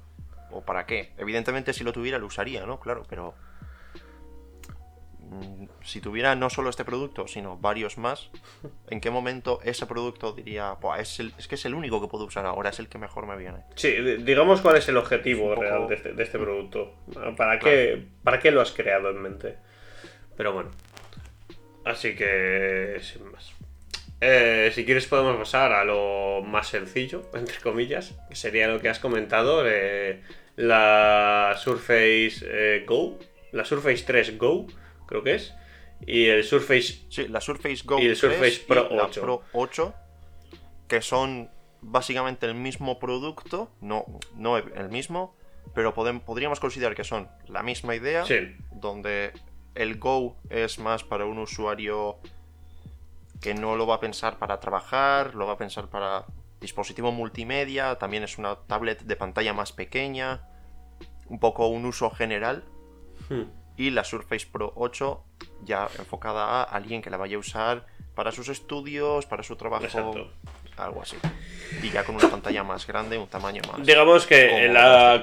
¿O 0.51 0.61
para 0.61 0.85
qué? 0.85 1.11
Evidentemente 1.17 1.73
si 1.73 1.83
lo 1.83 1.91
tuviera 1.91 2.17
lo 2.17 2.27
usaría, 2.27 2.65
¿no? 2.65 2.79
Claro, 2.79 3.03
pero... 3.09 3.33
Mm, 5.19 5.65
si 5.83 5.99
tuviera 5.99 6.35
no 6.35 6.49
solo 6.49 6.69
este 6.69 6.85
producto, 6.85 7.27
sino 7.27 7.57
varios 7.57 7.97
más, 7.97 8.29
¿en 8.89 9.01
qué 9.01 9.09
momento 9.09 9.59
ese 9.63 9.85
producto 9.85 10.33
diría, 10.33 10.77
es, 10.99 11.19
es 11.19 11.47
que 11.47 11.55
es 11.55 11.65
el 11.65 11.73
único 11.73 11.99
que 12.01 12.07
puedo 12.07 12.25
usar 12.25 12.45
ahora, 12.45 12.69
es 12.69 12.79
el 12.79 12.87
que 12.87 12.97
mejor 12.97 13.25
me 13.25 13.35
viene? 13.35 13.59
Sí, 13.75 13.91
digamos 14.19 14.61
cuál 14.61 14.77
es 14.77 14.87
el 14.87 14.97
objetivo 14.97 15.55
real 15.55 15.87
de 15.87 15.95
este, 15.95 16.13
de 16.13 16.23
este, 16.23 16.39
producto. 16.39 16.95
¿Para, 17.35 17.59
qué, 17.59 18.05
¿Para 18.23 18.39
qué 18.39 18.51
lo 18.51 18.61
has 18.61 18.71
creado 18.71 19.09
en 19.09 19.21
mente? 19.21 19.57
Pero 20.37 20.53
bueno. 20.53 20.71
Así 21.85 22.15
que, 22.15 22.97
sin 23.01 23.31
más. 23.31 23.53
Eh, 24.21 24.71
si 24.73 24.85
quieres 24.85 25.05
podemos 25.07 25.35
pasar 25.35 25.73
a 25.73 25.83
lo 25.83 26.41
más 26.41 26.67
sencillo, 26.67 27.29
entre 27.33 27.57
comillas, 27.59 28.13
que 28.29 28.35
sería 28.35 28.67
lo 28.67 28.79
que 28.79 28.89
has 28.89 28.99
comentado, 28.99 29.63
eh, 29.65 30.21
la 30.55 31.55
Surface 31.57 32.35
eh, 32.43 32.85
Go, 32.87 33.19
la 33.51 33.65
Surface 33.65 34.03
3 34.05 34.37
Go, 34.37 34.67
creo 35.07 35.23
que 35.23 35.35
es, 35.35 35.53
y 36.05 36.25
el 36.25 36.43
Surface... 36.43 37.05
Sí, 37.09 37.27
la 37.27 37.41
Surface 37.41 37.81
Go 37.83 37.99
y 37.99 38.05
el 38.05 38.15
Surface 38.15 38.63
Pro 38.65 38.87
8. 38.91 39.21
Pro 39.21 39.43
8, 39.51 39.93
que 40.87 41.01
son 41.01 41.49
básicamente 41.81 42.45
el 42.45 42.55
mismo 42.55 42.99
producto, 42.99 43.71
no, 43.81 44.05
no 44.35 44.57
el 44.57 44.89
mismo, 44.89 45.35
pero 45.75 45.93
podríamos 45.93 46.59
considerar 46.59 46.95
que 46.95 47.03
son 47.03 47.27
la 47.47 47.61
misma 47.63 47.95
idea, 47.95 48.23
donde 48.71 49.33
el 49.75 49.97
Go 49.97 50.37
es 50.49 50.79
más 50.79 51.03
para 51.03 51.25
un 51.25 51.39
usuario 51.39 52.17
que 53.41 53.53
no 53.53 53.75
lo 53.75 53.85
va 53.85 53.95
a 53.95 53.99
pensar 53.99 54.39
para 54.39 54.59
trabajar, 54.59 55.35
lo 55.35 55.45
va 55.45 55.53
a 55.53 55.57
pensar 55.57 55.87
para 55.89 56.25
dispositivo 56.61 57.11
multimedia, 57.11 57.95
también 57.95 58.23
es 58.23 58.37
una 58.37 58.55
tablet 58.55 59.01
de 59.01 59.15
pantalla 59.15 59.53
más 59.53 59.73
pequeña, 59.73 60.47
un 61.27 61.39
poco 61.39 61.67
un 61.67 61.85
uso 61.85 62.09
general. 62.09 62.63
Hmm. 63.29 63.43
Y 63.75 63.89
la 63.89 64.03
Surface 64.03 64.47
Pro 64.49 64.71
8 64.75 65.25
ya 65.63 65.89
enfocada 65.97 66.45
a 66.45 66.63
alguien 66.63 67.01
que 67.01 67.09
la 67.09 67.17
vaya 67.17 67.35
a 67.35 67.39
usar 67.39 67.85
para 68.15 68.31
sus 68.31 68.47
estudios, 68.49 69.25
para 69.25 69.43
su 69.43 69.55
trabajo, 69.55 70.29
algo 70.77 71.01
así. 71.01 71.17
Y 71.81 71.89
ya 71.89 72.03
con 72.03 72.15
una 72.15 72.29
pantalla 72.29 72.63
más 72.63 72.85
grande, 72.85 73.17
un 73.17 73.27
tamaño 73.27 73.61
más. 73.69 73.85
Digamos 73.85 74.27
que 74.27 74.71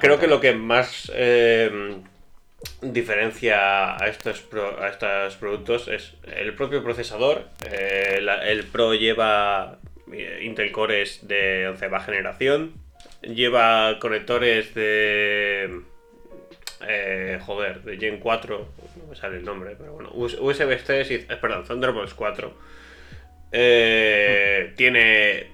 creo 0.00 0.18
que 0.18 0.26
lo 0.26 0.40
que 0.40 0.52
más 0.54 1.10
eh, 1.14 2.02
diferencia 2.82 3.96
a 3.96 4.08
estos, 4.08 4.46
a 4.80 4.88
estos 4.88 5.36
productos 5.36 5.88
es 5.88 6.14
el 6.24 6.54
propio 6.54 6.82
procesador. 6.82 7.44
Eh, 7.70 8.24
el 8.44 8.64
Pro 8.64 8.94
lleva 8.94 9.78
eh, 10.12 10.40
Intel 10.42 10.72
Cores 10.72 11.26
de 11.26 11.68
11 11.68 11.90
generación. 12.00 12.74
Lleva 13.22 13.98
conectores 14.00 14.74
de. 14.74 15.80
Eh, 16.86 17.38
joder, 17.44 17.82
de 17.82 17.98
Gen 17.98 18.18
4. 18.18 18.68
No 18.96 19.06
me 19.06 19.16
sale 19.16 19.36
el 19.36 19.44
nombre, 19.44 19.76
pero 19.78 19.92
bueno. 19.92 20.10
USB 20.12 20.82
3 20.82 21.10
y. 21.10 21.18
perdón, 21.18 21.64
Thunderbolt 21.64 22.14
4. 22.14 22.70
tiene 24.76 25.48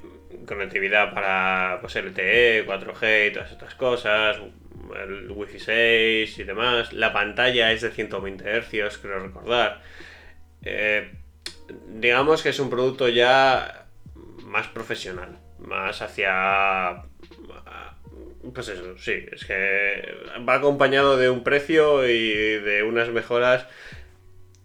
conectividad 0.46 1.12
para 1.12 1.78
pues, 1.80 1.96
LTE, 1.96 2.66
4G 2.66 3.28
y 3.28 3.32
todas 3.32 3.50
estas 3.50 3.74
cosas 3.74 4.38
el 4.94 5.30
Wi-Fi 5.30 5.58
6 5.58 6.38
y 6.38 6.44
demás. 6.44 6.92
La 6.92 7.12
pantalla 7.12 7.72
es 7.72 7.82
de 7.82 7.90
120 7.90 8.60
Hz, 8.60 8.98
creo 8.98 9.20
recordar. 9.20 9.82
Eh, 10.62 11.10
digamos 11.88 12.42
que 12.42 12.50
es 12.50 12.60
un 12.60 12.70
producto 12.70 13.08
ya 13.08 13.86
más 14.44 14.68
profesional, 14.68 15.38
más 15.58 16.02
hacia... 16.02 17.04
Pues 18.54 18.68
eso, 18.68 18.96
sí, 18.96 19.26
es 19.32 19.44
que 19.44 20.14
va 20.48 20.54
acompañado 20.54 21.16
de 21.16 21.28
un 21.28 21.42
precio 21.42 22.08
y 22.08 22.60
de 22.60 22.84
unas 22.84 23.08
mejoras 23.08 23.66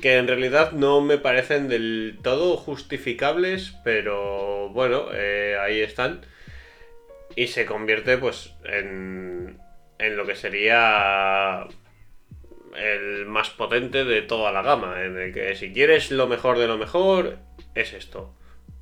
que 0.01 0.17
en 0.17 0.27
realidad 0.27 0.71
no 0.71 1.01
me 1.01 1.17
parecen 1.17 1.67
del 1.67 2.19
todo 2.21 2.57
justificables, 2.57 3.75
pero 3.83 4.69
bueno, 4.69 5.07
eh, 5.13 5.57
ahí 5.61 5.79
están. 5.81 6.25
y 7.35 7.47
se 7.47 7.65
convierte 7.65 8.17
pues 8.17 8.53
en, 8.65 9.60
en 10.01 10.17
lo 10.17 10.25
que 10.25 10.35
sería 10.35 11.67
el 12.75 13.25
más 13.25 13.49
potente 13.51 14.03
de 14.03 14.21
toda 14.21 14.51
la 14.51 14.61
gama, 14.61 15.03
en 15.03 15.17
el 15.17 15.33
que 15.33 15.55
si 15.55 15.71
quieres 15.71 16.11
lo 16.11 16.27
mejor 16.27 16.57
de 16.57 16.67
lo 16.67 16.77
mejor, 16.77 17.37
es 17.75 17.93
esto. 17.93 18.33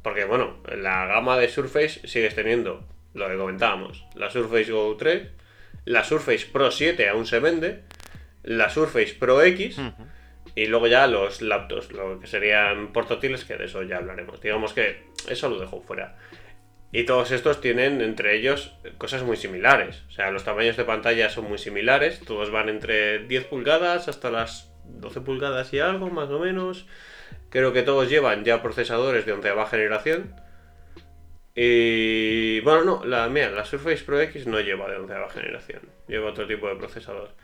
Porque 0.02 0.26
bueno, 0.26 0.58
la 0.76 1.06
gama 1.08 1.38
de 1.38 1.50
Surface 1.50 2.08
sigues 2.08 2.36
teniendo 2.36 2.88
lo 3.14 3.28
que 3.28 3.38
comentábamos, 3.38 4.06
la 4.16 4.30
Surface 4.30 4.72
Go 4.72 4.96
3, 4.96 5.28
la 5.86 6.04
Surface 6.04 6.48
Pro 6.52 6.72
7 6.72 7.10
aún 7.10 7.26
se 7.26 7.40
vende, 7.40 7.84
la 8.44 8.70
Surface 8.70 9.16
Pro 9.20 9.42
X 9.42 9.80
y 10.56 10.68
luego 10.68 10.88
ya 10.88 11.08
los 11.08 11.42
laptops, 11.42 11.92
lo 11.92 12.20
que 12.20 12.28
serían 12.28 12.94
portátiles, 12.94 13.44
que 13.44 13.58
de 13.58 13.66
eso 13.66 13.84
ya 13.84 13.98
hablaremos. 13.98 14.40
Digamos 14.42 14.74
que 14.74 15.04
eso 15.28 15.50
lo 15.50 15.60
dejo 15.60 15.82
fuera. 15.82 16.18
Y 16.92 17.04
todos 17.04 17.32
estos 17.32 17.62
tienen 17.62 18.02
entre 18.02 18.36
ellos 18.36 18.74
cosas 18.98 19.22
muy 19.24 19.38
similares. 19.38 20.04
O 20.08 20.12
sea, 20.12 20.32
los 20.32 20.44
tamaños 20.44 20.76
de 20.76 20.86
pantalla 20.86 21.30
son 21.30 21.48
muy 21.48 21.60
similares. 21.60 22.20
Todos 22.22 22.50
van 22.50 22.68
entre 22.68 23.20
10 23.28 23.46
pulgadas 23.46 24.08
hasta 24.08 24.32
las 24.32 24.72
12 24.86 25.22
pulgadas 25.22 25.72
y 25.74 25.80
algo, 25.80 26.10
más 26.10 26.30
o 26.30 26.40
menos. 26.40 26.88
Creo 27.50 27.74
que 27.74 27.84
todos 27.84 28.10
llevan 28.10 28.44
ya 28.44 28.64
procesadores 28.64 29.26
de 29.28 29.34
onceava 29.34 29.68
generación. 29.68 30.34
Y 31.54 32.62
bueno, 32.62 32.84
no, 32.84 33.06
la, 33.06 33.30
mía, 33.30 33.52
la 33.52 33.66
Surface 33.66 34.04
Pro 34.04 34.20
X 34.22 34.48
no 34.48 34.60
lleva 34.60 34.90
de 34.90 34.98
onceava 34.98 35.30
generación. 35.30 35.82
Lleva 36.08 36.32
otro 36.32 36.48
tipo 36.48 36.68
de 36.70 36.76
procesador. 36.76 37.36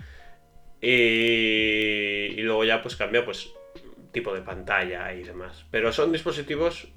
Y, 0.81 2.33
y 2.35 2.41
luego 2.41 2.63
ya 2.63 2.81
pues 2.81 2.95
cambia 2.95 3.23
pues 3.23 3.51
tipo 4.11 4.33
de 4.33 4.41
pantalla 4.41 5.13
y 5.13 5.21
demás. 5.21 5.65
Pero 5.69 5.91
son 5.91 6.11
dispositivos 6.11 6.87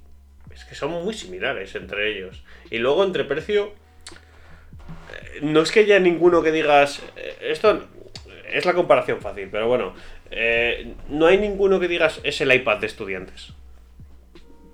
es 0.58 0.64
que 0.64 0.74
son 0.74 0.90
muy 0.90 1.14
similares 1.14 1.74
entre 1.76 2.10
ellos. 2.10 2.42
Y 2.68 2.78
luego 2.78 3.04
entre 3.04 3.24
precio, 3.24 3.72
eh, 5.12 5.38
no 5.42 5.60
es 5.60 5.70
que 5.70 5.80
haya 5.80 6.00
ninguno 6.00 6.42
que 6.42 6.50
digas, 6.50 7.00
eh, 7.16 7.36
esto 7.40 7.86
es 8.50 8.64
la 8.64 8.74
comparación 8.74 9.20
fácil, 9.20 9.48
pero 9.50 9.68
bueno, 9.68 9.94
eh, 10.30 10.96
no 11.08 11.26
hay 11.26 11.38
ninguno 11.38 11.78
que 11.78 11.86
digas 11.86 12.20
es 12.24 12.40
el 12.40 12.52
iPad 12.52 12.78
de 12.78 12.86
estudiantes. 12.88 13.52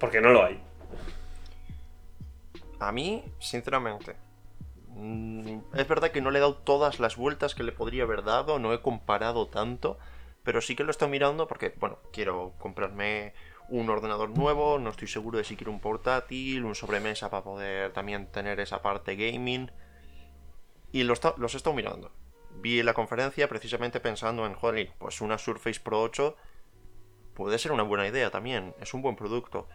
Porque 0.01 0.23
no 0.23 0.31
lo 0.31 0.45
hay. 0.45 0.59
A 2.81 2.91
mí, 2.91 3.23
sinceramente, 3.39 4.17
mm, 4.89 5.59
es 5.75 5.89
verdad 5.89 6.13
que 6.13 6.23
no 6.23 6.31
le 6.31 6.39
he 6.39 6.41
dado 6.41 6.57
todas 6.57 6.99
las 6.99 7.17
vueltas 7.17 7.55
que 7.55 7.63
le 7.63 7.73
podría 7.73 8.05
haber 8.05 8.25
dado, 8.25 8.59
no 8.59 8.73
he 8.73 8.81
comparado 8.81 9.49
tanto, 9.49 9.99
pero 10.43 10.63
sí 10.63 10.77
que 10.77 10.85
lo 10.85 10.91
estoy 10.91 11.09
mirando 11.09 11.47
porque, 11.47 11.75
bueno, 11.79 11.99
quiero 12.11 12.55
comprarme 12.59 13.35
un 13.69 13.89
ordenador 13.91 14.31
nuevo, 14.31 14.79
no 14.79 14.91
estoy 14.91 15.09
seguro 15.09 15.39
de 15.39 15.45
si 15.45 15.57
quiero 15.57 15.73
un 15.73 15.81
portátil, 15.81 16.65
un 16.65 16.75
sobremesa 16.75 17.31
para 17.31 17.45
poder 17.45 17.93
también 17.93 18.27
tener 18.27 18.61
esa 18.61 18.83
parte 18.83 19.17
gaming. 19.17 19.71
Y 20.93 21.03
los, 21.05 21.21
los 21.39 21.55
he 21.55 21.57
estado 21.57 21.75
mirando. 21.75 22.13
Vi 22.61 22.83
la 22.83 22.95
conferencia 22.95 23.49
precisamente 23.49 24.01
pensando 24.01 24.47
en, 24.47 24.55
joder, 24.55 24.93
pues 24.99 25.21
una 25.21 25.39
Surface 25.39 25.81
Pro 25.81 26.03
8 26.03 26.37
puede 27.35 27.59
ser 27.59 27.73
una 27.73 27.83
buena 27.83 28.07
idea 28.07 28.31
también, 28.31 28.75
es 28.81 28.95
un 28.95 29.03
buen 29.03 29.17
producto. 29.17 29.69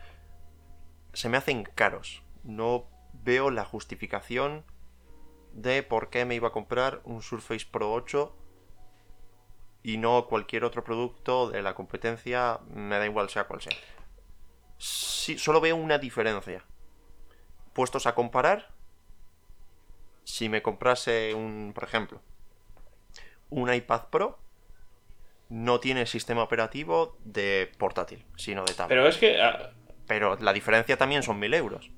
Se 1.14 1.30
me 1.30 1.38
hacen 1.38 1.64
caros. 1.64 2.24
No 2.44 2.88
veo 3.14 3.52
la 3.52 3.66
justificación 3.66 4.64
de 5.54 5.84
por 5.84 6.10
qué 6.10 6.26
me 6.26 6.36
iba 6.36 6.50
a 6.50 6.54
comprar 6.54 7.02
un 7.04 7.22
Surface 7.22 7.66
Pro 7.70 7.92
8 7.92 8.36
y 9.90 9.98
no 9.98 10.28
cualquier 10.28 10.66
otro 10.66 10.84
producto 10.84 11.50
de 11.50 11.64
la 11.64 11.74
competencia, 11.74 12.60
me 12.72 13.00
da 13.00 13.06
igual 13.06 13.28
sea 13.30 13.46
cual 13.46 13.60
sea. 13.60 13.76
Sí, 14.78 15.40
solo 15.40 15.60
veo 15.62 15.76
una 15.76 15.98
diferencia. 15.98 16.64
Puestos 17.74 18.06
a 18.06 18.14
comparar, 18.14 18.70
si 20.24 20.48
me 20.48 20.62
comprase 20.62 21.34
un, 21.34 21.72
por 21.74 21.86
ejemplo, 21.86 22.22
un 23.50 23.74
iPad 23.74 24.10
Pro, 24.12 24.38
no 25.50 25.80
tiene 25.80 26.06
sistema 26.06 26.44
operativo 26.44 27.18
de 27.24 27.72
portátil, 27.80 28.24
sino 28.36 28.66
de 28.66 28.76
tablet. 28.76 28.90
Pero 28.90 29.08
es 29.08 29.18
que... 29.18 29.42
Ah, 29.42 29.72
Pero 30.08 30.36
la 30.36 30.54
diferencia 30.54 30.98
también 30.98 31.24
son 31.24 31.40
mil 31.40 31.54
euros 31.56 31.90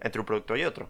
entre 0.00 0.20
un 0.20 0.26
producto 0.26 0.56
y 0.56 0.62
otro. 0.62 0.88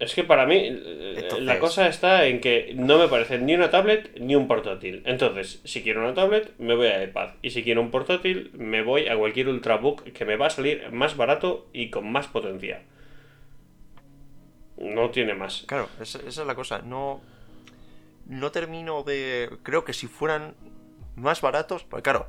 Es 0.00 0.14
que 0.14 0.24
para 0.24 0.46
mí 0.46 0.56
eh, 0.56 1.28
la 1.40 1.58
cosa 1.58 1.86
está 1.86 2.24
en 2.24 2.40
que 2.40 2.72
no 2.74 2.96
me 2.96 3.06
parece 3.06 3.38
ni 3.38 3.54
una 3.54 3.70
tablet 3.70 4.18
ni 4.18 4.34
un 4.34 4.48
portátil. 4.48 5.02
Entonces, 5.04 5.60
si 5.64 5.82
quiero 5.82 6.00
una 6.00 6.14
tablet, 6.14 6.54
me 6.58 6.74
voy 6.74 6.86
a 6.86 7.04
iPad. 7.04 7.34
Y 7.42 7.50
si 7.50 7.62
quiero 7.62 7.82
un 7.82 7.90
portátil, 7.90 8.50
me 8.54 8.82
voy 8.82 9.08
a 9.08 9.16
cualquier 9.16 9.48
Ultrabook 9.48 10.04
que 10.04 10.24
me 10.24 10.36
va 10.36 10.46
a 10.46 10.50
salir 10.50 10.90
más 10.90 11.18
barato 11.18 11.68
y 11.74 11.90
con 11.90 12.10
más 12.10 12.28
potencia. 12.28 12.82
No 14.78 15.10
tiene 15.10 15.34
más. 15.34 15.64
Claro, 15.66 15.90
esa, 16.00 16.18
esa 16.26 16.40
es 16.40 16.46
la 16.46 16.54
cosa. 16.54 16.78
No, 16.78 17.20
no 18.26 18.50
termino 18.50 19.02
de... 19.02 19.50
Creo 19.62 19.84
que 19.84 19.92
si 19.92 20.06
fueran 20.06 20.54
más 21.14 21.42
baratos, 21.42 21.84
pues 21.84 22.02
claro, 22.02 22.26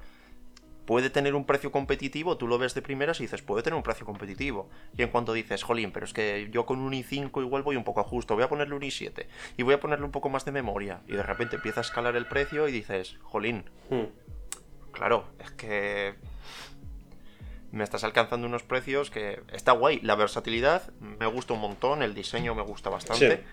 puede 0.86 1.10
tener 1.10 1.36
un 1.36 1.46
precio 1.46 1.72
competitivo, 1.72 2.38
tú 2.38 2.48
lo 2.48 2.58
ves 2.58 2.74
de 2.74 2.82
primeras 2.82 3.20
y 3.20 3.24
dices, 3.24 3.42
puede 3.42 3.64
tener 3.64 3.78
un 3.78 3.84
precio 3.84 4.06
competitivo. 4.06 4.70
Y 4.98 5.04
en 5.04 5.10
cuanto 5.10 5.34
dices, 5.34 5.64
jolín, 5.64 5.92
pero 5.92 6.06
es 6.06 6.14
que 6.14 6.50
yo 6.52 6.66
con 6.66 6.80
un 6.80 6.94
i5 6.94 7.42
igual 7.42 7.64
voy 7.64 7.76
un 7.76 7.84
poco 7.84 8.04
justo, 8.04 8.36
voy 8.36 8.44
a 8.44 8.50
ponerle 8.50 8.76
un 8.76 8.82
i7 8.82 9.26
y 9.58 9.64
voy 9.64 9.74
a 9.74 9.80
ponerle 9.80 10.06
un 10.06 10.12
poco 10.12 10.30
más 10.30 10.46
de 10.46 10.52
memoria. 10.52 11.02
Y 11.08 11.14
de 11.14 11.24
repente 11.24 11.56
empieza 11.56 11.82
a 11.82 11.84
escalar 11.84 12.16
el 12.16 12.28
precio 12.28 12.68
y 12.68 12.72
dices, 12.72 13.18
jolín, 13.22 13.66
hmm. 13.90 14.92
claro, 14.92 15.26
es 15.40 15.52
que 15.52 16.16
me 17.72 17.84
estás 17.84 18.04
alcanzando 18.04 18.48
unos 18.48 18.64
precios 18.64 19.10
que 19.12 19.42
está 19.54 19.72
guay. 19.72 20.00
La 20.02 20.16
versatilidad 20.16 20.92
me 21.00 21.26
gusta 21.28 21.54
un 21.54 21.62
montón, 21.62 22.04
el 22.04 22.14
diseño 22.14 22.54
me 22.56 22.64
gusta 22.64 22.90
bastante 22.90 23.44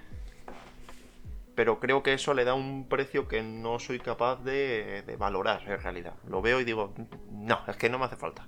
pero 1.59 1.81
creo 1.81 2.05
que 2.05 2.13
eso 2.13 2.35
le 2.35 2.45
da 2.45 2.55
un 2.55 2.89
precio 2.89 3.27
que 3.27 3.43
no 3.43 3.81
soy 3.81 3.99
capaz 3.99 4.45
de, 4.45 5.03
valorar 5.19 5.61
en 5.67 5.83
realidad. 5.83 6.15
Lo 6.29 6.41
veo 6.41 6.61
y 6.61 6.65
digo, 6.65 6.95
no, 7.33 7.61
es 7.67 7.75
que 7.75 7.89
no 7.89 7.99
me 7.99 8.05
hace 8.05 8.15
falta. 8.15 8.47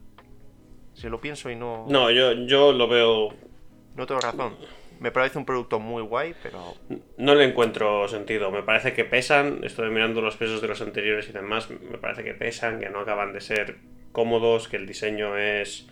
Si 0.94 1.08
lo 1.08 1.20
pienso 1.20 1.50
y 1.50 1.56
no... 1.56 1.86
No, 1.88 2.12
yo, 2.12 2.34
yo 2.46 2.72
lo 2.72 2.86
veo... 2.86 3.34
No 3.96 4.06
tengo 4.06 4.20
razón. 4.20 4.54
Me 5.00 5.11
parece 5.11 5.38
un 5.38 5.44
producto 5.44 5.80
muy 5.80 6.04
guay, 6.04 6.36
pero... 6.40 6.76
No 7.18 7.34
le 7.34 7.46
encuentro 7.46 8.06
sentido. 8.06 8.52
Me 8.52 8.62
parece 8.62 8.92
que 8.92 9.04
pesan. 9.04 9.64
Estoy 9.64 9.90
mirando 9.90 10.20
los 10.20 10.36
pesos 10.36 10.62
de 10.62 10.68
los 10.68 10.80
anteriores 10.80 11.28
y 11.28 11.32
demás. 11.32 11.68
Me 11.68 11.98
parece 11.98 12.22
que 12.22 12.34
pesan, 12.34 12.78
que 12.78 12.90
no 12.90 13.00
acaban 13.00 13.32
de 13.32 13.40
ser 13.40 13.78
cómodos, 14.12 14.68
que 14.68 14.76
el 14.76 14.86
diseño 14.86 15.36
es 15.36 15.88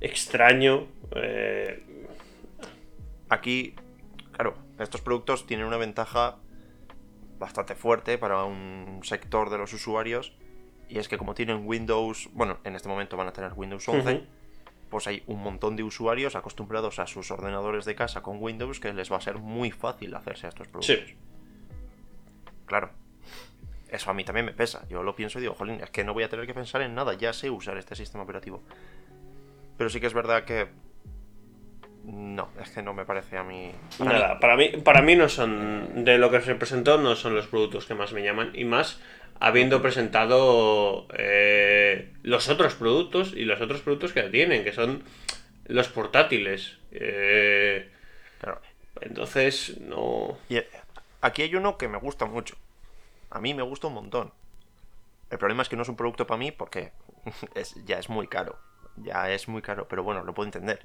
extraño. 0.00 0.88
Eh, 1.14 1.84
Aquí, 3.28 3.74
claro, 4.32 4.56
estos 4.82 5.00
productos 5.00 5.46
tienen 5.46 5.66
una 5.66 5.76
ventaja 5.76 6.38
bastante 7.38 7.74
fuerte 7.74 8.18
para 8.18 8.44
un 8.44 9.00
sector 9.02 9.50
de 9.50 9.58
los 9.58 9.72
usuarios 9.72 10.32
y 10.88 10.98
es 10.98 11.08
que 11.08 11.18
como 11.18 11.34
tienen 11.34 11.66
Windows, 11.66 12.28
bueno, 12.32 12.58
en 12.64 12.76
este 12.76 12.88
momento 12.88 13.16
van 13.16 13.28
a 13.28 13.32
tener 13.32 13.52
Windows 13.54 13.88
11, 13.88 14.24
pues 14.90 15.06
hay 15.06 15.22
un 15.26 15.42
montón 15.42 15.74
de 15.74 15.82
usuarios 15.82 16.36
acostumbrados 16.36 16.98
a 16.98 17.06
sus 17.06 17.30
ordenadores 17.30 17.86
de 17.86 17.94
casa 17.94 18.22
con 18.22 18.42
Windows 18.42 18.78
que 18.78 18.92
les 18.92 19.10
va 19.10 19.16
a 19.16 19.20
ser 19.20 19.38
muy 19.38 19.70
fácil 19.70 20.14
hacerse 20.14 20.46
a 20.46 20.48
estos 20.50 20.68
productos. 20.68 21.06
Sí. 21.06 21.16
Claro. 22.66 22.90
Eso 23.88 24.10
a 24.10 24.14
mí 24.14 24.24
también 24.24 24.46
me 24.46 24.52
pesa. 24.52 24.86
Yo 24.88 25.02
lo 25.02 25.16
pienso 25.16 25.38
y 25.38 25.42
digo, 25.42 25.54
jolín, 25.54 25.80
es 25.80 25.90
que 25.90 26.04
no 26.04 26.14
voy 26.14 26.24
a 26.24 26.28
tener 26.28 26.46
que 26.46 26.54
pensar 26.54 26.82
en 26.82 26.94
nada, 26.94 27.14
ya 27.14 27.32
sé 27.32 27.50
usar 27.50 27.76
este 27.78 27.96
sistema 27.96 28.24
operativo. 28.24 28.62
Pero 29.78 29.90
sí 29.90 29.98
que 29.98 30.06
es 30.06 30.14
verdad 30.14 30.44
que 30.44 30.68
no, 32.04 32.48
es 32.60 32.70
que 32.70 32.82
no 32.82 32.94
me 32.94 33.04
parece 33.04 33.36
a 33.36 33.44
mí. 33.44 33.72
Para 33.98 34.12
Nada, 34.12 34.34
mí... 34.34 34.40
para 34.40 34.56
mí, 34.56 34.68
para 34.82 35.02
mí 35.02 35.16
no 35.16 35.28
son. 35.28 36.04
De 36.04 36.18
lo 36.18 36.30
que 36.30 36.40
se 36.40 36.54
presentó, 36.54 36.98
no 36.98 37.14
son 37.14 37.34
los 37.34 37.46
productos 37.46 37.86
que 37.86 37.94
más 37.94 38.12
me 38.12 38.22
llaman. 38.22 38.50
Y 38.54 38.64
más 38.64 39.00
habiendo 39.38 39.82
presentado 39.82 41.06
eh, 41.16 42.12
los 42.22 42.48
otros 42.48 42.74
productos 42.74 43.32
y 43.34 43.44
los 43.44 43.60
otros 43.60 43.80
productos 43.80 44.12
que 44.12 44.22
tienen, 44.24 44.64
que 44.64 44.72
son 44.72 45.02
los 45.66 45.88
portátiles. 45.88 46.78
Eh, 46.90 47.90
claro. 48.40 48.60
Entonces, 49.00 49.80
no. 49.80 50.38
Eh, 50.48 50.68
aquí 51.20 51.42
hay 51.42 51.54
uno 51.54 51.78
que 51.78 51.88
me 51.88 51.98
gusta 51.98 52.26
mucho. 52.26 52.56
A 53.30 53.40
mí 53.40 53.54
me 53.54 53.62
gusta 53.62 53.86
un 53.86 53.94
montón. 53.94 54.32
El 55.30 55.38
problema 55.38 55.62
es 55.62 55.68
que 55.68 55.76
no 55.76 55.82
es 55.82 55.88
un 55.88 55.96
producto 55.96 56.26
para 56.26 56.38
mí 56.38 56.52
porque 56.52 56.92
ya 57.84 57.98
es 57.98 58.08
muy 58.08 58.26
caro. 58.26 58.58
Ya 58.96 59.30
es 59.30 59.48
muy 59.48 59.62
caro, 59.62 59.88
pero 59.88 60.02
bueno, 60.02 60.22
lo 60.22 60.34
puedo 60.34 60.46
entender. 60.46 60.84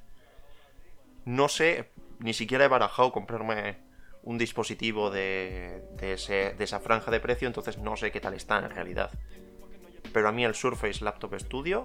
No 1.28 1.50
sé, 1.50 1.90
ni 2.20 2.34
siquiera 2.34 2.64
he 2.64 2.68
barajado 2.70 3.12
comprarme 3.12 3.76
un 4.24 4.38
dispositivo 4.38 5.12
de, 5.12 5.84
esa 6.58 6.80
franja 6.80 7.12
de 7.12 7.20
precio, 7.20 7.50
entonces 7.50 7.78
no 7.80 7.98
sé 7.98 8.12
qué 8.12 8.22
tal 8.22 8.34
está 8.34 8.60
en 8.60 8.70
realidad. 8.70 9.12
Pero 10.14 10.30
a 10.30 10.32
mí 10.32 10.46
el 10.46 10.56
Surface 10.56 11.04
Laptop 11.04 11.38
Studio 11.38 11.84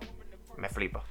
me 0.59 0.69
flipa. 0.69 1.03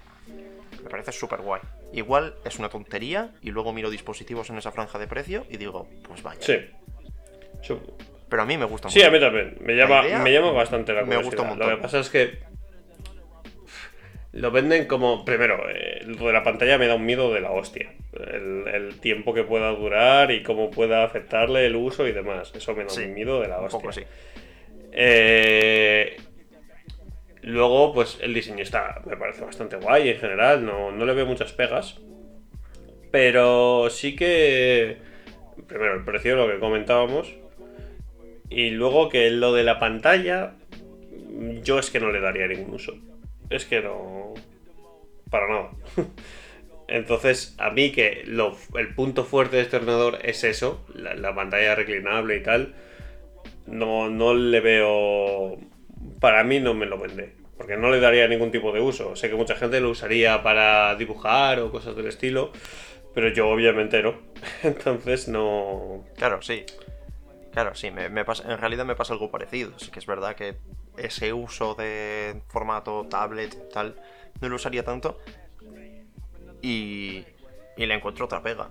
Me 0.81 0.89
parece 0.89 1.11
súper 1.11 1.41
guay. 1.41 1.59
Igual 1.91 2.35
es 2.45 2.57
una 2.57 2.69
tontería 2.69 3.33
y 3.41 3.51
luego 3.51 3.73
miro 3.73 3.89
dispositivos 3.89 4.49
en 4.49 4.57
esa 4.57 4.71
franja 4.71 4.97
de 4.97 5.07
precio 5.07 5.45
y 5.49 5.57
digo, 5.57 5.89
pues 6.07 6.23
vaya. 6.23 6.41
Sí. 6.41 6.55
Pero 8.29 8.43
a 8.43 8.45
mí 8.45 8.57
me 8.57 8.63
gusta 8.63 8.87
mucho. 8.87 8.97
Sí, 8.97 9.05
a 9.05 9.11
mí 9.11 9.19
también. 9.19 9.57
Me 9.59 9.75
llama, 9.75 10.03
me 10.03 10.31
llama 10.31 10.53
bastante 10.53 10.93
la 10.93 11.01
curiosidad. 11.01 11.19
Me 11.19 11.25
gusta 11.25 11.41
un 11.41 11.49
montón. 11.49 11.69
Lo 11.69 11.75
que 11.75 11.81
pasa 11.81 11.99
es 11.99 12.09
que 12.09 12.50
lo 14.33 14.51
venden 14.51 14.85
como, 14.85 15.25
primero, 15.25 15.69
eh, 15.69 16.01
lo 16.05 16.27
de 16.27 16.33
la 16.33 16.43
pantalla 16.43 16.77
me 16.77 16.87
da 16.87 16.95
un 16.95 17.05
miedo 17.05 17.33
de 17.33 17.41
la 17.41 17.51
hostia. 17.51 17.93
El, 18.13 18.65
el 18.67 18.99
tiempo 18.99 19.33
que 19.33 19.43
pueda 19.43 19.69
durar 19.71 20.31
y 20.31 20.43
cómo 20.43 20.71
pueda 20.71 21.03
afectarle 21.03 21.65
el 21.65 21.75
uso 21.75 22.07
y 22.07 22.11
demás. 22.13 22.51
Eso 22.55 22.73
me 22.75 22.83
da 22.83 22.89
Sí, 22.89 23.03
un 23.03 23.13
miedo 23.13 23.41
de 23.41 23.47
la 23.49 23.59
Un 23.59 23.65
hostia. 23.65 23.79
poco. 23.79 23.91
Eh, 24.93 26.17
luego, 27.41 27.93
pues 27.93 28.19
el 28.21 28.33
diseño 28.33 28.61
está, 28.63 29.01
me 29.05 29.17
parece 29.17 29.43
bastante 29.43 29.75
guay 29.77 30.09
en 30.09 30.19
general, 30.19 30.65
no, 30.65 30.91
no 30.91 31.05
le 31.05 31.13
veo 31.13 31.25
muchas 31.25 31.51
pegas. 31.53 31.99
Pero 33.11 33.89
sí 33.89 34.15
que, 34.15 34.97
primero 35.67 35.95
el 35.95 36.05
precio, 36.05 36.35
lo 36.37 36.47
que 36.47 36.59
comentábamos. 36.59 37.35
Y 38.49 38.69
luego 38.71 39.09
que 39.09 39.29
lo 39.31 39.53
de 39.53 39.63
la 39.63 39.79
pantalla, 39.79 40.53
yo 41.63 41.79
es 41.79 41.89
que 41.89 41.99
no 41.99 42.11
le 42.11 42.19
daría 42.21 42.47
ningún 42.47 42.75
uso. 42.75 42.93
Es 43.51 43.65
que 43.65 43.81
no... 43.81 44.33
Para 45.29 45.47
nada. 45.47 45.69
Entonces, 46.87 47.55
a 47.57 47.69
mí 47.69 47.91
que 47.91 48.23
lo- 48.25 48.57
el 48.77 48.93
punto 48.95 49.23
fuerte 49.23 49.57
de 49.57 49.61
este 49.63 49.77
ordenador 49.77 50.19
es 50.23 50.43
eso, 50.43 50.85
la, 50.93 51.15
la 51.15 51.33
pantalla 51.33 51.75
reclinable 51.75 52.35
y 52.37 52.43
tal, 52.43 52.73
no, 53.67 54.09
no 54.09 54.33
le 54.33 54.59
veo... 54.59 55.57
Para 56.19 56.43
mí 56.43 56.59
no 56.59 56.73
me 56.73 56.85
lo 56.85 56.97
vende, 56.97 57.33
porque 57.57 57.77
no 57.77 57.89
le 57.91 57.99
daría 57.99 58.27
ningún 58.27 58.51
tipo 58.51 58.71
de 58.73 58.81
uso. 58.81 59.15
Sé 59.15 59.29
que 59.29 59.35
mucha 59.35 59.55
gente 59.55 59.79
lo 59.79 59.89
usaría 59.91 60.43
para 60.43 60.95
dibujar 60.95 61.59
o 61.59 61.71
cosas 61.71 61.95
del 61.95 62.07
estilo, 62.07 62.51
pero 63.13 63.29
yo 63.29 63.47
obviamente 63.49 64.01
no. 64.03 64.15
Entonces 64.63 65.27
no... 65.27 66.03
Claro, 66.17 66.41
sí. 66.41 66.65
Claro, 67.51 67.75
sí, 67.75 67.91
me, 67.91 68.09
me 68.09 68.23
pasa, 68.23 68.49
en 68.49 68.57
realidad 68.57 68.85
me 68.85 68.95
pasa 68.95 69.13
algo 69.13 69.29
parecido. 69.29 69.77
Sí 69.77 69.91
que 69.91 69.99
es 69.99 70.05
verdad 70.05 70.35
que 70.35 70.57
ese 70.97 71.33
uso 71.33 71.75
de 71.75 72.41
formato 72.47 73.05
tablet, 73.09 73.69
tal, 73.71 74.01
no 74.39 74.49
lo 74.49 74.55
usaría 74.55 74.83
tanto. 74.83 75.19
Y, 76.61 77.25
y 77.75 77.85
le 77.85 77.93
encuentro 77.93 78.25
otra 78.25 78.41
pega. 78.41 78.69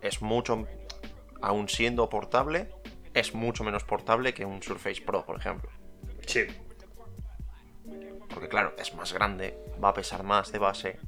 Es 0.00 0.22
mucho, 0.22 0.66
aún 1.40 1.68
siendo 1.68 2.08
portable, 2.08 2.72
es 3.14 3.34
mucho 3.34 3.64
menos 3.64 3.84
portable 3.84 4.32
que 4.32 4.44
un 4.44 4.62
Surface 4.62 5.02
Pro, 5.02 5.24
por 5.24 5.38
ejemplo. 5.38 5.70
Sí. 6.26 6.46
Porque 8.32 8.48
claro, 8.48 8.74
es 8.78 8.94
más 8.94 9.12
grande, 9.12 9.58
va 9.82 9.90
a 9.90 9.94
pesar 9.94 10.22
más 10.22 10.52
de 10.52 10.58
base. 10.58 10.98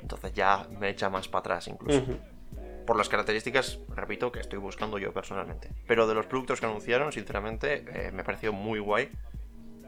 Entonces 0.00 0.32
ya 0.32 0.66
me 0.78 0.90
echa 0.90 1.08
más 1.08 1.28
para 1.28 1.40
atrás 1.40 1.68
incluso. 1.68 2.04
Por 2.86 2.96
las 2.96 3.08
características, 3.08 3.78
repito, 3.94 4.32
que 4.32 4.40
estoy 4.40 4.58
buscando 4.58 4.98
yo 4.98 5.12
personalmente. 5.12 5.68
Pero 5.86 6.06
de 6.06 6.14
los 6.14 6.26
productos 6.26 6.60
que 6.60 6.66
anunciaron, 6.66 7.12
sinceramente, 7.12 7.84
eh, 7.92 8.10
me 8.12 8.24
pareció 8.24 8.52
muy 8.52 8.80
guay. 8.80 9.10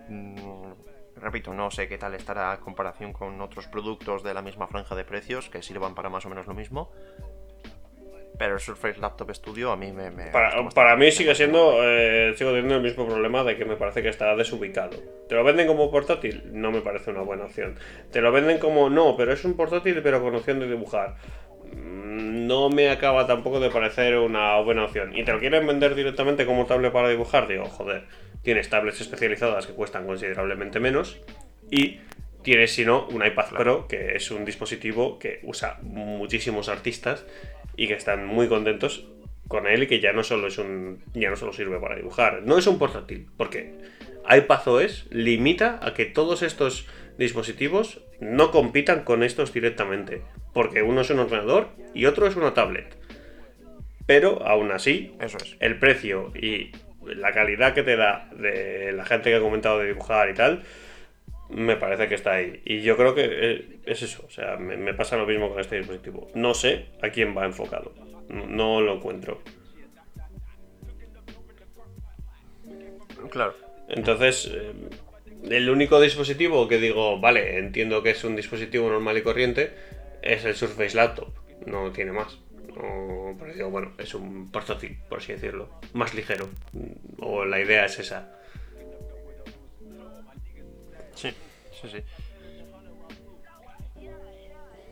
Mm, 0.08 0.72
repito, 1.16 1.54
no 1.54 1.70
sé 1.70 1.88
qué 1.88 1.98
tal 1.98 2.14
estará 2.14 2.52
a 2.52 2.60
comparación 2.60 3.12
con 3.12 3.40
otros 3.40 3.66
productos 3.66 4.22
de 4.22 4.34
la 4.34 4.42
misma 4.42 4.66
franja 4.68 4.94
de 4.94 5.04
precios 5.04 5.48
que 5.48 5.62
sirvan 5.62 5.94
para 5.94 6.08
más 6.08 6.24
o 6.26 6.28
menos 6.28 6.46
lo 6.46 6.54
mismo. 6.54 6.90
Pero 8.36 8.54
el 8.54 8.60
Surface 8.60 8.98
Laptop 8.98 9.32
Studio 9.32 9.70
a 9.70 9.76
mí 9.76 9.92
me... 9.92 10.10
Para, 10.32 10.68
para 10.70 10.96
mí 10.96 11.12
sigue 11.12 11.36
siendo, 11.36 11.76
eh, 11.84 12.34
sigo 12.36 12.50
teniendo 12.50 12.74
el 12.76 12.82
mismo 12.82 13.06
problema 13.06 13.44
de 13.44 13.56
que 13.56 13.64
me 13.64 13.76
parece 13.76 14.02
que 14.02 14.08
está 14.08 14.34
desubicado. 14.34 14.96
¿Te 15.28 15.36
lo 15.36 15.44
venden 15.44 15.68
como 15.68 15.88
portátil? 15.88 16.42
No 16.52 16.72
me 16.72 16.80
parece 16.80 17.10
una 17.10 17.20
buena 17.20 17.44
opción. 17.44 17.76
¿Te 18.10 18.20
lo 18.20 18.32
venden 18.32 18.58
como 18.58 18.90
no, 18.90 19.16
pero 19.16 19.32
es 19.32 19.44
un 19.44 19.54
portátil 19.54 20.00
pero 20.02 20.20
con 20.20 20.34
opción 20.34 20.58
de 20.58 20.66
dibujar? 20.66 21.14
Mm, 21.74 22.46
No 22.46 22.70
me 22.70 22.90
acaba 22.90 23.26
tampoco 23.26 23.60
de 23.60 23.70
parecer 23.70 24.16
una 24.18 24.58
buena 24.60 24.84
opción. 24.84 25.16
¿Y 25.16 25.24
te 25.24 25.32
lo 25.32 25.40
quieren 25.40 25.66
vender 25.66 25.94
directamente 25.94 26.46
como 26.46 26.66
tablet 26.66 26.92
para 26.92 27.08
dibujar? 27.08 27.48
Digo, 27.48 27.64
joder, 27.66 28.04
tienes 28.42 28.68
tablets 28.68 29.00
especializadas 29.00 29.66
que 29.66 29.72
cuestan 29.72 30.06
considerablemente 30.06 30.80
menos 30.80 31.20
y 31.70 32.00
tienes, 32.42 32.74
si 32.74 32.84
no, 32.84 33.06
un 33.06 33.24
iPad 33.24 33.48
Pro, 33.56 33.88
que 33.88 34.14
es 34.16 34.30
un 34.30 34.44
dispositivo 34.44 35.18
que 35.18 35.40
usa 35.42 35.78
muchísimos 35.82 36.68
artistas 36.68 37.24
y 37.76 37.88
que 37.88 37.94
están 37.94 38.26
muy 38.26 38.48
contentos 38.48 39.06
con 39.48 39.66
él 39.66 39.82
y 39.82 39.86
que 39.86 40.00
ya 40.00 40.12
no 40.12 40.22
solo 40.22 40.46
es 40.46 40.58
un 40.58 41.02
ya 41.12 41.28
no 41.28 41.36
solo 41.36 41.52
sirve 41.52 41.78
para 41.78 41.96
dibujar 41.96 42.42
no 42.44 42.56
es 42.56 42.66
un 42.66 42.78
portátil 42.78 43.26
porque 43.36 43.74
iPadOS 44.28 45.06
limita 45.10 45.80
a 45.82 45.92
que 45.92 46.06
todos 46.06 46.42
estos 46.42 46.86
dispositivos 47.18 48.00
no 48.20 48.50
compitan 48.50 49.04
con 49.04 49.22
estos 49.22 49.52
directamente 49.52 50.22
porque 50.52 50.82
uno 50.82 51.00
es 51.00 51.10
un 51.10 51.20
ordenador 51.20 51.68
y 51.94 52.06
otro 52.06 52.26
es 52.26 52.36
una 52.36 52.54
tablet 52.54 52.96
pero 54.06 54.46
aún 54.46 54.70
así 54.72 55.14
Eso 55.20 55.38
es. 55.38 55.56
el 55.60 55.78
precio 55.78 56.32
y 56.34 56.72
la 57.06 57.32
calidad 57.32 57.74
que 57.74 57.82
te 57.82 57.96
da 57.96 58.28
de 58.36 58.92
la 58.92 59.04
gente 59.04 59.30
que 59.30 59.36
ha 59.36 59.40
comentado 59.40 59.78
de 59.78 59.88
dibujar 59.88 60.30
y 60.30 60.34
tal, 60.34 60.62
me 61.50 61.76
parece 61.76 62.08
que 62.08 62.14
está 62.14 62.32
ahí. 62.32 62.62
Y 62.64 62.80
yo 62.80 62.96
creo 62.96 63.14
que 63.14 63.26
eh, 63.26 63.80
es 63.84 64.02
eso, 64.02 64.24
o 64.26 64.30
sea, 64.30 64.56
me, 64.56 64.76
me 64.76 64.94
pasa 64.94 65.16
lo 65.16 65.26
mismo 65.26 65.50
con 65.50 65.60
este 65.60 65.76
dispositivo. 65.76 66.28
No 66.34 66.54
sé 66.54 66.86
a 67.02 67.10
quién 67.10 67.36
va 67.36 67.44
enfocado, 67.44 67.92
no, 68.28 68.46
no 68.46 68.80
lo 68.80 68.94
encuentro. 68.94 69.42
Claro. 73.30 73.54
Entonces, 73.88 74.50
eh, 74.52 74.72
el 75.50 75.70
único 75.70 76.00
dispositivo 76.00 76.68
que 76.68 76.78
digo, 76.78 77.20
vale, 77.20 77.58
entiendo 77.58 78.02
que 78.02 78.10
es 78.10 78.24
un 78.24 78.36
dispositivo 78.36 78.88
normal 78.88 79.18
y 79.18 79.22
corriente, 79.22 79.74
es 80.22 80.44
el 80.44 80.54
Surface 80.54 80.96
Laptop, 80.96 81.28
no 81.66 81.90
tiene 81.92 82.12
más. 82.12 82.38
Pero 82.74 83.54
digo, 83.54 83.70
bueno, 83.70 83.92
es 83.98 84.14
un 84.14 84.50
portátil, 84.50 84.98
por 85.08 85.18
así 85.18 85.32
decirlo, 85.32 85.68
más 85.92 86.14
ligero. 86.14 86.48
O 87.20 87.44
la 87.44 87.60
idea 87.60 87.84
es 87.84 87.98
esa. 87.98 88.36
Sí, 91.14 91.30
sí, 91.80 91.88
sí. 91.88 91.98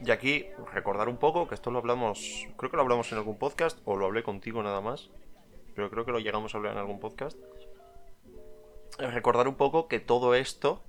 Y 0.04 0.10
aquí 0.10 0.46
recordar 0.72 1.08
un 1.08 1.16
poco 1.16 1.46
que 1.46 1.54
esto 1.54 1.70
lo 1.70 1.78
hablamos, 1.78 2.46
creo 2.56 2.70
que 2.70 2.76
lo 2.76 2.82
hablamos 2.82 3.10
en 3.12 3.18
algún 3.18 3.38
podcast 3.38 3.78
o 3.84 3.96
lo 3.96 4.06
hablé 4.06 4.24
contigo 4.24 4.62
nada 4.62 4.80
más, 4.80 5.10
pero 5.76 5.90
creo 5.90 6.04
que 6.04 6.10
lo 6.10 6.18
llegamos 6.18 6.54
a 6.54 6.58
hablar 6.58 6.72
en 6.72 6.78
algún 6.78 6.98
podcast. 6.98 7.38
Recordar 8.98 9.48
un 9.48 9.54
poco 9.56 9.88
que 9.88 10.00
todo 10.00 10.34
esto 10.34 10.82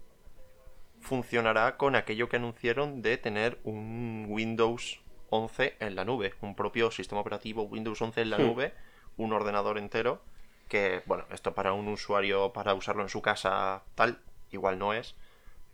funcionará 1.00 1.78
con 1.78 1.96
aquello 1.96 2.30
que 2.30 2.38
anunciaron 2.38 3.02
de 3.02 3.18
tener 3.18 3.60
un 3.64 4.26
Windows 4.30 5.02
11 5.30 5.78
en 5.80 5.96
la 5.96 6.06
nube, 6.06 6.34
un 6.42 6.56
propio 6.56 6.92
sistema 6.92 7.22
operativo 7.22 7.64
Windows 7.64 8.02
11 8.02 8.22
en 8.22 8.30
la 8.30 8.38
Hmm. 8.38 8.48
nube, 8.48 8.74
un 9.18 9.34
ordenador 9.34 9.78
entero, 9.78 10.22
que 10.70 11.02
bueno, 11.06 11.26
esto 11.32 11.54
para 11.54 11.74
un 11.74 11.88
usuario 11.88 12.54
para 12.54 12.74
usarlo 12.74 13.04
en 13.04 13.10
su 13.10 13.22
casa 13.22 13.84
tal, 13.96 14.20
igual 14.52 14.80
no 14.80 14.94
es, 14.94 15.16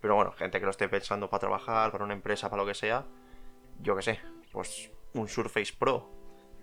pero 0.02 0.16
bueno, 0.16 0.32
gente 0.32 0.60
que 0.60 0.66
lo 0.66 0.72
esté 0.72 0.88
pensando 0.90 1.30
para 1.30 1.42
trabajar, 1.42 1.92
para 1.92 2.04
una 2.06 2.14
empresa, 2.14 2.50
para 2.50 2.64
lo 2.64 2.68
que 2.68 2.74
sea, 2.74 3.06
yo 3.82 3.96
que 3.96 4.02
sé, 4.02 4.20
pues 4.52 4.92
un 5.14 5.28
Surface 5.28 5.74
Pro 5.78 6.10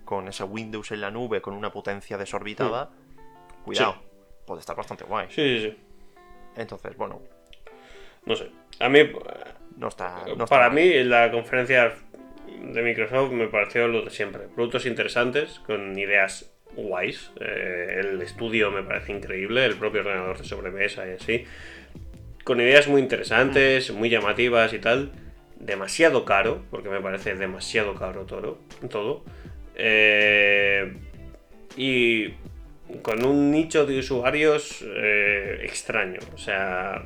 con 0.05 0.29
ese 0.29 0.45
Windows 0.45 0.91
en 0.93 1.03
la 1.03 1.11
nube, 1.11 1.41
con 1.41 1.55
una 1.55 1.71
potencia 1.73 2.17
desorbitada, 2.19 2.91
cuidado, 3.65 3.97
puede 4.47 4.61
estar 4.61 4.77
bastante 4.77 5.05
guay. 5.05 5.27
Sí, 5.31 5.59
sí, 5.59 5.61
sí. 5.71 5.77
Entonces, 6.57 6.97
bueno, 6.97 7.21
No 8.25 8.35
sé. 8.35 8.51
A 8.81 8.89
mí, 8.89 9.01
no 9.77 9.89
está. 9.89 10.23
no 10.27 10.33
está 10.33 10.47
para 10.47 10.67
mal. 10.69 10.77
mí, 10.77 11.05
la 11.05 11.31
conferencia 11.31 11.95
de 12.63 12.83
Microsoft 12.83 13.33
me 13.33 13.49
pareció 13.49 13.89
lo 13.89 14.03
de 14.03 14.11
siempre. 14.11 14.43
Productos 14.55 14.87
interesantes, 14.87 15.61
con 15.67 15.99
ideas 15.99 16.51
guays. 16.75 17.31
Eh, 17.41 18.01
el 18.01 18.23
estudio 18.23 18.71
me 18.71 18.83
parece 18.83 19.13
increíble, 19.13 19.65
el 19.65 19.77
propio 19.77 20.01
ordenador 20.01 20.39
de 20.39 20.45
sobremesa 20.45 21.07
y 21.09 21.13
así. 21.13 21.45
Con 22.45 22.61
ideas 22.61 22.89
muy 22.89 23.01
interesantes, 23.03 23.91
muy 23.93 24.09
llamativas 24.09 24.73
y 24.73 24.79
tal. 24.79 25.11
Demasiado 25.59 26.25
caro, 26.25 26.63
porque 26.71 26.89
me 26.89 27.01
parece 27.01 27.35
demasiado 27.35 27.95
caro 27.95 28.25
todo. 28.27 28.59
todo. 28.91 29.25
Eh, 29.75 30.97
y 31.77 32.35
con 33.03 33.25
un 33.25 33.51
nicho 33.51 33.87
de 33.87 33.99
usuarios 33.99 34.83
eh, 34.87 35.61
extraño. 35.63 36.21
O 36.35 36.39
sea, 36.39 37.05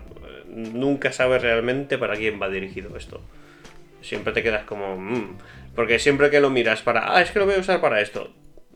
nunca 0.48 1.12
sabes 1.12 1.42
realmente 1.42 1.98
para 1.98 2.16
quién 2.16 2.40
va 2.40 2.48
dirigido 2.48 2.96
esto. 2.96 3.20
Siempre 4.02 4.32
te 4.32 4.42
quedas 4.42 4.64
como... 4.64 4.96
"Mm", 4.96 5.38
porque 5.74 5.98
siempre 5.98 6.30
que 6.30 6.40
lo 6.40 6.50
miras 6.50 6.82
para... 6.82 7.14
Ah, 7.16 7.22
es 7.22 7.30
que 7.30 7.38
lo 7.38 7.46
voy 7.46 7.54
a 7.54 7.60
usar 7.60 7.80
para 7.80 8.00
esto. 8.00 8.32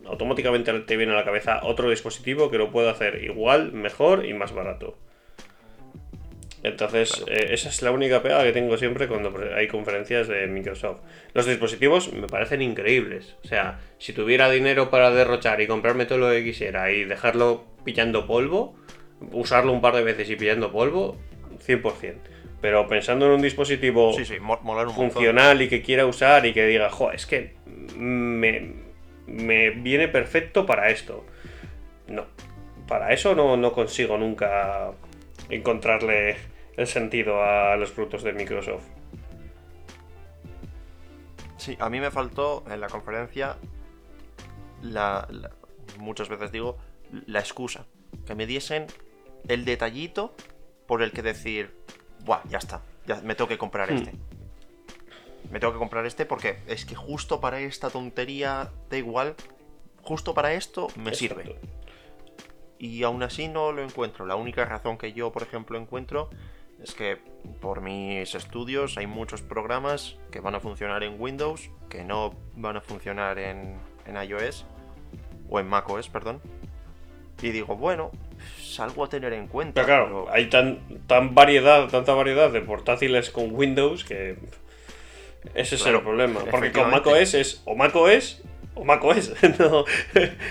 Automáticamente 0.07 0.73
te 0.81 0.97
viene 0.97 1.13
a 1.13 1.17
la 1.17 1.25
cabeza 1.25 1.61
otro 1.63 1.89
dispositivo 1.91 2.51
que 2.51 2.59
lo 2.59 2.71
puede 2.71 2.91
hacer 2.91 3.25
igual, 3.25 3.73
mejor 3.73 4.27
y 4.27 4.35
más 4.35 4.53
barato. 4.53 4.97
Entonces, 6.65 7.23
eh, 7.29 7.49
esa 7.51 7.69
es 7.69 7.83
la 7.83 7.91
única 7.91 8.23
pega 8.23 8.43
que 8.43 8.53
tengo 8.53 8.79
siempre 8.79 9.07
cuando 9.07 9.31
hay 9.55 9.69
conferencias 9.69 10.29
de 10.29 10.47
Microsoft. 10.47 11.01
Los 11.35 11.45
dispositivos 11.45 12.11
me 12.15 12.27
parecen 12.27 12.63
increíbles. 12.63 13.37
O 13.45 13.47
sea, 13.47 13.81
si 13.99 14.15
tuviera 14.15 14.49
dinero 14.49 14.89
para 14.89 15.11
derrochar 15.11 15.61
y 15.61 15.67
comprarme 15.67 16.07
todo 16.07 16.19
lo 16.19 16.31
que 16.31 16.43
quisiera 16.43 16.91
y 16.91 17.05
dejarlo 17.05 17.67
pillando 17.85 18.27
polvo, 18.27 18.77
usarlo 19.33 19.73
un 19.73 19.83
par 19.83 19.95
de 19.95 20.05
veces 20.05 20.31
y 20.31 20.37
pillando 20.37 20.73
polvo, 20.73 21.19
100%. 21.67 22.15
Pero 22.63 22.89
pensando 22.89 23.27
en 23.27 23.33
un 23.33 23.43
dispositivo 23.43 24.15
Sí, 24.15 24.25
sí, 24.25 24.39
un 24.39 25.11
funcional 25.11 25.61
y 25.61 25.69
que 25.69 25.83
quiera 25.83 26.07
usar 26.07 26.47
y 26.47 26.55
que 26.55 26.65
diga, 26.65 26.89
jo, 26.89 27.13
es 27.13 27.27
que 27.27 27.57
me, 27.95 28.73
me 29.27 29.69
viene 29.69 30.09
perfecto 30.09 30.65
para 30.65 30.89
esto. 30.89 31.27
No, 32.09 32.25
para 32.89 33.13
eso 33.13 33.35
no, 33.35 33.59
no 33.59 33.73
consigo 33.73 34.17
nunca 34.17 34.93
encontrarle 35.51 36.54
el 36.77 36.87
sentido 36.87 37.43
a 37.43 37.77
los 37.77 37.91
productos 37.91 38.23
de 38.23 38.33
Microsoft. 38.33 38.85
Sí, 41.57 41.77
a 41.81 41.89
mí 41.89 42.01
me 42.01 42.11
faltó 42.11 42.65
en 42.71 42.81
la 42.81 42.89
conferencia 42.89 43.57
la, 44.83 45.27
la- 45.31 45.51
muchas 45.99 46.29
veces 46.29 46.53
digo 46.53 46.77
la 47.27 47.39
excusa 47.41 47.87
que 48.27 48.35
me 48.35 48.47
diesen 48.47 48.87
el 49.49 49.65
detallito 49.65 50.35
por 50.87 51.03
el 51.03 51.13
que 51.13 51.23
decir, 51.23 51.75
buah, 52.25 52.43
ya 52.49 52.59
está, 52.59 52.83
ya 53.07 53.21
me 53.23 53.35
tengo 53.35 53.49
que 53.49 53.59
comprar 53.59 53.91
Hmm. 53.91 53.97
este. 53.97 54.13
Me 55.51 55.61
tengo 55.61 55.73
que 55.75 55.79
comprar 55.79 56.05
este 56.07 56.27
porque 56.27 56.59
es 56.67 56.85
que 56.85 56.95
justo 56.95 57.41
para 57.41 57.61
esta 57.61 57.91
tontería 57.91 58.71
da 58.91 58.97
igual, 58.97 59.35
justo 60.03 60.35
para 60.35 60.55
esto 60.55 60.89
me 60.97 61.15
sirve. 61.15 61.57
Y 62.79 63.03
aún 63.05 63.23
así 63.23 63.49
no 63.49 63.71
lo 63.73 63.83
encuentro. 63.83 64.27
La 64.27 64.37
única 64.37 64.65
razón 64.65 64.99
que 64.99 65.13
yo, 65.13 65.33
por 65.33 65.43
ejemplo, 65.43 65.79
encuentro 65.79 66.29
es 66.85 66.95
que 66.95 67.17
por 67.61 67.81
mis 67.81 68.35
estudios 68.35 68.97
hay 68.99 69.07
muchos 69.07 69.41
programas 69.43 70.17
que 70.31 70.41
van 70.41 70.55
a 70.55 70.61
funcionar 70.61 71.03
en 71.03 71.17
Windows, 71.19 71.71
que 71.89 72.05
no 72.05 72.35
van 72.57 72.77
a 72.77 72.81
funcionar 72.83 73.39
en, 73.39 73.77
en 74.07 74.23
iOS, 74.23 74.67
o 75.49 75.59
en 75.61 75.67
macOS, 75.67 76.09
perdón. 76.09 76.41
Y 77.43 77.51
digo, 77.51 77.75
bueno, 77.77 78.11
es 78.61 78.79
algo 78.81 79.05
a 79.05 79.09
tener 79.09 79.33
en 79.33 79.49
cuenta. 79.49 79.83
Pero 79.83 79.87
claro, 79.87 80.27
hay 80.31 80.49
tan, 80.51 80.79
tan 81.07 81.35
variedad, 81.35 81.89
tanta 81.89 82.13
variedad 82.15 82.51
de 82.51 82.61
portátiles 82.61 83.31
con 83.31 83.55
Windows 83.55 84.05
que 84.05 84.37
ese 85.55 85.75
es 85.77 85.83
Claro, 85.83 85.99
el 85.99 86.05
problema. 86.05 86.41
Porque 86.51 86.71
con 86.71 86.91
macOS 86.91 87.35
es 87.35 87.63
o 87.65 87.75
macOS 87.75 88.43
o 88.75 88.85
macOS. 88.85 89.33
no, 89.59 89.85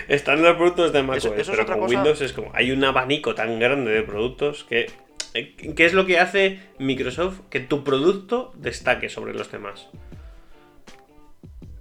están 0.08 0.42
los 0.42 0.56
productos 0.56 0.94
de 0.94 1.04
macOS, 1.04 1.26
Eso- 1.26 1.36
eso 1.36 1.52
es 1.52 1.58
pero 1.58 1.66
con 1.68 1.80
cosa- 1.82 1.96
Windows 1.96 2.22
es 2.22 2.34
como 2.34 2.50
hay 2.54 2.72
un 2.72 2.84
abanico 2.84 3.36
tan 3.36 3.60
grande 3.60 3.92
de 3.92 4.02
productos 4.04 4.64
que 4.64 4.88
¿qué 5.34 5.86
es 5.86 5.94
lo 5.94 6.06
que 6.06 6.20
hace 6.20 6.60
Microsoft 6.80 7.42
que 7.50 7.60
tu 7.60 7.84
producto 7.84 8.52
destaque 8.56 9.10
sobre 9.10 9.34
los 9.34 9.52
demás? 9.52 9.90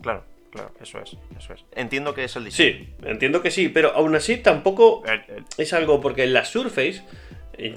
Claro, 0.02 0.24
claro, 0.50 0.70
eso 0.80 0.98
es, 1.00 1.16
eso 1.38 1.52
es. 1.54 1.64
Entiendo 1.72 2.14
que 2.14 2.24
es 2.24 2.34
el 2.36 2.44
diseño. 2.44 2.78
Sí, 2.78 2.88
entiendo 3.04 3.42
que 3.42 3.50
sí, 3.50 3.68
pero 3.68 3.92
aún 3.94 4.14
así 4.14 4.38
tampoco 4.38 5.02
El- 5.06 5.36
el- 5.36 5.44
es 5.58 5.72
algo 5.72 6.00
porque 6.00 6.26
la 6.26 6.44
Surface 6.44 7.02
eh, 7.58 7.76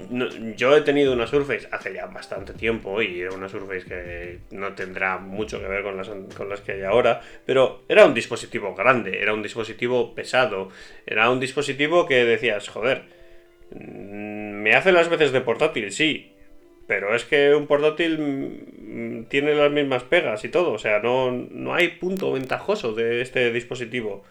yo 0.56 0.74
he 0.74 0.80
tenido 0.80 1.12
una 1.12 1.26
Surface 1.26 1.68
hace 1.70 1.92
ya 1.92 2.06
bastante 2.06 2.54
tiempo 2.54 3.02
y 3.02 3.20
era 3.20 3.32
una 3.34 3.48
Surface 3.48 3.84
que 3.84 4.38
no 4.50 4.72
tendrá 4.72 5.18
mucho 5.18 5.60
que 5.60 5.68
ver 5.68 5.82
con 5.82 5.96
las, 5.98 6.08
con 6.34 6.48
las 6.48 6.62
que 6.62 6.72
hay 6.72 6.82
ahora, 6.82 7.20
pero 7.44 7.82
era 7.88 8.06
un 8.06 8.14
dispositivo 8.14 8.74
grande, 8.74 9.20
era 9.20 9.34
un 9.34 9.42
dispositivo 9.42 10.14
pesado, 10.14 10.70
era 11.06 11.28
un 11.30 11.38
dispositivo 11.40 12.06
que 12.06 12.24
decías, 12.24 12.68
joder, 12.70 13.04
me 13.70 14.74
hace 14.74 14.92
las 14.92 15.08
veces 15.08 15.32
de 15.32 15.40
portátil, 15.40 15.92
sí, 15.92 16.32
pero 16.86 17.14
es 17.14 17.24
que 17.24 17.54
un 17.54 17.66
portátil 17.66 18.18
mm, 18.18 19.24
tiene 19.24 19.54
las 19.54 19.70
mismas 19.70 20.04
pegas 20.04 20.44
y 20.44 20.48
todo, 20.48 20.72
o 20.72 20.78
sea, 20.78 21.00
no, 21.00 21.30
no 21.32 21.74
hay 21.74 21.88
punto 21.88 22.32
ventajoso 22.32 22.92
de 22.92 23.22
este 23.22 23.52
dispositivo 23.52 24.22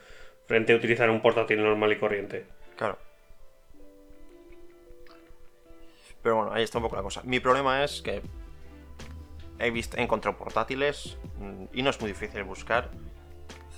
frente 0.46 0.74
a 0.74 0.76
utilizar 0.76 1.10
un 1.10 1.22
portátil 1.22 1.62
normal 1.62 1.92
y 1.92 1.98
corriente. 1.98 2.46
Claro. 2.78 2.98
Pero 6.22 6.38
bueno, 6.38 6.54
ahí 6.54 6.64
está 6.64 6.80
un 6.80 6.86
poco 6.86 6.96
la 6.96 7.04
cosa. 7.04 7.22
Mi 7.24 7.40
problema 7.40 7.84
es 7.84 8.02
que 8.02 8.22
he 9.60 9.70
visto, 9.70 9.98
he 9.98 10.02
encontrado 10.02 10.38
portátiles 10.38 11.18
mm, 11.40 11.66
y 11.74 11.82
no 11.84 11.90
es 11.90 12.00
muy 12.00 12.12
difícil 12.12 12.44
buscar 12.44 12.90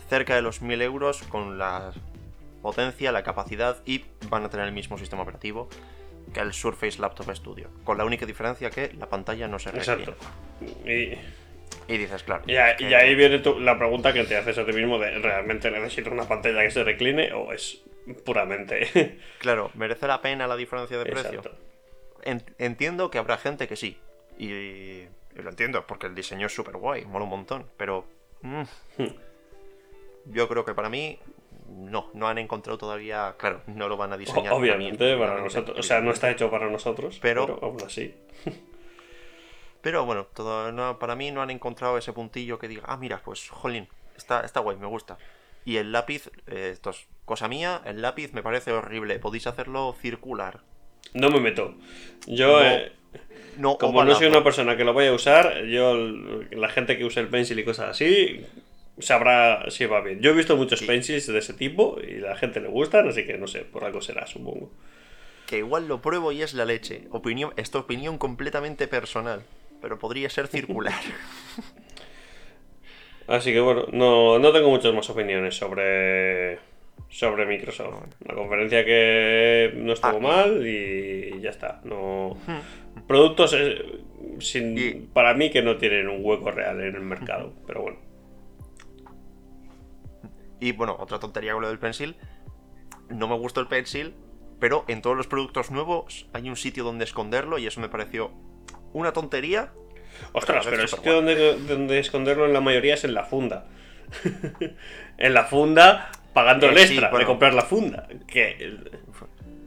cerca 0.10 0.36
de 0.36 0.42
los 0.42 0.62
1000 0.62 0.82
euros 0.82 1.24
con 1.24 1.58
la 1.58 1.92
potencia, 2.72 3.12
la 3.14 3.24
capacidad 3.24 3.78
y 3.86 4.04
van 4.30 4.44
a 4.44 4.50
tener 4.50 4.66
el 4.68 4.74
mismo 4.74 4.98
sistema 4.98 5.22
operativo 5.24 5.70
que 6.34 6.42
el 6.42 6.52
Surface 6.52 7.00
Laptop 7.00 7.34
Studio. 7.34 7.70
Con 7.86 7.98
la 7.98 8.04
única 8.04 8.26
diferencia 8.26 8.70
que 8.70 8.92
la 8.94 9.08
pantalla 9.08 9.48
no 9.48 9.58
se 9.58 9.72
reclina. 9.72 9.94
Exacto. 9.94 10.16
Y, 10.86 11.18
Y 11.94 11.98
dices, 11.98 12.24
claro. 12.24 12.44
y 12.46 12.58
a- 12.58 12.76
que- 12.76 12.90
y 12.90 12.94
ahí 12.94 13.16
viene 13.16 13.40
tu- 13.40 13.58
la 13.62 13.78
pregunta 13.78 14.12
que 14.12 14.26
te 14.26 14.36
haces 14.36 14.58
a 14.58 14.66
ti 14.66 14.74
mismo 14.74 15.00
de 15.00 15.18
¿realmente 15.20 15.72
necesito 15.72 16.12
una 16.12 16.28
pantalla 16.28 16.62
que 16.64 16.72
se 16.72 16.84
recline 16.84 17.32
o 17.32 17.54
es 17.54 17.82
puramente... 18.26 19.18
Claro, 19.40 19.72
¿merece 19.76 20.06
la 20.08 20.22
pena 20.22 20.46
la 20.48 20.58
diferencia 20.58 20.98
de 20.98 21.06
precio? 21.06 21.42
En- 22.24 22.44
entiendo 22.58 23.10
que 23.10 23.18
habrá 23.20 23.38
gente 23.38 23.70
que 23.70 23.78
sí. 23.78 23.98
Y, 24.38 24.52
y 24.52 25.08
lo 25.42 25.50
entiendo, 25.50 25.88
porque 25.88 26.08
el 26.08 26.16
diseño 26.16 26.48
es 26.48 26.54
súper 26.54 26.76
guay, 26.76 27.06
mola 27.06 27.24
un 27.24 27.30
montón. 27.32 27.66
Pero. 27.78 28.06
mm, 28.42 28.64
Hmm. 28.98 29.14
yo 30.26 30.48
creo 30.50 30.66
que 30.66 30.74
para 30.74 30.90
mí. 30.90 31.20
No, 31.70 32.10
no 32.14 32.28
han 32.28 32.38
encontrado 32.38 32.78
todavía. 32.78 33.36
Claro, 33.38 33.62
no 33.68 33.88
lo 33.90 33.98
van 33.98 34.14
a 34.14 34.18
diseñar. 34.18 34.54
O- 34.54 34.58
Obviamente, 34.58 35.18
para 35.18 35.40
nosotros. 35.42 35.78
O 35.78 35.84
sea, 35.84 36.00
no 36.02 36.12
está 36.12 36.32
hecho 36.32 36.50
para 36.50 36.70
nosotros, 36.70 37.20
pero, 37.22 37.46
Pero- 37.46 37.60
aún 37.64 37.78
así. 37.86 38.14
Pero 39.82 40.06
bueno, 40.06 40.26
todo, 40.34 40.72
no, 40.72 41.00
para 41.00 41.16
mí 41.16 41.32
no 41.32 41.42
han 41.42 41.50
encontrado 41.50 41.98
ese 41.98 42.12
puntillo 42.12 42.60
que 42.60 42.68
diga, 42.68 42.84
ah, 42.88 42.98
mira, 42.98 43.22
pues, 43.24 43.48
jolín, 43.50 43.88
está, 44.18 44.42
está 44.42 44.60
guay, 44.60 44.76
me 44.78 44.88
gusta. 44.88 45.18
Y 45.66 45.78
el 45.78 45.92
lápiz, 45.92 46.30
eh, 46.48 46.70
esto 46.74 46.90
es 46.90 47.06
cosa 47.26 47.48
mía, 47.48 47.82
el 47.86 48.02
lápiz 48.02 48.34
me 48.34 48.42
parece 48.42 48.72
horrible. 48.72 49.20
Podéis 49.20 49.48
hacerlo 49.48 49.96
circular. 50.02 50.62
No 51.14 51.30
me 51.30 51.40
meto. 51.40 51.76
Yo, 52.26 52.60
No, 52.60 52.66
eh, 52.66 52.92
No, 53.58 53.78
como 53.78 54.04
no 54.04 54.16
soy 54.16 54.28
una 54.28 54.44
persona 54.44 54.76
que 54.78 54.84
lo 54.84 54.94
vaya 54.94 55.10
a 55.12 55.14
usar, 55.14 55.64
yo, 55.66 55.96
la 55.96 56.70
gente 56.70 56.98
que 56.98 57.06
usa 57.06 57.22
el 57.22 57.30
pencil 57.30 57.60
y 57.60 57.64
cosas 57.64 57.90
así, 57.90 58.46
sabrá 59.00 59.70
si 59.70 59.86
va 59.86 60.02
bien. 60.02 60.22
Yo 60.22 60.32
he 60.32 60.34
visto 60.34 60.58
muchos 60.58 60.82
pencils 60.84 61.28
de 61.28 61.40
ese 61.40 61.54
tipo 61.54 61.98
y 62.02 62.16
la 62.20 62.36
gente 62.36 62.60
le 62.60 62.68
gustan, 62.68 63.08
así 63.08 63.26
que 63.26 63.38
no 63.38 63.48
sé, 63.48 63.62
por 63.62 63.84
algo 63.84 64.02
será, 64.02 64.28
supongo. 64.28 64.72
Que 65.46 65.60
igual 65.60 65.88
lo 65.88 66.02
pruebo 66.02 66.32
y 66.32 66.42
es 66.42 66.54
la 66.54 66.66
leche. 66.66 67.04
Opinión, 67.12 67.54
esta 67.58 67.80
opinión 67.80 68.18
completamente 68.18 68.88
personal. 68.88 69.44
Pero 69.82 70.00
podría 70.00 70.30
ser 70.30 70.48
circular. 70.48 70.94
Así 73.28 73.52
que 73.52 73.60
bueno, 73.60 73.86
no, 73.92 74.40
no 74.40 74.52
tengo 74.54 74.70
muchas 74.70 74.94
más 74.94 75.10
opiniones 75.10 75.56
sobre, 75.56 76.60
sobre 77.10 77.46
Microsoft. 77.46 78.04
La 78.26 78.36
conferencia 78.36 78.86
que 78.86 79.74
no 79.76 79.94
estuvo 79.94 80.18
Ah, 80.18 80.20
mal 80.20 80.66
y 80.66 81.42
ya 81.42 81.50
está. 81.50 81.82
No, 81.84 82.38
productos 83.06 83.54
eh, 83.54 84.00
sin, 84.40 85.10
para 85.14 85.34
mí 85.34 85.50
que 85.50 85.62
no 85.62 85.76
tienen 85.78 86.08
un 86.08 86.24
hueco 86.24 86.52
real 86.52 86.80
en 86.82 86.96
el 86.96 87.02
mercado, 87.02 87.54
pero 87.68 87.82
bueno. 87.82 87.98
Y 90.60 90.72
bueno, 90.72 90.96
otra 91.00 91.20
tontería 91.20 91.54
con 91.54 91.62
lo 91.62 91.70
del 91.70 91.80
pencil. 91.80 92.16
No 93.10 93.28
me 93.28 93.36
gustó 93.36 93.62
el 93.62 93.68
pencil, 93.68 94.14
pero 94.60 94.84
en 94.88 95.02
todos 95.02 95.16
los 95.16 95.28
productos 95.28 95.72
nuevos 95.72 96.28
hay 96.34 96.50
un 96.50 96.56
sitio 96.58 96.84
donde 96.84 97.06
esconderlo 97.06 97.58
y 97.58 97.68
eso 97.68 97.80
me 97.80 97.90
pareció 97.90 98.32
una 98.94 99.14
tontería. 99.14 99.72
Ostras, 100.34 100.66
Pero 100.66 100.72
pero 100.72 100.82
el 100.84 100.90
sitio 100.90 101.14
donde, 101.14 101.58
donde 101.68 102.00
esconderlo 102.00 102.46
en 102.46 102.54
la 102.54 102.62
mayoría 102.62 102.96
es 102.96 103.04
en 103.04 103.14
la 103.14 103.24
funda. 103.24 103.68
en 105.18 105.34
la 105.34 105.44
funda, 105.46 106.10
pagando 106.34 106.68
el 106.70 106.78
Eh, 106.78 106.88
sí, 106.88 106.94
extra 106.94 107.08
de 107.10 107.12
bueno. 107.12 107.28
comprar 107.28 107.54
la 107.54 107.62
funda. 107.64 108.08
Que, 108.28 108.78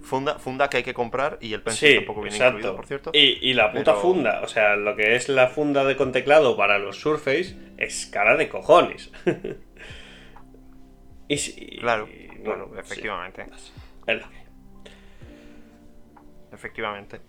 Funda, 0.02 0.40
funda 0.40 0.68
que 0.68 0.78
hay 0.78 0.82
que 0.82 0.94
comprar 0.94 1.38
y 1.40 1.52
el 1.52 1.62
pencil 1.62 1.88
sí, 1.90 1.94
tampoco 1.96 2.22
viene 2.22 2.36
exacto. 2.36 2.56
incluido, 2.58 2.74
por 2.76 2.86
cierto. 2.86 3.10
Y, 3.14 3.38
y 3.48 3.52
la 3.54 3.70
puta 3.70 3.92
Pero- 3.92 4.00
funda, 4.00 4.40
o 4.42 4.48
sea, 4.48 4.74
lo 4.74 4.96
que 4.96 5.14
es 5.14 5.28
la 5.28 5.46
funda 5.46 5.84
de 5.84 5.94
con 5.96 6.10
teclado 6.10 6.56
para 6.56 6.78
los 6.80 6.98
Surface 7.00 7.54
es 7.78 8.06
cara 8.06 8.36
de 8.36 8.48
cojones. 8.48 9.12
y 11.34 11.38
si- 11.38 11.76
Claro, 11.78 12.08
y, 12.08 12.28
claro, 12.42 12.70
sí, 12.74 12.78
efectivamente. 12.80 13.46
es 13.52 13.72
lo 14.20 14.28
que- 14.28 14.40
Efectivamente. 16.52 17.20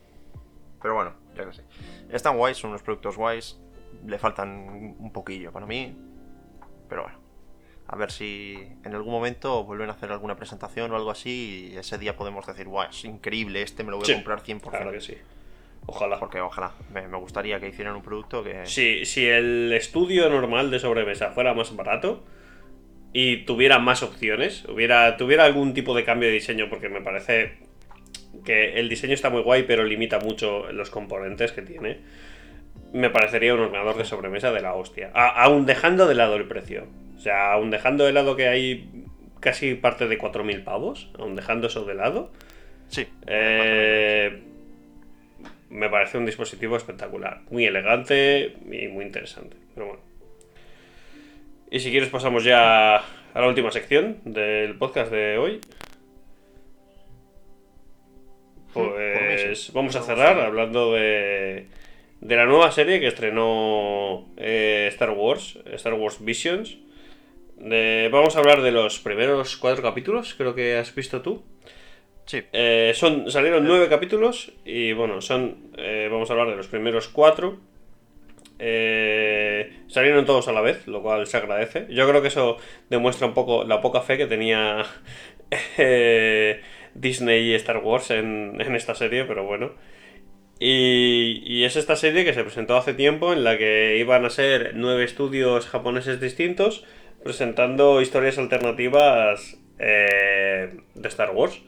Pero 0.82 0.96
bueno, 0.96 1.14
ya 1.36 1.46
que 1.46 1.54
sé. 1.54 1.64
Están 2.10 2.38
guays, 2.38 2.58
son 2.58 2.72
unos 2.72 2.82
productos 2.82 3.16
guays. 3.18 3.60
Le 4.06 4.18
faltan 4.18 4.96
un 4.98 5.12
poquillo 5.14 5.52
para 5.52 5.66
mí. 5.66 5.96
Pero 6.90 7.04
bueno. 7.04 7.20
A 7.88 7.96
ver 7.98 8.12
si 8.12 8.56
en 8.86 8.96
algún 8.96 9.12
momento 9.12 9.64
vuelven 9.66 9.90
a 9.90 9.94
hacer 9.94 10.12
alguna 10.12 10.38
presentación 10.38 10.92
o 10.92 10.96
algo 10.96 11.12
así 11.12 11.72
y 11.74 11.78
ese 11.78 11.98
día 11.98 12.16
podemos 12.16 12.46
decir, 12.48 12.66
guau, 12.68 12.90
es 12.90 13.04
increíble, 13.04 13.62
este 13.64 13.84
me 13.84 13.92
lo 13.92 13.98
voy 13.98 14.06
Sí, 14.06 14.14
a 14.14 14.16
comprar 14.16 14.42
100%. 14.42 14.70
Claro 14.70 14.92
que 14.92 15.02
sí. 15.02 15.18
Ojalá. 15.88 16.18
Porque 16.20 16.40
ojalá, 16.40 16.74
me, 16.94 17.08
me 17.08 17.18
gustaría 17.18 17.60
que 17.60 17.68
hicieran 17.68 17.96
un 17.96 18.02
producto 18.02 18.44
que... 18.44 18.66
Si, 18.66 19.04
si 19.06 19.26
el 19.28 19.74
estudio 19.74 20.30
normal 20.30 20.72
de 20.72 20.80
sobremesa 20.80 21.32
fuera 21.32 21.54
más 21.54 21.76
barato 21.76 22.24
y 23.14 23.38
tuviera 23.46 23.80
más 23.80 24.04
opciones, 24.04 24.64
hubiera, 24.70 25.18
tuviera 25.18 25.46
algún 25.46 25.74
tipo 25.74 25.96
de 25.96 26.04
cambio 26.06 26.28
de 26.30 26.34
diseño, 26.36 26.70
porque 26.70 26.90
me 26.90 27.02
parece 27.02 27.54
que 28.46 28.80
el 28.80 28.88
diseño 28.90 29.14
está 29.14 29.30
muy 29.30 29.42
guay, 29.42 29.64
pero 29.64 29.84
limita 29.84 30.20
mucho 30.20 30.72
los 30.72 30.90
componentes 30.90 31.52
que 31.52 31.62
tiene, 31.62 32.00
me 32.94 33.10
parecería 33.10 33.54
un 33.54 33.62
ordenador 33.62 33.98
de 33.98 34.06
sobremesa 34.06 34.52
de 34.52 34.62
la 34.62 34.74
hostia. 34.74 35.12
A- 35.14 35.44
aún 35.44 35.66
dejando 35.66 36.08
de 36.08 36.16
lado 36.16 36.36
el 36.36 36.46
precio. 36.46 36.88
O 37.18 37.20
sea, 37.20 37.52
aún 37.54 37.70
dejando 37.70 38.06
de 38.06 38.14
lado 38.14 38.36
que 38.36 38.48
hay 38.48 38.90
casi 39.40 39.76
parte 39.76 40.08
de 40.08 40.18
4.000 40.18 40.64
pavos, 40.64 41.10
aún 41.20 41.36
dejando 41.36 41.68
eso 41.68 41.86
de 41.86 41.94
lado, 41.96 42.32
Sí. 42.88 43.08
eh, 43.28 44.42
me 45.70 45.90
parece 45.90 46.18
un 46.18 46.26
dispositivo 46.26 46.76
espectacular, 46.76 47.42
muy 47.50 47.66
elegante 47.66 48.56
y 48.72 48.88
muy 48.88 49.06
interesante. 49.06 49.56
Pero 49.74 49.88
bueno. 49.88 50.02
Y 51.74 51.80
si 51.80 51.90
quieres 51.90 52.10
pasamos 52.10 52.44
ya 52.44 52.98
a 52.98 53.02
la 53.34 53.48
última 53.48 53.72
sección 53.72 54.18
del 54.26 54.78
podcast 54.78 55.10
de 55.10 55.38
hoy. 55.38 55.54
mí 55.54 55.60
Pues 58.74 59.72
vamos 59.72 59.96
a 59.96 60.02
cerrar 60.02 60.38
hablando 60.42 60.92
de, 60.92 61.68
de 62.20 62.36
la 62.36 62.46
nueva 62.46 62.72
serie 62.72 63.00
que 63.00 63.08
estrenó 63.08 64.28
eh, 64.36 64.90
Star 64.92 65.12
Wars, 65.12 65.60
Star 65.72 65.94
Wars 65.94 66.18
Visions. 66.20 66.78
vamos 67.58 68.36
a 68.36 68.40
hablar 68.40 68.64
de 68.64 68.74
los 68.74 69.00
primeros 69.00 69.56
cuatro 69.56 69.82
capítulos, 69.82 70.36
creo 70.36 70.54
que 70.54 70.76
has 70.76 70.94
visto 70.94 71.22
tú. 71.22 71.42
Sí. 72.26 72.44
Eh, 72.52 72.92
son, 72.96 73.32
salieron 73.32 73.64
nueve 73.64 73.88
capítulos 73.88 74.52
y 74.66 74.92
bueno, 74.92 75.22
son, 75.22 75.72
eh, 75.78 76.10
vamos 76.12 76.30
a 76.30 76.34
hablar 76.34 76.50
de 76.50 76.58
los 76.58 76.68
primeros 76.68 77.08
cuatro. 77.08 77.71
Salieron 79.88 80.26
todos 80.26 80.48
a 80.48 80.52
la 80.52 80.62
vez, 80.62 80.88
lo 80.88 81.02
cual 81.02 81.26
se 81.28 81.38
agradece. 81.38 81.88
Yo 81.90 82.08
creo 82.08 82.22
que 82.22 82.28
eso 82.28 82.58
demuestra 82.90 83.28
un 83.28 83.34
poco 83.34 83.64
la 83.64 83.82
poca 83.82 84.02
fe 84.02 84.18
que 84.18 84.28
tenía 84.28 84.86
Disney 86.94 87.52
y 87.52 87.56
Star 87.56 87.78
Wars 87.78 88.12
en, 88.12 88.60
esta 88.76 88.96
serie, 88.96 89.26
pero 89.26 89.46
bueno. 89.46 89.72
Y, 90.60 91.64
es 91.64 91.76
esta 91.76 91.96
serie 91.96 92.24
que 92.24 92.34
se 92.34 92.44
presentó 92.44 92.78
hace 92.78 92.94
tiempo 92.94 93.34
en 93.34 93.44
la 93.44 93.58
que 93.58 93.98
iban 93.98 94.26
a 94.26 94.30
ser 94.30 94.74
nueve 94.76 95.04
estudios 95.04 95.68
japoneses 95.68 96.22
distintos 96.22 96.86
presentando 97.24 98.02
historias 98.02 98.38
alternativas 98.38 99.58
eh, 99.80 100.78
de 100.94 101.08
Star 101.08 101.32
Wars. 101.32 101.62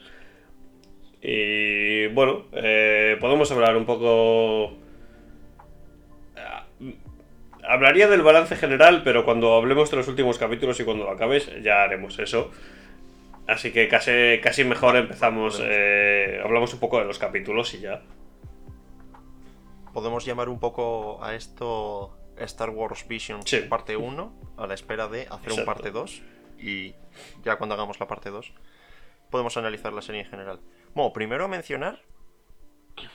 Y 1.22 2.08
bueno, 2.08 2.44
eh, 2.52 3.16
podemos 3.20 3.50
hablar 3.50 3.76
un 3.76 3.86
poco... 3.86 4.83
Eh, 7.64 7.66
hablaría 7.68 8.08
del 8.08 8.22
balance 8.22 8.56
general, 8.56 9.02
pero 9.02 9.24
cuando 9.24 9.54
hablemos 9.54 9.90
de 9.90 9.96
los 9.96 10.08
últimos 10.08 10.38
capítulos 10.38 10.78
y 10.80 10.84
cuando 10.84 11.04
lo 11.04 11.10
acabes 11.10 11.50
ya 11.62 11.82
haremos 11.82 12.18
eso. 12.18 12.50
Así 13.46 13.72
que 13.72 13.88
casi, 13.88 14.40
casi 14.42 14.64
mejor 14.64 14.96
empezamos, 14.96 15.60
hablamos 15.60 16.72
un 16.72 16.80
poco 16.80 16.98
de 16.98 17.04
los 17.04 17.18
capítulos 17.18 17.74
y 17.74 17.80
ya 17.80 18.00
podemos 19.94 20.26
llamar 20.26 20.50
un 20.50 20.58
poco 20.58 21.24
a 21.24 21.34
esto 21.34 22.18
Star 22.36 22.70
Wars 22.70 23.06
Vision 23.08 23.40
parte 23.70 23.96
1, 23.96 24.32
a 24.58 24.66
la 24.66 24.74
espera 24.74 25.08
de 25.08 25.26
hacer 25.30 25.52
un 25.52 25.64
parte 25.64 25.90
2. 25.90 26.22
Y 26.58 26.94
ya 27.44 27.56
cuando 27.56 27.74
hagamos 27.74 27.98
la 28.00 28.06
parte 28.06 28.30
2, 28.30 28.52
podemos 29.30 29.56
analizar 29.56 29.92
la 29.92 30.02
serie 30.02 30.22
en 30.22 30.28
general. 30.28 30.60
Bueno, 30.94 31.12
primero 31.12 31.48
mencionar 31.48 32.00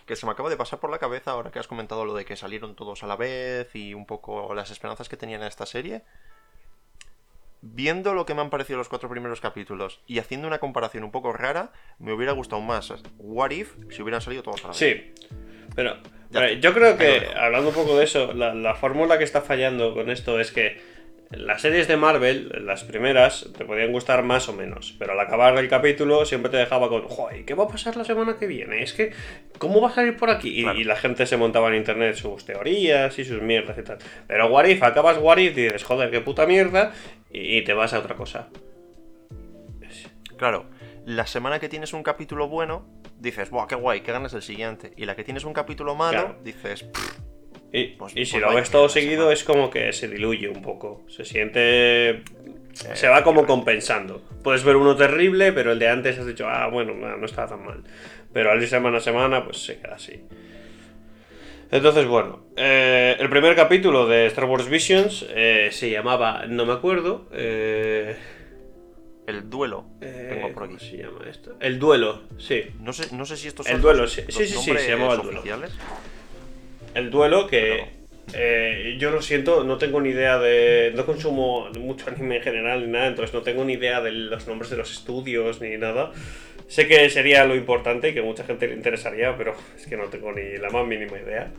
que 0.05 0.15
se 0.15 0.25
me 0.25 0.31
acaba 0.31 0.49
de 0.49 0.57
pasar 0.57 0.79
por 0.79 0.89
la 0.89 0.99
cabeza 0.99 1.31
ahora 1.31 1.51
que 1.51 1.59
has 1.59 1.67
comentado 1.67 2.05
lo 2.05 2.13
de 2.13 2.25
que 2.25 2.35
salieron 2.35 2.75
todos 2.75 3.03
a 3.03 3.07
la 3.07 3.15
vez 3.15 3.73
y 3.75 3.93
un 3.93 4.05
poco 4.05 4.53
las 4.53 4.71
esperanzas 4.71 5.09
que 5.09 5.17
tenían 5.17 5.41
en 5.41 5.47
esta 5.47 5.65
serie. 5.65 6.03
Viendo 7.61 8.13
lo 8.13 8.25
que 8.25 8.33
me 8.33 8.41
han 8.41 8.49
parecido 8.49 8.77
los 8.77 8.87
cuatro 8.87 9.09
primeros 9.09 9.41
capítulos 9.41 9.99
y 10.07 10.19
haciendo 10.19 10.47
una 10.47 10.59
comparación 10.59 11.03
un 11.03 11.11
poco 11.11 11.33
rara, 11.33 11.71
me 11.97 12.13
hubiera 12.13 12.31
gustado 12.31 12.61
más 12.61 12.93
What 13.17 13.51
If 13.51 13.75
si 13.89 14.01
hubieran 14.01 14.21
salido 14.21 14.43
todos 14.43 14.63
a 14.63 14.67
la 14.67 14.69
vez. 14.69 14.77
Sí, 14.77 15.13
pero 15.75 15.97
yo 16.59 16.73
creo 16.73 16.97
que, 16.97 17.27
hablando 17.35 17.69
un 17.69 17.75
poco 17.75 17.97
de 17.97 18.03
eso, 18.03 18.33
la, 18.33 18.75
fórmula 18.75 19.17
que 19.17 19.23
está 19.23 19.41
fallando 19.41 19.93
con 19.93 20.09
esto 20.09 20.39
es 20.39 20.51
que 20.51 20.79
las 21.31 21.61
series 21.61 21.87
de 21.87 21.95
Marvel, 21.95 22.51
las 22.65 22.83
primeras, 22.83 23.49
te 23.55 23.63
podían 23.63 23.91
gustar 23.91 24.23
más 24.23 24.49
o 24.49 24.53
menos, 24.53 24.95
pero 24.97 25.13
al 25.13 25.19
acabar 25.19 25.57
el 25.57 25.69
capítulo 25.69 26.25
siempre 26.25 26.49
te 26.49 26.57
dejaba 26.57 26.89
con, 26.89 27.03
joder, 27.03 27.45
¿qué 27.45 27.53
va 27.53 27.65
a 27.65 27.67
pasar 27.67 27.95
la 27.97 28.03
semana 28.03 28.37
que 28.37 28.47
viene? 28.47 28.81
Es 28.81 28.93
que, 28.93 29.11
¿cómo 29.59 29.79
va 29.79 29.89
a 29.89 29.93
salir 29.93 30.17
por 30.17 30.31
aquí? 30.31 30.65
Y, 30.65 30.83
la 30.83 30.95
gente 30.95 31.27
se 31.27 31.37
montaba 31.37 31.67
en 31.69 31.75
internet 31.75 32.15
sus 32.15 32.45
teorías 32.45 33.17
y 33.19 33.25
sus 33.25 33.43
mierdas 33.43 33.77
y 33.77 33.83
tal. 33.83 33.99
Pero 34.27 34.47
What 34.47 34.65
If, 34.65 34.81
acabas 34.81 35.19
What 35.19 35.37
If 35.37 35.55
y 35.55 35.63
dices, 35.65 35.83
joder, 35.83 36.09
qué 36.09 36.21
puta 36.21 36.47
mierda, 36.47 36.93
y 37.29 37.61
te 37.63 37.73
vas 37.73 37.93
a 37.93 37.99
otra 37.99 38.15
cosa. 38.15 38.47
Claro, 40.35 40.65
la 41.05 41.27
semana 41.27 41.59
que 41.59 41.69
tienes 41.69 41.93
un 41.93 42.01
capítulo 42.01 42.47
bueno, 42.47 42.85
dices, 43.19 43.49
¡buah, 43.51 43.67
qué 43.67 43.75
guay! 43.75 44.01
¿Qué 44.01 44.11
ganas 44.11 44.33
el 44.33 44.41
siguiente? 44.41 44.93
Y 44.95 45.05
la 45.05 45.15
que 45.15 45.23
tienes 45.23 45.43
un 45.43 45.53
capítulo 45.53 45.93
malo, 45.93 46.37
dices, 46.43 46.85
y, 47.71 47.85
pues, 47.87 48.13
y, 48.15 48.25
si 48.25 48.39
pues 48.39 48.43
lo 48.43 48.55
ves 48.55 48.71
todo 48.71 48.89
seguido 48.89 49.31
es 49.31 49.43
como 49.43 49.69
que 49.69 49.93
se 49.93 50.07
diluye 50.07 50.49
un 50.49 50.61
poco. 50.61 51.03
Se 51.07 51.23
siente... 51.23 52.23
se 52.73 53.07
va 53.07 53.23
como 53.23 53.45
compensando. 53.45 54.21
Puedes 54.43 54.63
ver 54.63 54.75
uno 54.75 54.95
terrible, 54.95 55.51
pero 55.51 55.71
el 55.71 55.79
de 55.79 55.89
antes 55.89 56.17
has 56.17 56.25
dicho, 56.25 56.47
ah, 56.47 56.67
bueno, 56.67 56.93
no, 56.93 57.25
está 57.25 57.47
tan 57.47 57.63
mal. 57.63 57.83
Pero 58.33 58.51
al 58.51 58.61
ir 58.61 58.67
semana 58.67 58.97
a 58.97 59.01
semana, 59.01 59.43
pues 59.43 59.57
se 59.57 59.79
queda 59.79 59.95
así. 59.95 60.21
Entonces, 61.71 62.07
bueno, 62.07 62.45
eh, 62.55 63.15
el 63.19 63.29
primer 63.29 63.55
capítulo 63.55 64.07
de 64.07 64.25
Star 64.25 64.45
Wars 64.45 64.67
Visions 64.67 65.27
eh, 65.29 65.69
se 65.71 65.91
llamaba, 65.91 66.47
no 66.47 66.65
me 66.65 66.73
acuerdo, 66.73 67.27
eh, 67.31 68.17
el 69.27 69.47
duelo. 69.47 69.85
Eh, 70.01 70.49
por 70.55 70.63
aquí. 70.63 70.77
¿Cómo 70.77 70.89
se 70.89 70.97
llama 70.97 71.19
esto? 71.29 71.55
El 71.59 71.77
duelo, 71.77 72.23
sí. 72.39 72.63
No 72.79 72.91
sé, 72.91 73.15
no 73.15 73.25
sé 73.25 73.37
si 73.37 73.47
estos 73.47 73.67
son 73.67 73.75
El 73.75 73.81
duelo, 73.83 74.07
sí, 74.07 74.23
sí, 74.29 74.47
sí, 74.47 74.57
se 74.57 74.89
llamaba 74.89 75.13
el 75.13 75.21
duelo. 75.21 75.43
El 76.99 77.09
duelo 77.09 77.47
que 77.47 77.85
eh, 78.33 78.97
yo 78.99 79.11
lo 79.11 79.21
siento, 79.21 79.63
no 79.63 79.77
tengo 79.77 80.01
ni 80.01 80.09
idea 80.09 80.37
de. 80.37 80.91
No 80.95 81.05
consumo 81.05 81.69
mucho 81.79 82.09
anime 82.09 82.37
en 82.37 82.43
general 82.43 82.85
ni 82.85 82.91
nada, 82.91 83.07
entonces 83.07 83.33
no 83.33 83.41
tengo 83.41 83.63
ni 83.63 83.73
idea 83.73 84.01
de 84.01 84.11
los 84.11 84.47
nombres 84.47 84.69
de 84.69 84.77
los 84.77 84.91
estudios 84.91 85.61
ni 85.61 85.77
nada. 85.77 86.11
Sé 86.67 86.87
que 86.87 87.09
sería 87.09 87.45
lo 87.45 87.55
importante 87.55 88.09
y 88.09 88.13
que 88.13 88.21
mucha 88.21 88.43
gente 88.43 88.67
le 88.67 88.75
interesaría, 88.75 89.35
pero 89.37 89.55
es 89.75 89.87
que 89.87 89.97
no 89.97 90.05
tengo 90.05 90.31
ni 90.31 90.57
la 90.57 90.69
más 90.69 90.85
mínima 90.85 91.17
idea. 91.17 91.51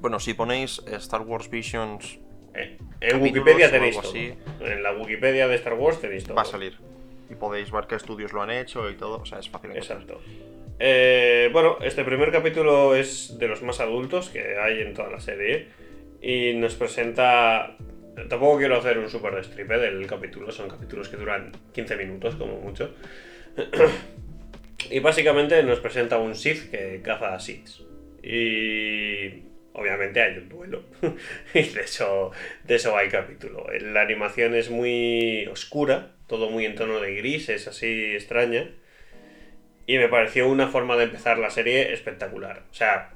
Bueno, 0.00 0.18
si 0.18 0.34
ponéis 0.34 0.82
Star 0.86 1.20
Wars 1.20 1.48
Visions 1.48 2.18
eh, 2.54 2.78
en 3.00 3.22
Wikipedia 3.22 3.70
tenéis 3.70 4.00
todo. 4.00 4.14
En 4.14 4.82
la 4.82 4.92
Wikipedia 4.92 5.48
de 5.48 5.56
Star 5.56 5.74
Wars 5.74 6.00
tenéis 6.00 6.24
todo. 6.24 6.34
Va 6.34 6.42
a 6.42 6.46
salir. 6.46 6.76
Y 7.30 7.34
podéis 7.34 7.70
ver 7.70 7.86
qué 7.86 7.94
estudios 7.94 8.32
lo 8.32 8.42
han 8.42 8.50
hecho 8.50 8.90
y 8.90 8.94
todo. 8.94 9.18
O 9.18 9.26
sea, 9.26 9.38
es 9.38 9.48
fácil. 9.48 9.70
Exacto. 9.72 10.20
Eh, 10.78 11.50
bueno, 11.52 11.78
este 11.82 12.04
primer 12.04 12.32
capítulo 12.32 12.96
es 12.96 13.38
de 13.38 13.48
los 13.48 13.62
más 13.62 13.80
adultos 13.80 14.28
que 14.28 14.58
hay 14.58 14.80
en 14.80 14.94
toda 14.94 15.10
la 15.10 15.20
serie. 15.20 15.68
Y 16.20 16.54
nos 16.54 16.74
presenta. 16.74 17.76
Tampoco 18.28 18.58
quiero 18.58 18.76
hacer 18.78 18.98
un 18.98 19.10
super 19.10 19.34
destripe 19.34 19.76
del 19.78 20.06
capítulo. 20.06 20.50
Son 20.50 20.68
capítulos 20.68 21.08
que 21.08 21.16
duran 21.16 21.52
15 21.72 21.96
minutos, 21.96 22.36
como 22.36 22.58
mucho. 22.60 22.94
y 24.90 24.98
básicamente 25.00 25.62
nos 25.62 25.80
presenta 25.80 26.18
un 26.18 26.34
Sith 26.34 26.70
que 26.70 27.00
caza 27.02 27.34
a 27.34 27.40
Siths. 27.40 27.84
Y 28.22 29.42
obviamente 29.74 30.22
hay 30.22 30.38
un 30.38 30.48
duelo. 30.48 30.84
y 31.54 31.62
de 31.62 31.80
eso, 31.82 32.30
de 32.64 32.76
eso 32.76 32.96
hay 32.96 33.08
capítulo. 33.08 33.66
La 33.80 34.00
animación 34.00 34.54
es 34.54 34.70
muy 34.70 35.46
oscura, 35.46 36.12
todo 36.26 36.48
muy 36.48 36.64
en 36.64 36.74
tono 36.74 37.00
de 37.00 37.14
gris, 37.16 37.48
es 37.48 37.68
así 37.68 38.14
extraña. 38.14 38.70
Y 39.86 39.98
me 39.98 40.08
pareció 40.08 40.48
una 40.48 40.68
forma 40.68 40.96
de 40.96 41.04
empezar 41.04 41.38
la 41.38 41.50
serie 41.50 41.92
espectacular. 41.92 42.62
O 42.70 42.74
sea, 42.74 43.12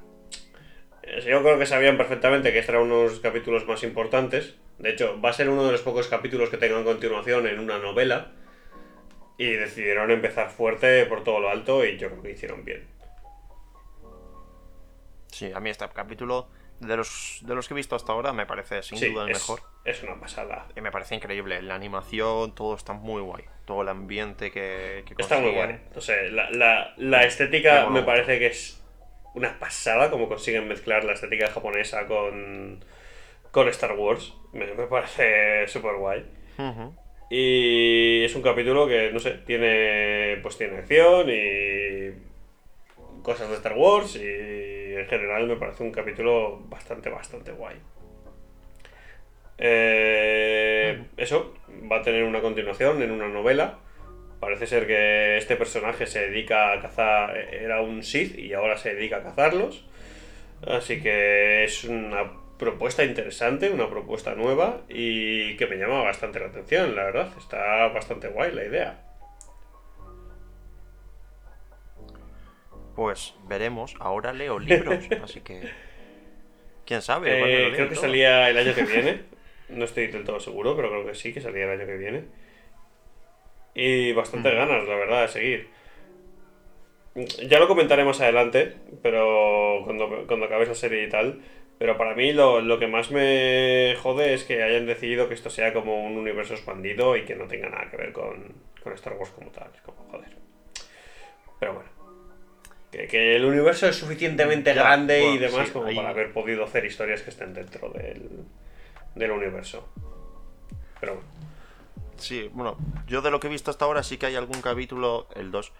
yo 1.25 1.41
creo 1.41 1.57
que 1.57 1.65
sabían 1.65 1.97
perfectamente 1.97 2.51
que 2.51 2.59
estos 2.59 2.75
eran 2.75 2.91
unos 2.91 3.19
capítulos 3.19 3.65
más 3.65 3.83
importantes. 3.83 4.55
De 4.77 4.91
hecho, 4.91 5.19
va 5.19 5.29
a 5.29 5.33
ser 5.33 5.49
uno 5.49 5.65
de 5.65 5.71
los 5.71 5.81
pocos 5.81 6.07
capítulos 6.07 6.49
que 6.49 6.57
tengan 6.57 6.83
continuación 6.83 7.47
en 7.47 7.59
una 7.59 7.79
novela. 7.79 8.31
Y 9.37 9.53
decidieron 9.53 10.11
empezar 10.11 10.49
fuerte 10.49 11.05
por 11.05 11.23
todo 11.23 11.39
lo 11.39 11.49
alto 11.49 11.85
y 11.85 11.97
yo 11.97 12.09
creo 12.09 12.21
que 12.21 12.31
hicieron 12.31 12.65
bien. 12.65 12.85
Sí, 15.31 15.51
a 15.53 15.59
mí 15.59 15.69
este 15.69 15.87
capítulo, 15.93 16.49
de 16.79 16.97
los, 16.97 17.39
de 17.41 17.55
los 17.55 17.67
que 17.67 17.73
he 17.73 17.77
visto 17.77 17.95
hasta 17.95 18.11
ahora, 18.13 18.33
me 18.33 18.45
parece 18.45 18.81
sin 18.83 18.99
duda 19.13 19.25
el 19.25 19.33
mejor. 19.33 19.61
Es 19.83 20.01
una 20.03 20.19
pasada. 20.19 20.67
Y 20.75 20.81
me 20.81 20.91
parece 20.91 21.15
increíble. 21.15 21.61
La 21.61 21.75
animación, 21.75 22.55
todo 22.55 22.75
está 22.75 22.93
muy 22.93 23.21
guay. 23.21 23.43
Todo 23.65 23.81
el 23.81 23.89
ambiente 23.89 24.51
que, 24.51 25.03
que 25.05 25.15
Está 25.17 25.39
muy 25.39 25.51
guay. 25.51 25.79
O 25.95 26.01
sea, 26.01 26.21
la, 26.23 26.93
la, 26.97 27.23
estética 27.23 27.89
me 27.89 28.03
parece 28.03 28.39
que 28.39 28.47
es 28.47 28.81
una 29.35 29.59
pasada 29.59 30.09
como 30.09 30.27
consiguen 30.27 30.67
mezclar 30.67 31.03
la 31.03 31.13
estética 31.13 31.49
japonesa 31.49 32.07
con, 32.07 32.83
con 33.51 33.67
Star 33.69 33.93
Wars. 33.93 34.33
Me, 34.53 34.65
parece 34.67 35.67
súper 35.67 35.95
guay. 35.95 36.25
Y 37.29 38.23
es 38.23 38.35
un 38.35 38.41
capítulo 38.41 38.87
que, 38.87 39.11
no 39.11 39.19
sé, 39.19 39.31
tiene 39.45 40.39
pues 40.41 40.57
tiene 40.57 40.79
acción 40.79 41.29
y 41.29 42.28
cosas 43.29 43.47
de 43.47 43.57
Star 43.57 43.73
Wars 43.77 44.15
y 44.15 44.95
en 44.97 45.05
general 45.05 45.45
me 45.45 45.55
parece 45.55 45.83
un 45.83 45.91
capítulo 45.91 46.61
bastante, 46.67 47.11
bastante 47.11 47.51
guay. 47.51 47.75
Eh, 49.59 51.03
eso 51.15 51.53
va 51.91 51.97
a 51.97 52.01
tener 52.01 52.23
una 52.23 52.41
continuación 52.41 53.03
en 53.03 53.11
una 53.11 53.27
novela. 53.27 53.77
Parece 54.39 54.65
ser 54.65 54.87
que 54.87 55.37
este 55.37 55.55
personaje 55.57 56.07
se 56.07 56.27
dedica 56.27 56.73
a 56.73 56.81
cazar, 56.81 57.37
era 57.37 57.81
un 57.81 58.01
Sith 58.01 58.35
y 58.35 58.53
ahora 58.53 58.77
se 58.77 58.95
dedica 58.95 59.17
a 59.17 59.23
cazarlos. 59.23 59.85
Así 60.65 60.99
que 60.99 61.65
es 61.65 61.83
una 61.83 62.31
propuesta 62.57 63.03
interesante, 63.03 63.69
una 63.69 63.91
propuesta 63.91 64.33
nueva 64.33 64.81
y 64.89 65.55
que 65.55 65.67
me 65.67 65.75
llama 65.75 66.01
bastante 66.01 66.39
la 66.39 66.47
atención, 66.47 66.95
la 66.95 67.03
verdad. 67.03 67.31
Está 67.37 67.89
bastante 67.89 68.27
guay 68.29 68.53
la 68.53 68.65
idea. 68.65 69.08
Pues 72.99 73.33
veremos. 73.47 73.95
Ahora 74.01 74.33
leo 74.33 74.59
libros, 74.59 75.07
así 75.23 75.39
que. 75.39 75.69
¿Quién 76.85 77.01
sabe? 77.01 77.67
Eh, 77.69 77.71
creo 77.73 77.87
que 77.87 77.95
salía 77.95 78.49
el 78.49 78.57
año 78.57 78.75
que 78.75 78.83
viene. 78.93 79.21
No 79.69 79.85
estoy 79.85 80.07
del 80.07 80.25
todo 80.25 80.41
seguro, 80.41 80.75
pero 80.75 80.89
creo 80.89 81.05
que 81.05 81.15
sí, 81.15 81.33
que 81.33 81.39
salía 81.39 81.63
el 81.63 81.79
año 81.79 81.87
que 81.87 81.95
viene. 81.95 82.25
Y 83.73 84.11
bastante 84.11 84.51
mm. 84.51 84.53
ganas, 84.53 84.85
la 84.85 84.95
verdad, 84.95 85.21
de 85.21 85.27
seguir. 85.29 85.69
ya 87.47 87.57
lo 87.59 87.69
comentaré 87.69 88.03
más 88.03 88.19
adelante, 88.19 88.75
pero 89.01 89.83
cuando, 89.85 90.25
cuando 90.27 90.47
acabes 90.47 90.67
la 90.67 90.75
serie 90.75 91.05
y 91.05 91.09
tal. 91.09 91.39
Pero 91.77 91.95
para 91.95 92.15
mí 92.15 92.33
lo, 92.33 92.59
lo, 92.59 92.79
que 92.79 92.87
más 92.87 93.11
me 93.11 93.95
jode 94.01 94.33
es 94.33 94.43
que 94.43 94.61
hayan 94.61 94.85
decidido 94.85 95.29
que 95.29 95.35
esto 95.35 95.49
sea 95.49 95.71
como 95.71 96.05
un 96.05 96.17
universo 96.17 96.53
expandido 96.53 97.15
y 97.15 97.23
que 97.23 97.35
no 97.35 97.47
tenga 97.47 97.69
nada 97.69 97.89
que 97.89 97.95
ver 97.95 98.11
con, 98.11 98.55
con 98.83 98.91
Star 98.91 99.13
Wars 99.13 99.29
como 99.29 99.51
tal. 99.51 99.71
Es 99.73 99.81
como, 99.83 100.03
joder. 100.11 100.35
Pero 101.61 101.75
bueno. 101.75 101.98
Que, 102.91 103.07
que 103.07 103.35
el 103.35 103.45
universo 103.45 103.87
es 103.87 103.95
suficientemente 103.97 104.73
Ya, 104.73 104.81
grande 104.83 105.19
y 105.19 105.37
bueno, 105.37 105.41
demás 105.51 105.67
sí, 105.67 105.73
como 105.73 105.85
ahí- 105.87 105.95
para 105.95 106.09
haber 106.09 106.33
podido 106.33 106.63
hacer 106.63 106.85
historias 106.85 107.21
que 107.21 107.29
estén 107.29 107.53
dentro 107.53 107.89
del, 107.89 108.45
del 109.15 109.31
universo. 109.31 109.87
Pero 110.99 111.15
bueno. 111.15 111.27
Sí, 112.17 112.49
bueno, 112.51 112.77
yo 113.07 113.21
de 113.21 113.31
lo 113.31 113.39
que 113.39 113.47
he 113.47 113.49
visto 113.49 113.71
hasta 113.71 113.85
ahora 113.85 114.03
sí 114.03 114.17
que 114.17 114.25
hay 114.25 114.35
algún 114.35 114.61
capítulo, 114.61 115.27
el 115.35 115.51
2, 115.51 115.71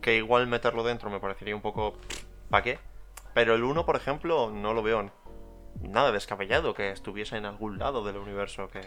que 0.00 0.16
igual 0.16 0.46
meterlo 0.46 0.84
dentro 0.84 1.10
me 1.10 1.18
parecería 1.20 1.56
un 1.56 1.62
poco... 1.62 1.96
¿Para 2.50 2.62
qué? 2.62 2.78
Pero 3.34 3.54
el 3.54 3.64
1, 3.64 3.84
por 3.84 3.96
ejemplo, 3.96 4.50
no 4.50 4.74
lo 4.74 4.82
veo 4.82 5.10
nada 5.80 6.12
descabellado 6.12 6.74
que 6.74 6.90
estuviese 6.90 7.36
en 7.36 7.46
algún 7.46 7.78
lado 7.78 8.04
del 8.04 8.16
universo, 8.16 8.68
que 8.70 8.80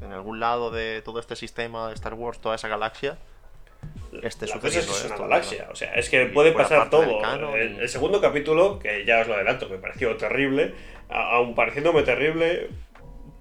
en 0.00 0.12
algún 0.12 0.40
lado 0.40 0.70
de 0.70 1.02
todo 1.02 1.20
este 1.20 1.36
sistema 1.36 1.88
de 1.88 1.94
Star 1.94 2.14
Wars, 2.14 2.40
toda 2.40 2.54
esa 2.56 2.68
galaxia, 2.68 3.18
La 4.12 4.60
cosa 4.60 4.78
es 4.78 4.86
que 4.86 4.92
es 4.92 5.04
una 5.04 5.16
galaxia, 5.16 5.68
o 5.70 5.74
sea, 5.74 5.94
es 5.94 6.08
que 6.10 6.26
puede 6.26 6.52
pasar 6.52 6.90
todo. 6.90 7.54
El, 7.56 7.88
segundo 7.88 8.20
capítulo, 8.20 8.78
que 8.78 9.04
ya 9.04 9.20
os 9.20 9.28
lo 9.28 9.34
adelanto, 9.34 9.68
me 9.68 9.78
pareció 9.78 10.16
terrible, 10.16 10.74
aun 11.08 11.54
pareciéndome 11.54 12.02
terrible, 12.02 12.68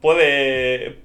puede, 0.01 0.97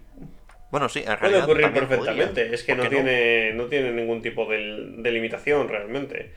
Bueno, 0.70 0.88
sí, 0.88 1.05
en 1.07 1.18
puede 1.18 1.38
ocurrir 1.43 1.72
perfectamente. 1.72 2.55
Es 2.55 2.64
que 2.64 2.74
¿Por 2.74 2.84
no 2.84 2.90
tiene, 2.90 3.53
no 3.55 3.66
tiene 3.66 3.93
ningún 3.93 4.20
tipo 4.22 4.47
de, 4.47 4.59
de 4.99 5.11
limitación 5.12 5.68
realmente. 5.68 6.32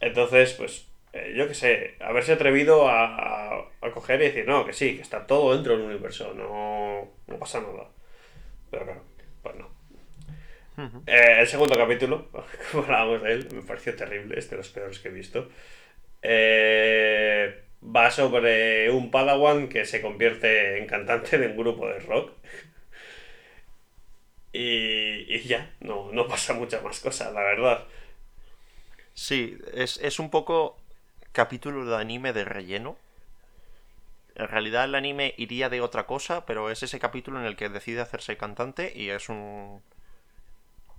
Entonces, 0.00 0.54
pues, 0.54 0.86
eh, 1.12 1.34
yo 1.36 1.48
qué 1.48 1.54
sé, 1.54 1.94
haberse 2.00 2.32
atrevido 2.32 2.88
a, 2.88 3.04
a- 3.16 3.64
a 3.82 3.90
coger 3.92 4.20
y 4.20 4.24
decir, 4.24 4.46
no, 4.46 4.64
que 4.64 4.72
sí, 4.72 4.96
que 4.96 5.02
está 5.02 5.26
todo 5.26 5.54
dentro 5.54 5.76
del 5.76 5.86
universo, 5.86 6.32
no, 6.34 7.08
no 7.26 7.38
pasa 7.38 7.60
nada. 7.60 7.88
Pero 8.70 8.84
claro, 8.84 9.02
pues 9.42 9.56
no. 9.56 9.79
Eh, 11.06 11.36
el 11.40 11.46
segundo 11.46 11.76
capítulo, 11.76 12.28
como 12.72 12.84
hablábamos 12.84 13.22
de 13.22 13.32
él, 13.32 13.48
me 13.52 13.62
pareció 13.62 13.96
terrible, 13.96 14.38
es 14.38 14.50
de 14.50 14.56
los 14.56 14.68
peores 14.68 14.98
que 14.98 15.08
he 15.08 15.12
visto. 15.12 15.48
Eh, 16.22 17.62
va 17.84 18.10
sobre 18.10 18.90
un 18.90 19.10
Padawan 19.10 19.68
que 19.68 19.84
se 19.86 20.02
convierte 20.02 20.78
en 20.78 20.86
cantante 20.86 21.38
de 21.38 21.48
un 21.48 21.56
grupo 21.56 21.88
de 21.88 22.00
rock. 22.00 22.32
Y, 24.52 25.32
y 25.34 25.40
ya, 25.44 25.70
no, 25.80 26.10
no 26.12 26.26
pasa 26.26 26.54
mucha 26.54 26.80
más 26.80 27.00
cosa, 27.00 27.30
la 27.30 27.40
verdad. 27.42 27.86
Sí, 29.14 29.58
es, 29.74 29.98
es 29.98 30.18
un 30.18 30.30
poco 30.30 30.76
capítulo 31.32 31.84
de 31.84 31.96
anime 31.96 32.32
de 32.32 32.44
relleno. 32.44 32.96
En 34.34 34.48
realidad 34.48 34.84
el 34.84 34.94
anime 34.96 35.34
iría 35.36 35.68
de 35.68 35.80
otra 35.80 36.06
cosa, 36.06 36.44
pero 36.46 36.70
es 36.70 36.82
ese 36.82 36.98
capítulo 36.98 37.38
en 37.40 37.46
el 37.46 37.56
que 37.56 37.68
decide 37.68 38.00
hacerse 38.00 38.36
cantante 38.36 38.92
y 38.94 39.10
es 39.10 39.28
un... 39.28 39.82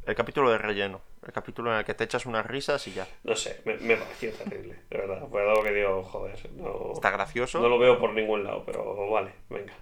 El 0.05 0.15
capítulo 0.15 0.49
de 0.51 0.57
relleno. 0.57 1.01
El 1.25 1.31
capítulo 1.31 1.71
en 1.71 1.77
el 1.79 1.85
que 1.85 1.93
te 1.93 2.03
echas 2.03 2.25
unas 2.25 2.45
risas 2.45 2.87
y 2.87 2.93
ya. 2.93 3.07
No 3.23 3.35
sé, 3.35 3.61
me, 3.65 3.77
me 3.77 3.95
pareció 3.95 4.31
terrible, 4.33 4.75
de 4.89 4.97
verdad. 4.97 5.27
Fue 5.29 5.41
algo 5.47 5.61
que 5.63 5.71
digo, 5.71 6.03
joder, 6.03 6.51
no, 6.53 6.91
Está 6.93 7.11
gracioso. 7.11 7.61
no 7.61 7.69
lo 7.69 7.77
veo 7.77 7.99
por 7.99 8.13
ningún 8.13 8.43
lado, 8.43 8.63
pero 8.65 9.09
vale, 9.11 9.31
venga. 9.49 9.73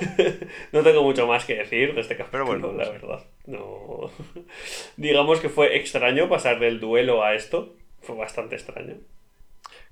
no 0.72 0.82
tengo 0.82 1.02
mucho 1.04 1.26
más 1.28 1.44
que 1.44 1.54
decir 1.56 1.94
de 1.94 2.00
este 2.00 2.16
capítulo, 2.16 2.44
Pero 2.44 2.60
bueno, 2.60 2.72
la 2.76 2.86
sí. 2.86 2.90
verdad. 2.90 3.24
No. 3.46 4.10
Digamos 4.96 5.38
que 5.40 5.48
fue 5.48 5.76
extraño 5.76 6.28
pasar 6.28 6.58
del 6.58 6.80
duelo 6.80 7.22
a 7.22 7.34
esto. 7.34 7.76
Fue 8.00 8.16
bastante 8.16 8.56
extraño. 8.56 8.96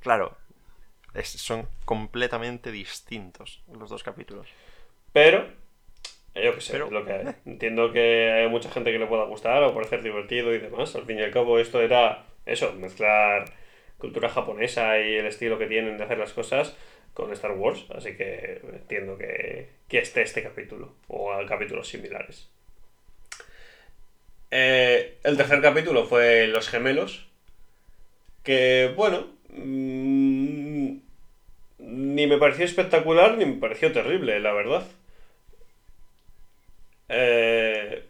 Claro. 0.00 0.36
es- 1.14 1.28
son 1.28 1.68
completamente 1.84 2.72
distintos 2.72 3.62
los 3.72 3.88
dos 3.90 4.02
capítulos. 4.02 4.48
Pero, 5.12 5.48
yo 6.34 6.54
qué 6.54 6.60
sé, 6.60 6.72
Pero, 6.72 6.90
lo 6.90 7.04
que 7.04 7.12
hay. 7.12 7.26
Entiendo 7.46 7.92
que 7.92 8.30
hay 8.30 8.48
mucha 8.48 8.70
gente 8.70 8.92
que 8.92 8.98
le 8.98 9.06
pueda 9.06 9.24
gustar 9.24 9.62
o 9.62 9.74
parecer 9.74 10.02
divertido 10.02 10.54
y 10.54 10.58
demás. 10.58 10.94
Al 10.96 11.04
fin 11.04 11.18
y 11.18 11.22
al 11.22 11.30
cabo, 11.30 11.58
esto 11.58 11.80
era 11.80 12.24
eso, 12.46 12.72
mezclar 12.74 13.44
cultura 13.98 14.28
japonesa 14.28 14.98
y 14.98 15.16
el 15.16 15.26
estilo 15.26 15.58
que 15.58 15.66
tienen 15.66 15.98
de 15.98 16.04
hacer 16.04 16.18
las 16.18 16.32
cosas 16.32 16.76
con 17.14 17.32
Star 17.32 17.52
Wars. 17.52 17.86
Así 17.94 18.16
que 18.16 18.60
entiendo 18.72 19.18
que, 19.18 19.68
que 19.88 19.98
esté 19.98 20.22
este 20.22 20.42
capítulo 20.42 20.94
o 21.08 21.32
a 21.32 21.46
capítulos 21.46 21.88
similares. 21.88 22.48
Eh, 24.50 25.18
el 25.22 25.36
tercer 25.36 25.60
capítulo 25.60 26.06
fue 26.06 26.46
Los 26.48 26.68
Gemelos. 26.68 27.28
Que, 28.42 28.92
bueno, 28.96 29.28
mm, 29.50 30.96
ni 31.78 32.26
me 32.26 32.38
pareció 32.38 32.64
espectacular 32.64 33.36
ni 33.36 33.46
me 33.46 33.60
pareció 33.60 33.92
terrible, 33.92 34.40
la 34.40 34.52
verdad. 34.52 34.86
Eh, 37.10 38.04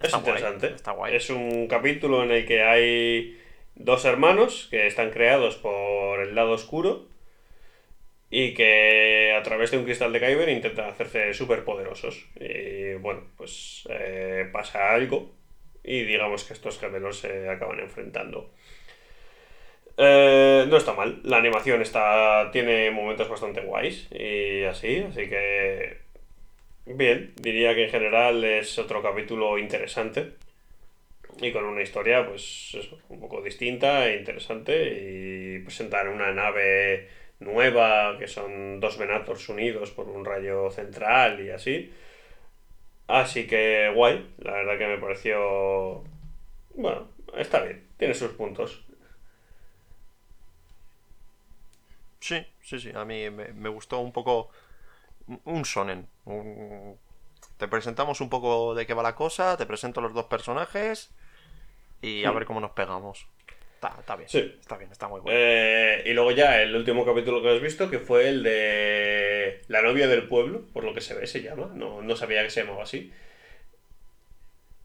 es 0.00 0.10
guay, 0.10 0.20
interesante. 0.20 0.74
está 0.74 0.92
guay. 0.92 1.14
Es 1.14 1.30
un 1.30 1.68
capítulo 1.68 2.24
en 2.24 2.32
el 2.32 2.46
que 2.46 2.62
hay 2.62 3.38
dos 3.74 4.04
hermanos 4.04 4.68
que 4.70 4.86
están 4.86 5.10
creados 5.10 5.56
por 5.56 6.20
el 6.20 6.34
lado 6.34 6.52
oscuro 6.52 7.06
y 8.30 8.54
que 8.54 9.34
a 9.38 9.42
través 9.42 9.70
de 9.70 9.78
un 9.78 9.84
cristal 9.84 10.12
de 10.12 10.20
Kyber 10.20 10.48
intentan 10.48 10.88
hacerse 10.88 11.34
súper 11.34 11.64
poderosos. 11.64 12.26
Y 12.40 12.94
bueno, 12.94 13.22
pues 13.36 13.86
eh, 13.90 14.48
pasa 14.50 14.94
algo 14.94 15.30
y 15.84 16.02
digamos 16.04 16.44
que 16.44 16.54
estos 16.54 16.78
gemelos 16.78 17.18
se 17.18 17.48
acaban 17.48 17.80
enfrentando. 17.80 18.50
Eh, 19.98 20.64
no 20.68 20.76
está 20.78 20.94
mal, 20.94 21.20
la 21.22 21.36
animación 21.36 21.82
está 21.82 22.50
tiene 22.50 22.90
momentos 22.90 23.28
bastante 23.28 23.60
guays 23.60 24.08
y 24.10 24.64
así, 24.64 25.04
así 25.06 25.28
que 25.28 25.98
bien, 26.86 27.32
diría 27.36 27.74
que 27.74 27.84
en 27.84 27.90
general 27.90 28.44
es 28.44 28.78
otro 28.78 29.02
capítulo 29.02 29.58
interesante 29.58 30.34
y 31.40 31.52
con 31.52 31.64
una 31.64 31.82
historia 31.82 32.26
pues 32.26 32.76
un 33.08 33.20
poco 33.20 33.42
distinta 33.42 34.06
e 34.08 34.18
interesante 34.18 34.74
y 35.56 35.58
presentan 35.60 36.08
una 36.08 36.32
nave 36.32 37.08
nueva 37.40 38.16
que 38.18 38.28
son 38.28 38.80
dos 38.80 38.98
Venators 38.98 39.48
unidos 39.48 39.90
por 39.90 40.08
un 40.08 40.24
rayo 40.24 40.70
central 40.70 41.44
y 41.44 41.50
así. 41.50 41.90
Así 43.06 43.46
que 43.46 43.90
guay, 43.94 44.26
la 44.38 44.52
verdad 44.52 44.78
que 44.78 44.86
me 44.86 44.98
pareció 44.98 46.02
bueno, 46.74 47.08
está 47.36 47.62
bien, 47.62 47.86
tiene 47.98 48.14
sus 48.14 48.32
puntos. 48.32 48.84
Sí, 52.20 52.46
sí, 52.62 52.78
sí. 52.78 52.90
A 52.94 53.04
mí 53.04 53.28
me, 53.30 53.52
me 53.52 53.68
gustó 53.68 53.98
un 53.98 54.12
poco. 54.12 54.50
Un 55.44 55.64
sonen. 55.64 56.08
un- 56.24 56.98
Te 57.56 57.68
presentamos 57.68 58.20
un 58.20 58.28
poco 58.28 58.74
de 58.74 58.86
qué 58.86 58.94
va 58.94 59.02
la 59.02 59.14
cosa, 59.14 59.56
te 59.56 59.66
presento 59.66 60.00
los 60.00 60.14
dos 60.14 60.26
personajes 60.26 61.12
y 62.02 62.24
a 62.24 62.32
Hmm. 62.32 62.34
ver 62.34 62.46
cómo 62.46 62.60
nos 62.60 62.72
pegamos. 62.72 63.26
Está, 63.74 63.96
está 64.00 64.16
bien. 64.16 64.28
Sí. 64.28 64.38
Está 64.60 64.76
bien, 64.76 64.90
está 64.92 65.08
muy 65.08 65.20
bueno. 65.20 65.36
Eh, 65.40 66.04
y 66.06 66.12
luego 66.14 66.30
ya 66.32 66.62
el 66.62 66.74
último 66.76 67.04
capítulo 67.04 67.42
que 67.42 67.50
has 67.50 67.60
visto, 67.60 67.90
que 67.90 67.98
fue 67.98 68.28
el 68.28 68.42
de 68.42 69.62
La 69.68 69.82
novia 69.82 70.06
del 70.08 70.28
pueblo, 70.28 70.66
por 70.72 70.84
lo 70.84 70.94
que 70.94 71.00
se 71.00 71.14
ve 71.14 71.26
se 71.26 71.42
llama, 71.42 71.70
no, 71.74 72.02
no 72.02 72.16
sabía 72.16 72.42
que 72.44 72.50
se 72.50 72.62
llamaba 72.64 72.84
así. 72.84 73.12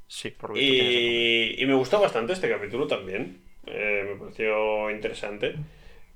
Sí, 0.07 0.31
por 0.31 0.51
lo. 0.51 0.57
Y, 0.57 1.55
y 1.61 1.65
me 1.65 1.73
gustó 1.73 1.99
bastante 1.99 2.33
este 2.33 2.49
capítulo 2.49 2.87
también, 2.87 3.41
Eh, 3.69 4.05
me 4.07 4.15
pareció 4.15 4.89
interesante. 4.89 5.55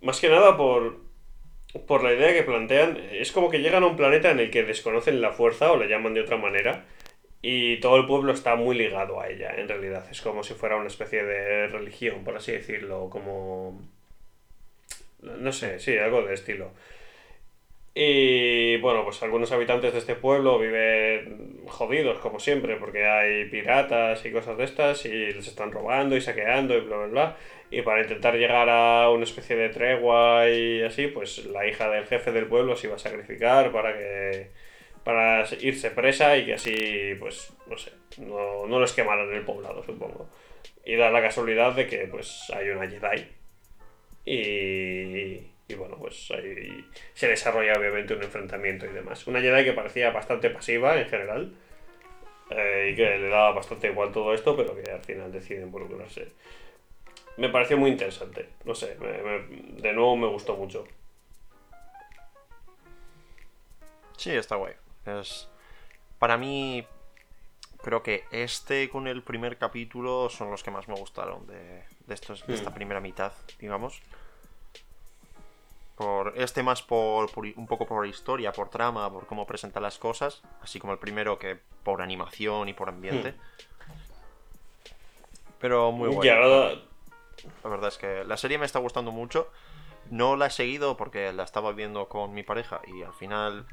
Más 0.02 0.22
que 0.22 0.30
nada 0.30 0.56
por, 0.56 1.02
por 1.88 2.04
la 2.04 2.14
idea 2.14 2.34
que 2.34 2.44
plantean, 2.44 2.98
es 3.12 3.32
como 3.32 3.50
que 3.50 3.60
llegan 3.60 3.84
a 3.84 3.88
un 3.88 3.96
planeta 3.96 4.32
en 4.32 4.40
el 4.40 4.52
que 4.52 4.64
desconocen 4.64 5.22
la 5.22 5.32
fuerza 5.32 5.72
o 5.72 5.78
le 5.78 5.88
llaman 5.88 6.14
de 6.14 6.22
otra 6.22 6.38
manera. 6.38 6.86
Y 7.42 7.80
todo 7.80 7.98
el 7.98 8.06
pueblo 8.06 8.34
está 8.34 8.56
muy 8.56 8.78
ligado 8.78 9.20
a 9.20 9.28
ella, 9.30 9.56
en 9.56 9.68
realidad. 9.68 10.06
Es 10.12 10.22
como 10.22 10.44
si 10.44 10.54
fuera 10.54 10.76
una 10.76 10.88
especie 10.88 11.24
de 11.24 11.68
religión, 11.68 12.24
por 12.24 12.38
así 12.38 12.52
decirlo, 12.52 13.10
como... 13.10 13.82
No 15.22 15.52
sé, 15.52 15.80
sí, 15.80 15.98
algo 15.98 16.24
de 16.24 16.34
estilo. 16.34 16.72
Y 17.94 18.78
bueno, 18.78 19.04
pues 19.04 19.22
algunos 19.22 19.52
habitantes 19.52 19.92
de 19.92 20.00
este 20.00 20.16
pueblo 20.16 20.58
viven 20.60 21.62
jodidos, 21.68 22.20
como 22.20 22.40
siempre, 22.40 22.78
porque 22.78 23.06
hay 23.06 23.46
piratas 23.46 24.26
y 24.26 24.32
cosas 24.32 24.58
de 24.58 24.64
estas, 24.64 25.06
y 25.06 25.10
les 25.10 25.48
están 25.48 25.72
robando 25.72 26.16
y 26.16 26.22
saqueando 26.22 26.78
y 26.78 26.82
bla, 26.82 26.98
bla, 26.98 27.08
bla. 27.08 27.38
Y 27.70 27.82
para 27.82 28.02
intentar 28.02 28.36
llegar 28.36 28.70
a 28.70 29.10
una 29.10 29.24
especie 29.24 29.56
de 29.56 29.70
tregua 29.70 30.50
y 30.50 30.82
así, 30.84 31.08
pues 31.08 31.46
la 31.46 31.68
hija 31.68 31.90
del 31.90 32.06
jefe 32.06 32.32
del 32.32 32.48
pueblo 32.48 32.76
se 32.76 32.88
iba 32.88 32.96
a 32.96 33.00
sacrificar 33.00 33.72
para 33.72 33.98
que 33.98 34.52
para 35.04 35.46
irse 35.62 35.92
presa 35.92 36.38
y 36.38 36.46
que 36.46 36.54
así, 36.54 37.16
pues, 37.20 37.54
no 37.68 37.78
sé, 37.78 37.92
no, 38.18 38.68
no 38.68 38.80
los 38.80 38.94
quemaran 38.94 39.34
el 39.34 39.44
poblado, 39.44 39.84
supongo. 39.84 40.30
Y 40.86 40.96
da 40.96 41.10
la 41.10 41.22
casualidad 41.22 41.74
de 41.74 41.88
que, 41.88 42.08
pues, 42.08 42.52
hay 42.54 42.70
una 42.70 42.88
Jedi. 42.88 43.28
Y, 44.26 45.51
y 45.68 45.76
bueno, 45.76 45.98
pues 45.98 46.30
ahí 46.32 46.86
se 47.14 47.28
desarrolla 47.28 47.78
obviamente 47.78 48.14
un 48.14 48.24
enfrentamiento 48.24 48.86
y 48.86 48.90
demás. 48.90 49.26
Una 49.28 49.40
Jedi 49.42 49.64
que 49.64 49.74
parecía 49.74 50.12
bastante 50.12 50.50
pasiva 50.50 51.00
en 51.00 51.08
general. 51.10 51.54
eh, 52.50 52.90
y 52.92 52.96
que 52.96 53.18
le 53.18 53.30
daba 53.30 53.54
bastante 53.54 53.88
igual 53.88 54.12
todo 54.12 54.34
esto, 54.34 54.56
pero 54.58 54.76
que 54.76 54.92
al 54.92 55.04
final 55.04 55.32
decide 55.32 55.62
involucrarse. 55.62 56.28
me 57.38 57.50
pareció 57.50 57.78
muy 57.78 57.92
interesante. 57.92 58.50
No 58.66 58.76
sé, 58.76 58.96
de 58.98 59.94
nuevo 59.94 60.18
me 60.18 60.28
gustó 60.28 60.56
mucho. 60.58 60.86
Sí, 64.18 64.32
está 64.32 64.56
guay. 64.56 64.74
Es... 65.06 65.48
Para 66.20 66.38
mí, 66.38 66.86
creo 67.82 68.04
que 68.04 68.26
este 68.32 68.90
con 68.90 69.08
el 69.08 69.24
primer 69.24 69.58
capítulo 69.58 70.30
son 70.30 70.52
los 70.52 70.62
que 70.62 70.70
más 70.70 70.88
me 70.88 70.94
gustaron 70.96 71.48
de, 71.48 71.84
de, 72.06 72.14
estos, 72.14 72.46
de 72.46 72.54
esta 72.54 72.70
hmm. 72.70 72.74
primera 72.74 73.00
mitad, 73.00 73.34
digamos. 73.60 74.02
Por, 76.02 76.34
este 76.36 76.64
más 76.64 76.82
por, 76.82 77.30
un 77.56 77.68
poco 77.68 77.86
por 77.86 78.08
historia, 78.08 78.52
por 78.52 78.70
trama, 78.70 79.08
por 79.12 79.28
cómo 79.28 79.46
presenta 79.46 79.80
las 79.80 80.00
cosas, 80.00 80.42
así 80.64 80.80
como 80.80 80.94
el 80.94 81.00
primero 81.00 81.38
que 81.38 81.60
por 81.84 82.02
animación 82.02 82.70
y 82.70 82.74
por 82.74 82.90
ambiente. 82.90 83.34
Hmm. 83.34 83.92
Pero 85.60 85.92
muy 85.92 86.10
bueno. 86.10 86.82
La 87.64 87.70
verdad 87.70 87.90
es 87.90 88.00
que 88.00 88.24
la 88.26 88.36
serie 88.38 88.58
me 88.58 88.66
está 88.66 88.80
gustando 88.80 89.12
mucho. 89.12 89.52
No 90.10 90.36
la 90.36 90.48
he 90.48 90.50
seguido 90.50 90.98
porque 90.98 91.32
la 91.34 91.44
estaba 91.44 91.72
viendo 91.72 92.08
con 92.10 92.34
mi 92.34 92.42
pareja 92.42 92.82
y 92.88 93.04
al 93.04 93.14
final 93.14 93.68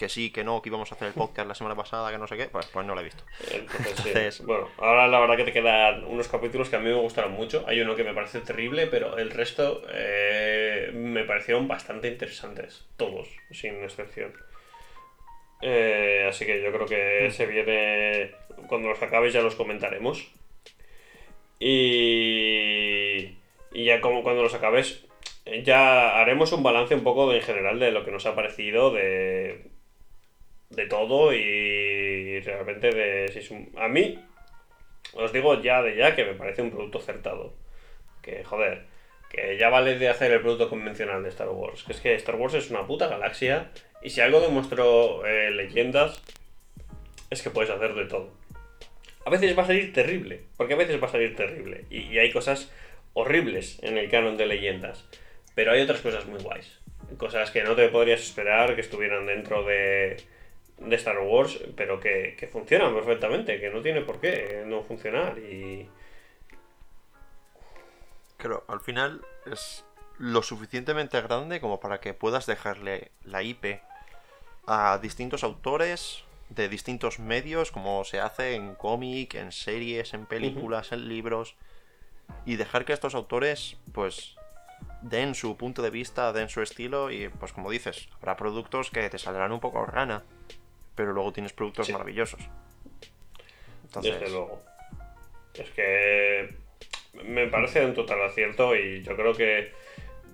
que 0.00 0.08
sí, 0.08 0.30
que 0.30 0.42
no, 0.42 0.62
que 0.62 0.70
íbamos 0.70 0.90
a 0.90 0.94
hacer 0.94 1.08
el 1.08 1.14
podcast 1.14 1.46
la 1.46 1.54
semana 1.54 1.76
pasada, 1.76 2.10
que 2.10 2.16
no 2.16 2.26
sé 2.26 2.38
qué, 2.38 2.46
pues, 2.46 2.64
pues 2.72 2.86
no 2.86 2.94
la 2.94 3.02
he 3.02 3.04
visto. 3.04 3.22
Entonces, 3.52 4.42
Bueno, 4.46 4.66
ahora 4.78 5.06
la 5.06 5.20
verdad 5.20 5.36
que 5.36 5.44
te 5.44 5.52
quedan 5.52 6.04
unos 6.04 6.26
capítulos 6.26 6.70
que 6.70 6.76
a 6.76 6.78
mí 6.78 6.86
me 6.86 6.94
gustaron 6.94 7.32
mucho. 7.32 7.64
Hay 7.66 7.82
uno 7.82 7.94
que 7.94 8.02
me 8.02 8.14
parece 8.14 8.40
terrible, 8.40 8.86
pero 8.86 9.18
el 9.18 9.30
resto 9.30 9.82
eh, 9.92 10.90
me 10.94 11.24
parecieron 11.24 11.68
bastante 11.68 12.08
interesantes. 12.08 12.86
Todos, 12.96 13.28
sin 13.50 13.84
excepción. 13.84 14.32
Eh, 15.60 16.24
así 16.26 16.46
que 16.46 16.62
yo 16.62 16.72
creo 16.72 16.86
que 16.86 17.28
mm. 17.28 17.32
se 17.32 17.44
viene. 17.44 18.30
Cuando 18.68 18.88
los 18.88 19.02
acabes 19.02 19.34
ya 19.34 19.42
los 19.42 19.54
comentaremos. 19.54 20.32
Y. 21.58 23.36
Y 23.72 23.84
ya 23.84 24.00
como 24.00 24.22
cuando 24.22 24.42
los 24.42 24.54
acabes, 24.54 25.04
ya 25.62 26.18
haremos 26.18 26.52
un 26.52 26.62
balance 26.62 26.94
un 26.94 27.04
poco 27.04 27.34
en 27.34 27.42
general 27.42 27.78
de 27.78 27.90
lo 27.90 28.02
que 28.02 28.10
nos 28.10 28.24
ha 28.24 28.34
parecido, 28.34 28.94
de 28.94 29.69
de 30.70 30.86
todo 30.86 31.34
y 31.34 32.40
realmente 32.40 32.90
de 32.90 33.28
si 33.28 33.40
es 33.40 33.50
un... 33.50 33.72
A 33.76 33.88
mí, 33.88 34.18
os 35.12 35.32
digo 35.32 35.60
ya 35.60 35.82
de 35.82 35.96
ya 35.96 36.14
que 36.14 36.24
me 36.24 36.34
parece 36.34 36.62
un 36.62 36.70
producto 36.70 36.98
acertado. 36.98 37.54
Que, 38.22 38.44
joder, 38.44 38.84
que 39.28 39.58
ya 39.58 39.68
vale 39.68 39.98
de 39.98 40.08
hacer 40.08 40.30
el 40.32 40.40
producto 40.40 40.68
convencional 40.68 41.22
de 41.22 41.28
Star 41.28 41.48
Wars. 41.48 41.82
Que 41.82 41.92
es 41.92 42.00
que 42.00 42.14
Star 42.14 42.36
Wars 42.36 42.54
es 42.54 42.70
una 42.70 42.86
puta 42.86 43.08
galaxia 43.08 43.70
y 44.02 44.10
si 44.10 44.20
algo 44.20 44.40
demostró 44.40 45.26
eh, 45.26 45.50
leyendas 45.50 46.22
es 47.30 47.42
que 47.42 47.50
puedes 47.50 47.70
hacer 47.70 47.94
de 47.94 48.06
todo. 48.06 48.32
A 49.26 49.30
veces 49.30 49.56
va 49.56 49.64
a 49.64 49.66
salir 49.66 49.92
terrible, 49.92 50.40
porque 50.56 50.74
a 50.74 50.78
veces 50.78 51.00
va 51.02 51.06
a 51.06 51.10
salir 51.10 51.36
terrible. 51.36 51.84
Y, 51.90 52.02
y 52.02 52.18
hay 52.18 52.32
cosas 52.32 52.72
horribles 53.12 53.78
en 53.82 53.98
el 53.98 54.08
canon 54.08 54.36
de 54.36 54.46
leyendas. 54.46 55.06
Pero 55.54 55.72
hay 55.72 55.82
otras 55.82 56.00
cosas 56.00 56.26
muy 56.26 56.40
guays. 56.40 56.80
Cosas 57.18 57.50
que 57.50 57.62
no 57.62 57.74
te 57.74 57.88
podrías 57.88 58.20
esperar 58.20 58.74
que 58.74 58.80
estuvieran 58.80 59.26
dentro 59.26 59.64
de, 59.64 60.16
de 60.80 60.96
Star 60.96 61.18
Wars, 61.20 61.60
pero 61.76 62.00
que, 62.00 62.34
que 62.38 62.48
funcionan 62.48 62.94
perfectamente, 62.94 63.60
que 63.60 63.70
no 63.70 63.82
tiene 63.82 64.00
por 64.00 64.20
qué 64.20 64.64
no 64.66 64.82
funcionar 64.82 65.38
y... 65.38 65.88
Claro, 68.38 68.64
al 68.68 68.80
final 68.80 69.20
es 69.44 69.84
lo 70.18 70.42
suficientemente 70.42 71.20
grande 71.20 71.60
como 71.60 71.80
para 71.80 72.00
que 72.00 72.14
puedas 72.14 72.46
dejarle 72.46 73.10
la 73.24 73.42
IP 73.42 73.80
a 74.66 74.98
distintos 74.98 75.44
autores 75.44 76.24
de 76.50 76.68
distintos 76.68 77.18
medios, 77.18 77.70
como 77.70 78.04
se 78.04 78.20
hace 78.20 78.54
en 78.54 78.74
cómic, 78.74 79.34
en 79.34 79.52
series, 79.52 80.14
en 80.14 80.26
películas, 80.26 80.92
en 80.92 81.08
libros, 81.08 81.54
y 82.44 82.56
dejar 82.56 82.84
que 82.84 82.92
estos 82.92 83.14
autores, 83.14 83.76
pues, 83.92 84.36
den 85.02 85.34
su 85.34 85.56
punto 85.56 85.80
de 85.82 85.90
vista, 85.90 86.32
den 86.32 86.48
su 86.48 86.60
estilo, 86.60 87.10
y 87.10 87.28
pues 87.28 87.52
como 87.52 87.70
dices, 87.70 88.08
habrá 88.18 88.36
productos 88.36 88.90
que 88.90 89.08
te 89.08 89.18
saldrán 89.18 89.52
un 89.52 89.60
poco 89.60 89.86
rana, 89.86 90.24
pero 91.00 91.14
luego 91.14 91.32
tienes 91.32 91.54
productos 91.54 91.88
maravillosos. 91.88 92.40
Desde 94.02 94.28
luego. 94.28 94.62
Es 95.54 95.70
que 95.70 96.50
me 97.24 97.46
parece 97.46 97.84
un 97.84 97.94
total 97.94 98.22
acierto 98.22 98.76
y 98.76 99.02
yo 99.02 99.16
creo 99.16 99.32
que 99.32 99.72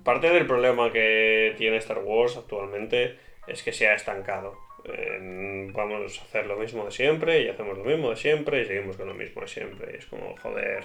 parte 0.03 0.29
del 0.29 0.45
problema 0.47 0.93
que 0.93 1.55
tiene 1.57 1.77
Star 1.77 1.99
Wars 1.99 2.37
actualmente 2.37 3.17
es 3.47 3.63
que 3.63 3.73
se 3.73 3.87
ha 3.87 3.95
estancado. 3.95 4.59
vamos 5.73 6.19
a 6.21 6.25
hacer 6.25 6.47
lo 6.47 6.57
mismo 6.57 6.85
de 6.85 6.91
siempre 6.91 7.43
y 7.43 7.49
hacemos 7.49 7.79
lo 7.79 7.85
mismo 7.85 8.11
de 8.11 8.17
siempre 8.17 8.63
y 8.63 8.65
seguimos 8.65 8.97
con 8.97 9.07
lo 9.07 9.15
mismo 9.15 9.43
de 9.43 9.49
siempre. 9.49 9.93
Y 9.93 9.99
es 9.99 10.07
como, 10.07 10.37
joder, 10.37 10.85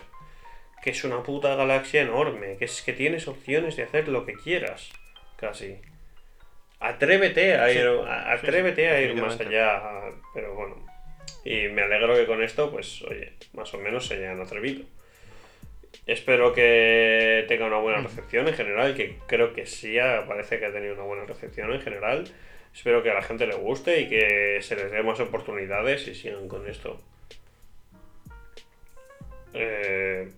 que 0.84 0.92
es 0.92 1.04
una 1.04 1.24
puta 1.24 1.56
galaxia 1.56 2.04
enorme, 2.04 2.58
que 2.58 2.66
es 2.66 2.84
que 2.84 2.94
tienes 2.94 3.28
opciones 3.28 3.76
de 3.76 3.84
hacer 3.84 4.08
lo 4.08 4.26
que 4.26 4.34
quieras, 4.34 4.92
casi. 5.38 5.80
Atrévete 6.82 7.56
a 7.56 7.72
ir, 7.72 7.88
atrévete 8.08 8.90
a 8.90 9.00
ir 9.02 9.16
más 9.16 9.40
allá, 9.40 10.10
pero 10.34 10.56
bueno. 10.56 10.84
Y 11.46 11.68
me 11.68 11.84
alegro 11.84 12.16
que 12.16 12.26
con 12.26 12.42
esto, 12.42 12.72
pues, 12.72 13.04
oye, 13.04 13.34
más 13.54 13.72
o 13.76 13.78
menos 13.78 14.08
se 14.08 14.16
hayan 14.16 14.42
atrevido. 14.42 14.84
Espero 16.08 16.54
que 16.54 17.46
tenga 17.48 17.68
una 17.68 17.78
buena 17.78 18.00
mm. 18.00 18.04
recepción 18.06 18.48
en 18.48 18.56
general, 18.56 18.96
que 18.96 19.20
creo 19.28 19.54
que 19.54 19.68
sí, 19.68 19.98
parece 20.28 20.60
que 20.60 20.66
ha 20.66 20.74
tenido 20.74 20.96
una 20.96 21.04
buena 21.04 21.26
recepción 21.26 21.72
en 21.72 21.82
general. 21.82 22.28
Espero 22.74 23.04
que 23.04 23.12
a 23.12 23.14
la 23.14 23.22
gente 23.22 23.46
le 23.46 23.56
guste 23.56 24.02
y 24.02 24.10
que 24.10 24.60
se 24.62 24.76
les 24.76 24.92
dé 24.92 25.04
más 25.04 25.20
oportunidades 25.20 26.08
y 26.08 26.16
sigan 26.16 26.48
con 26.48 26.68
esto. 26.68 27.00
Eh, 29.54 30.32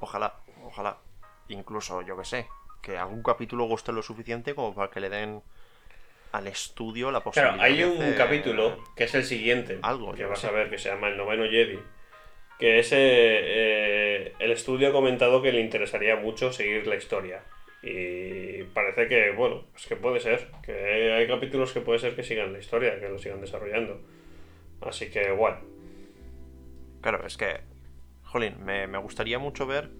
ojalá, 0.00 0.34
ojalá. 0.64 0.96
Incluso, 1.48 2.00
yo 2.02 2.16
que 2.16 2.24
sé, 2.24 2.46
que 2.84 2.98
algún 2.98 3.22
capítulo 3.22 3.64
guste 3.64 3.92
lo 3.92 4.02
suficiente 4.02 4.54
como 4.54 4.74
para 4.74 4.90
que 4.90 5.00
le 5.00 5.08
den 5.08 5.42
al 6.32 6.46
estudio 6.46 7.10
la 7.10 7.20
posibilidad. 7.20 7.56
Claro, 7.56 7.74
hay 7.74 7.82
un 7.82 8.14
capítulo 8.14 8.84
que 8.94 9.04
es 9.04 9.14
el 9.14 9.24
siguiente, 9.24 9.78
algo 9.82 10.12
que 10.12 10.24
vas 10.24 10.44
a 10.44 10.50
ver 10.50 10.68
que 10.68 10.78
se 10.78 10.90
llama 10.90 11.08
El 11.08 11.16
Noveno 11.16 11.44
Jedi, 11.44 11.78
que 12.58 12.78
ese 12.78 12.96
eh, 12.98 14.32
el 14.38 14.50
estudio 14.50 14.88
ha 14.88 14.92
comentado 14.92 15.40
que 15.40 15.52
le 15.52 15.60
interesaría 15.60 16.16
mucho 16.16 16.52
seguir 16.52 16.86
la 16.86 16.96
historia. 16.96 17.42
Y 17.82 18.62
parece 18.64 19.08
que, 19.08 19.32
bueno, 19.32 19.64
es 19.76 19.86
que 19.86 19.96
puede 19.96 20.18
ser, 20.18 20.50
que 20.62 21.12
hay 21.12 21.26
capítulos 21.26 21.72
que 21.72 21.82
puede 21.82 21.98
ser 21.98 22.16
que 22.16 22.22
sigan 22.22 22.52
la 22.52 22.58
historia, 22.58 22.98
que 22.98 23.08
lo 23.08 23.18
sigan 23.18 23.40
desarrollando. 23.40 24.00
Así 24.80 25.10
que, 25.10 25.30
bueno. 25.32 25.58
Claro, 27.02 27.26
es 27.26 27.36
que, 27.36 27.60
jolín, 28.22 28.64
me, 28.64 28.86
me 28.86 28.98
gustaría 28.98 29.38
mucho 29.38 29.66
ver 29.66 29.90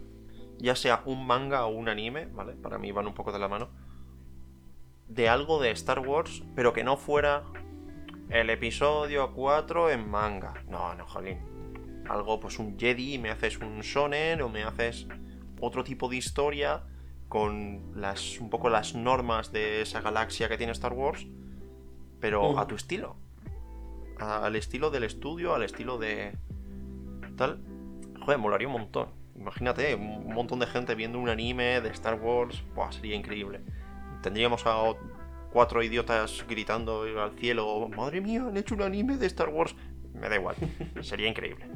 ya 0.59 0.77
sea 0.77 1.03
un 1.05 1.27
manga 1.27 1.67
o 1.67 1.71
un 1.71 1.89
anime, 1.89 2.27
¿vale? 2.27 2.53
Para 2.55 2.79
mí 2.79 2.93
van 2.93 3.07
un 3.07 3.15
poco 3.15 3.33
de 3.33 3.39
la 3.39 3.49
mano, 3.49 3.69
de 5.09 5.29
algo 5.29 5.61
de 5.61 5.71
Star 5.73 6.01
Wars, 6.01 6.43
pero 6.55 6.73
que 6.73 6.85
no 6.85 6.97
fuera 6.97 7.45
el 8.31 8.51
episodio 8.51 9.33
4 9.33 9.91
en 9.91 10.09
manga. 10.09 10.55
No, 10.69 10.95
no, 10.95 11.07
jolín. 11.07 11.39
Algo, 12.09 12.41
pues 12.41 12.59
un 12.59 12.79
Jedi, 12.79 13.19
me 13.19 13.31
haces 13.31 13.59
un 13.59 13.81
Shonen 13.81 14.43
o 14.43 14.49
me 14.49 14.63
haces 14.65 15.07
otro 15.61 15.85
tipo 15.85 16.09
de 16.09 16.17
historia 16.17 16.83
con 17.29 17.93
las 17.95 18.39
un 18.41 18.51
poco 18.51 18.69
las 18.69 18.95
normas 18.95 19.53
de 19.53 19.81
esa 19.83 20.01
galaxia 20.01 20.49
que 20.49 20.59
tiene 20.59 20.73
Star 20.73 20.93
Wars, 20.93 21.27
pero 22.21 22.59
a 22.59 22.67
tu 22.67 22.75
estilo. 22.75 23.17
al 24.19 24.57
estilo 24.57 24.91
del 24.91 25.05
estudio, 25.05 25.55
al 25.55 25.63
estilo 25.63 25.99
de 25.99 26.37
tal. 27.37 27.61
Joder, 28.21 28.39
molaría 28.39 28.69
un 28.69 28.75
montón. 28.75 29.24
Imagínate, 29.37 29.95
un 29.95 30.33
montón 30.33 30.61
de 30.61 30.67
gente 30.67 30.95
viendo 30.95 31.19
un 31.19 31.29
anime 31.29 31.81
de 31.81 31.89
Star 31.91 32.15
Wars, 32.15 32.63
Buah, 32.75 32.93
sería 32.93 33.17
increíble. 33.17 33.61
Tendríamos 34.23 34.63
a 34.67 34.95
cuatro 35.53 35.83
idiotas 35.83 36.45
gritando 36.49 37.03
al 37.03 37.33
cielo, 37.39 37.89
madre 37.89 38.21
mía, 38.21 38.45
han 38.47 38.57
hecho 38.57 38.75
un 38.75 38.83
anime 38.83 39.17
de 39.17 39.27
Star 39.27 39.49
Wars. 39.49 39.75
Me 40.15 40.29
da 40.29 40.37
igual, 40.37 40.57
sería 41.03 41.29
increíble. 41.29 41.67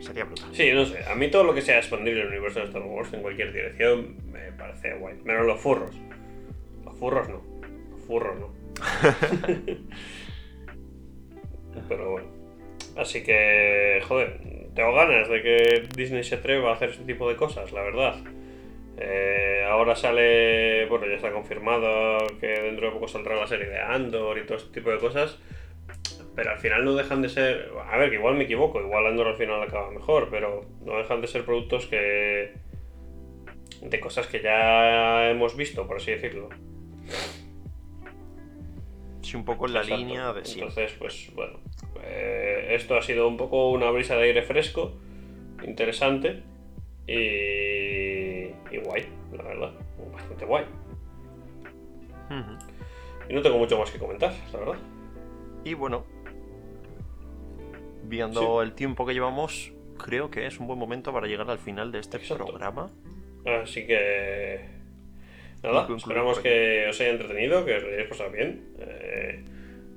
Sería 0.00 0.24
brutal. 0.24 0.48
Sí, 0.52 0.70
no 0.72 0.84
sé, 0.84 1.04
a 1.04 1.14
mí 1.14 1.30
todo 1.30 1.44
lo 1.44 1.54
que 1.54 1.62
sea 1.62 1.78
expandir 1.78 2.18
el 2.18 2.26
universo 2.26 2.58
de 2.58 2.66
Star 2.66 2.82
Wars 2.82 3.12
en 3.12 3.22
cualquier 3.22 3.52
dirección 3.52 4.16
me 4.30 4.52
parece 4.52 4.94
guay. 4.94 5.16
Menos 5.24 5.46
los 5.46 5.60
furros. 5.60 5.94
Los 6.84 6.98
furros 6.98 7.28
no. 7.28 7.42
Los 7.90 8.04
furros 8.04 8.38
no. 8.38 8.52
Pero 11.88 12.10
bueno. 12.12 12.28
Así 12.96 13.22
que, 13.22 14.02
joder, 14.06 14.61
tengo 14.74 14.94
ganas 14.94 15.28
de 15.28 15.42
que 15.42 15.88
Disney 15.94 16.24
se 16.24 16.36
atreva 16.36 16.70
a 16.70 16.74
hacer 16.74 16.90
este 16.90 17.04
tipo 17.04 17.28
de 17.28 17.36
cosas, 17.36 17.72
la 17.72 17.82
verdad. 17.82 18.16
Eh, 18.98 19.66
ahora 19.68 19.96
sale, 19.96 20.86
bueno, 20.86 21.06
ya 21.06 21.14
está 21.14 21.32
confirmado 21.32 22.18
que 22.40 22.46
dentro 22.46 22.86
de 22.86 22.92
poco 22.92 23.08
saldrá 23.08 23.36
la 23.36 23.46
serie 23.46 23.66
de 23.66 23.80
Andor 23.80 24.38
y 24.38 24.46
todo 24.46 24.58
este 24.58 24.72
tipo 24.72 24.90
de 24.90 24.98
cosas. 24.98 25.38
Pero 26.34 26.50
al 26.50 26.58
final 26.58 26.84
no 26.84 26.94
dejan 26.94 27.20
de 27.20 27.28
ser. 27.28 27.70
A 27.90 27.96
ver, 27.98 28.10
que 28.10 28.16
igual 28.16 28.36
me 28.36 28.44
equivoco, 28.44 28.80
igual 28.80 29.06
Andor 29.06 29.28
al 29.28 29.36
final 29.36 29.62
acaba 29.62 29.90
mejor, 29.90 30.28
pero 30.30 30.62
no 30.84 30.96
dejan 30.96 31.20
de 31.20 31.26
ser 31.26 31.44
productos 31.44 31.86
que. 31.86 32.54
de 33.82 34.00
cosas 34.00 34.26
que 34.26 34.40
ya 34.40 35.30
hemos 35.30 35.56
visto, 35.56 35.86
por 35.86 35.98
así 35.98 36.12
decirlo. 36.12 36.48
Sí, 39.22 39.36
un 39.36 39.44
poco 39.44 39.66
en 39.66 39.74
la 39.74 39.82
línea 39.82 40.32
de 40.32 40.42
Entonces, 40.44 40.92
pues 40.98 41.30
bueno, 41.34 41.60
eh, 42.02 42.68
esto 42.72 42.96
ha 42.96 43.02
sido 43.02 43.28
un 43.28 43.36
poco 43.36 43.70
una 43.70 43.90
brisa 43.90 44.16
de 44.16 44.24
aire 44.24 44.42
fresco, 44.42 44.94
interesante. 45.64 46.42
Y, 47.06 47.14
y 47.14 48.78
guay, 48.84 49.06
la 49.32 49.42
verdad. 49.42 49.72
Bastante 50.12 50.44
guay. 50.44 50.64
Y 53.28 53.34
no 53.34 53.42
tengo 53.42 53.58
mucho 53.58 53.78
más 53.78 53.90
que 53.90 53.98
comentar, 53.98 54.32
la 54.52 54.58
verdad. 54.58 54.78
Y 55.64 55.74
bueno, 55.74 56.04
viendo 58.04 58.62
el 58.62 58.72
tiempo 58.74 59.06
que 59.06 59.14
llevamos, 59.14 59.72
creo 59.98 60.30
que 60.30 60.46
es 60.46 60.58
un 60.58 60.66
buen 60.66 60.78
momento 60.78 61.12
para 61.12 61.26
llegar 61.26 61.48
al 61.50 61.58
final 61.58 61.92
de 61.92 62.00
este 62.00 62.16
Exacto. 62.16 62.46
programa. 62.46 62.90
Así 63.62 63.86
que. 63.86 64.81
Nada, 65.62 65.86
esperamos 65.96 66.40
que 66.40 66.86
os 66.88 67.00
haya 67.00 67.10
entretenido, 67.10 67.64
que 67.64 67.76
os 67.76 67.82
lo 67.82 67.88
hayáis 67.90 68.08
pasado 68.08 68.30
bien. 68.30 68.74
Eh, 68.80 69.44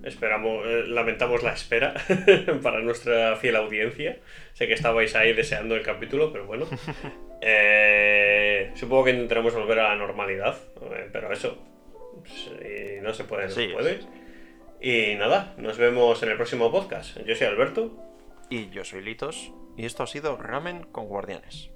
esperamos, 0.04 0.66
eh, 0.66 0.84
lamentamos 0.88 1.42
la 1.42 1.54
espera 1.54 1.96
para 2.64 2.82
nuestra 2.82 3.36
fiel 3.38 3.56
audiencia. 3.56 4.20
Sé 4.54 4.68
que 4.68 4.74
estabais 4.74 5.16
ahí 5.16 5.34
deseando 5.34 5.76
el 5.76 5.82
capítulo, 5.82 6.32
pero 6.32 6.46
bueno. 6.46 6.68
Eh, 7.48 8.72
supongo 8.74 9.04
que 9.04 9.12
intentaremos 9.12 9.54
volver 9.54 9.78
a 9.78 9.90
la 9.90 9.96
normalidad, 9.98 10.58
pero 11.12 11.32
eso. 11.32 11.62
Si 12.24 13.00
no 13.04 13.14
se 13.14 13.26
puede, 13.26 13.44
no 13.44 13.50
Sí, 13.52 13.68
se 13.68 13.74
puede. 13.74 14.00
Y 14.82 15.16
nada, 15.16 15.54
nos 15.58 15.78
vemos 15.78 16.24
en 16.24 16.30
el 16.30 16.38
próximo 16.38 16.72
podcast. 16.72 17.20
Yo 17.24 17.36
soy 17.36 17.46
Alberto. 17.46 17.96
Y 18.50 18.70
yo 18.70 18.84
soy 18.84 19.04
Litos, 19.04 19.52
y 19.78 19.86
esto 19.86 20.02
ha 20.02 20.08
sido 20.08 20.38
Ramen 20.38 20.84
con 20.86 21.08
Guardianes. 21.08 21.70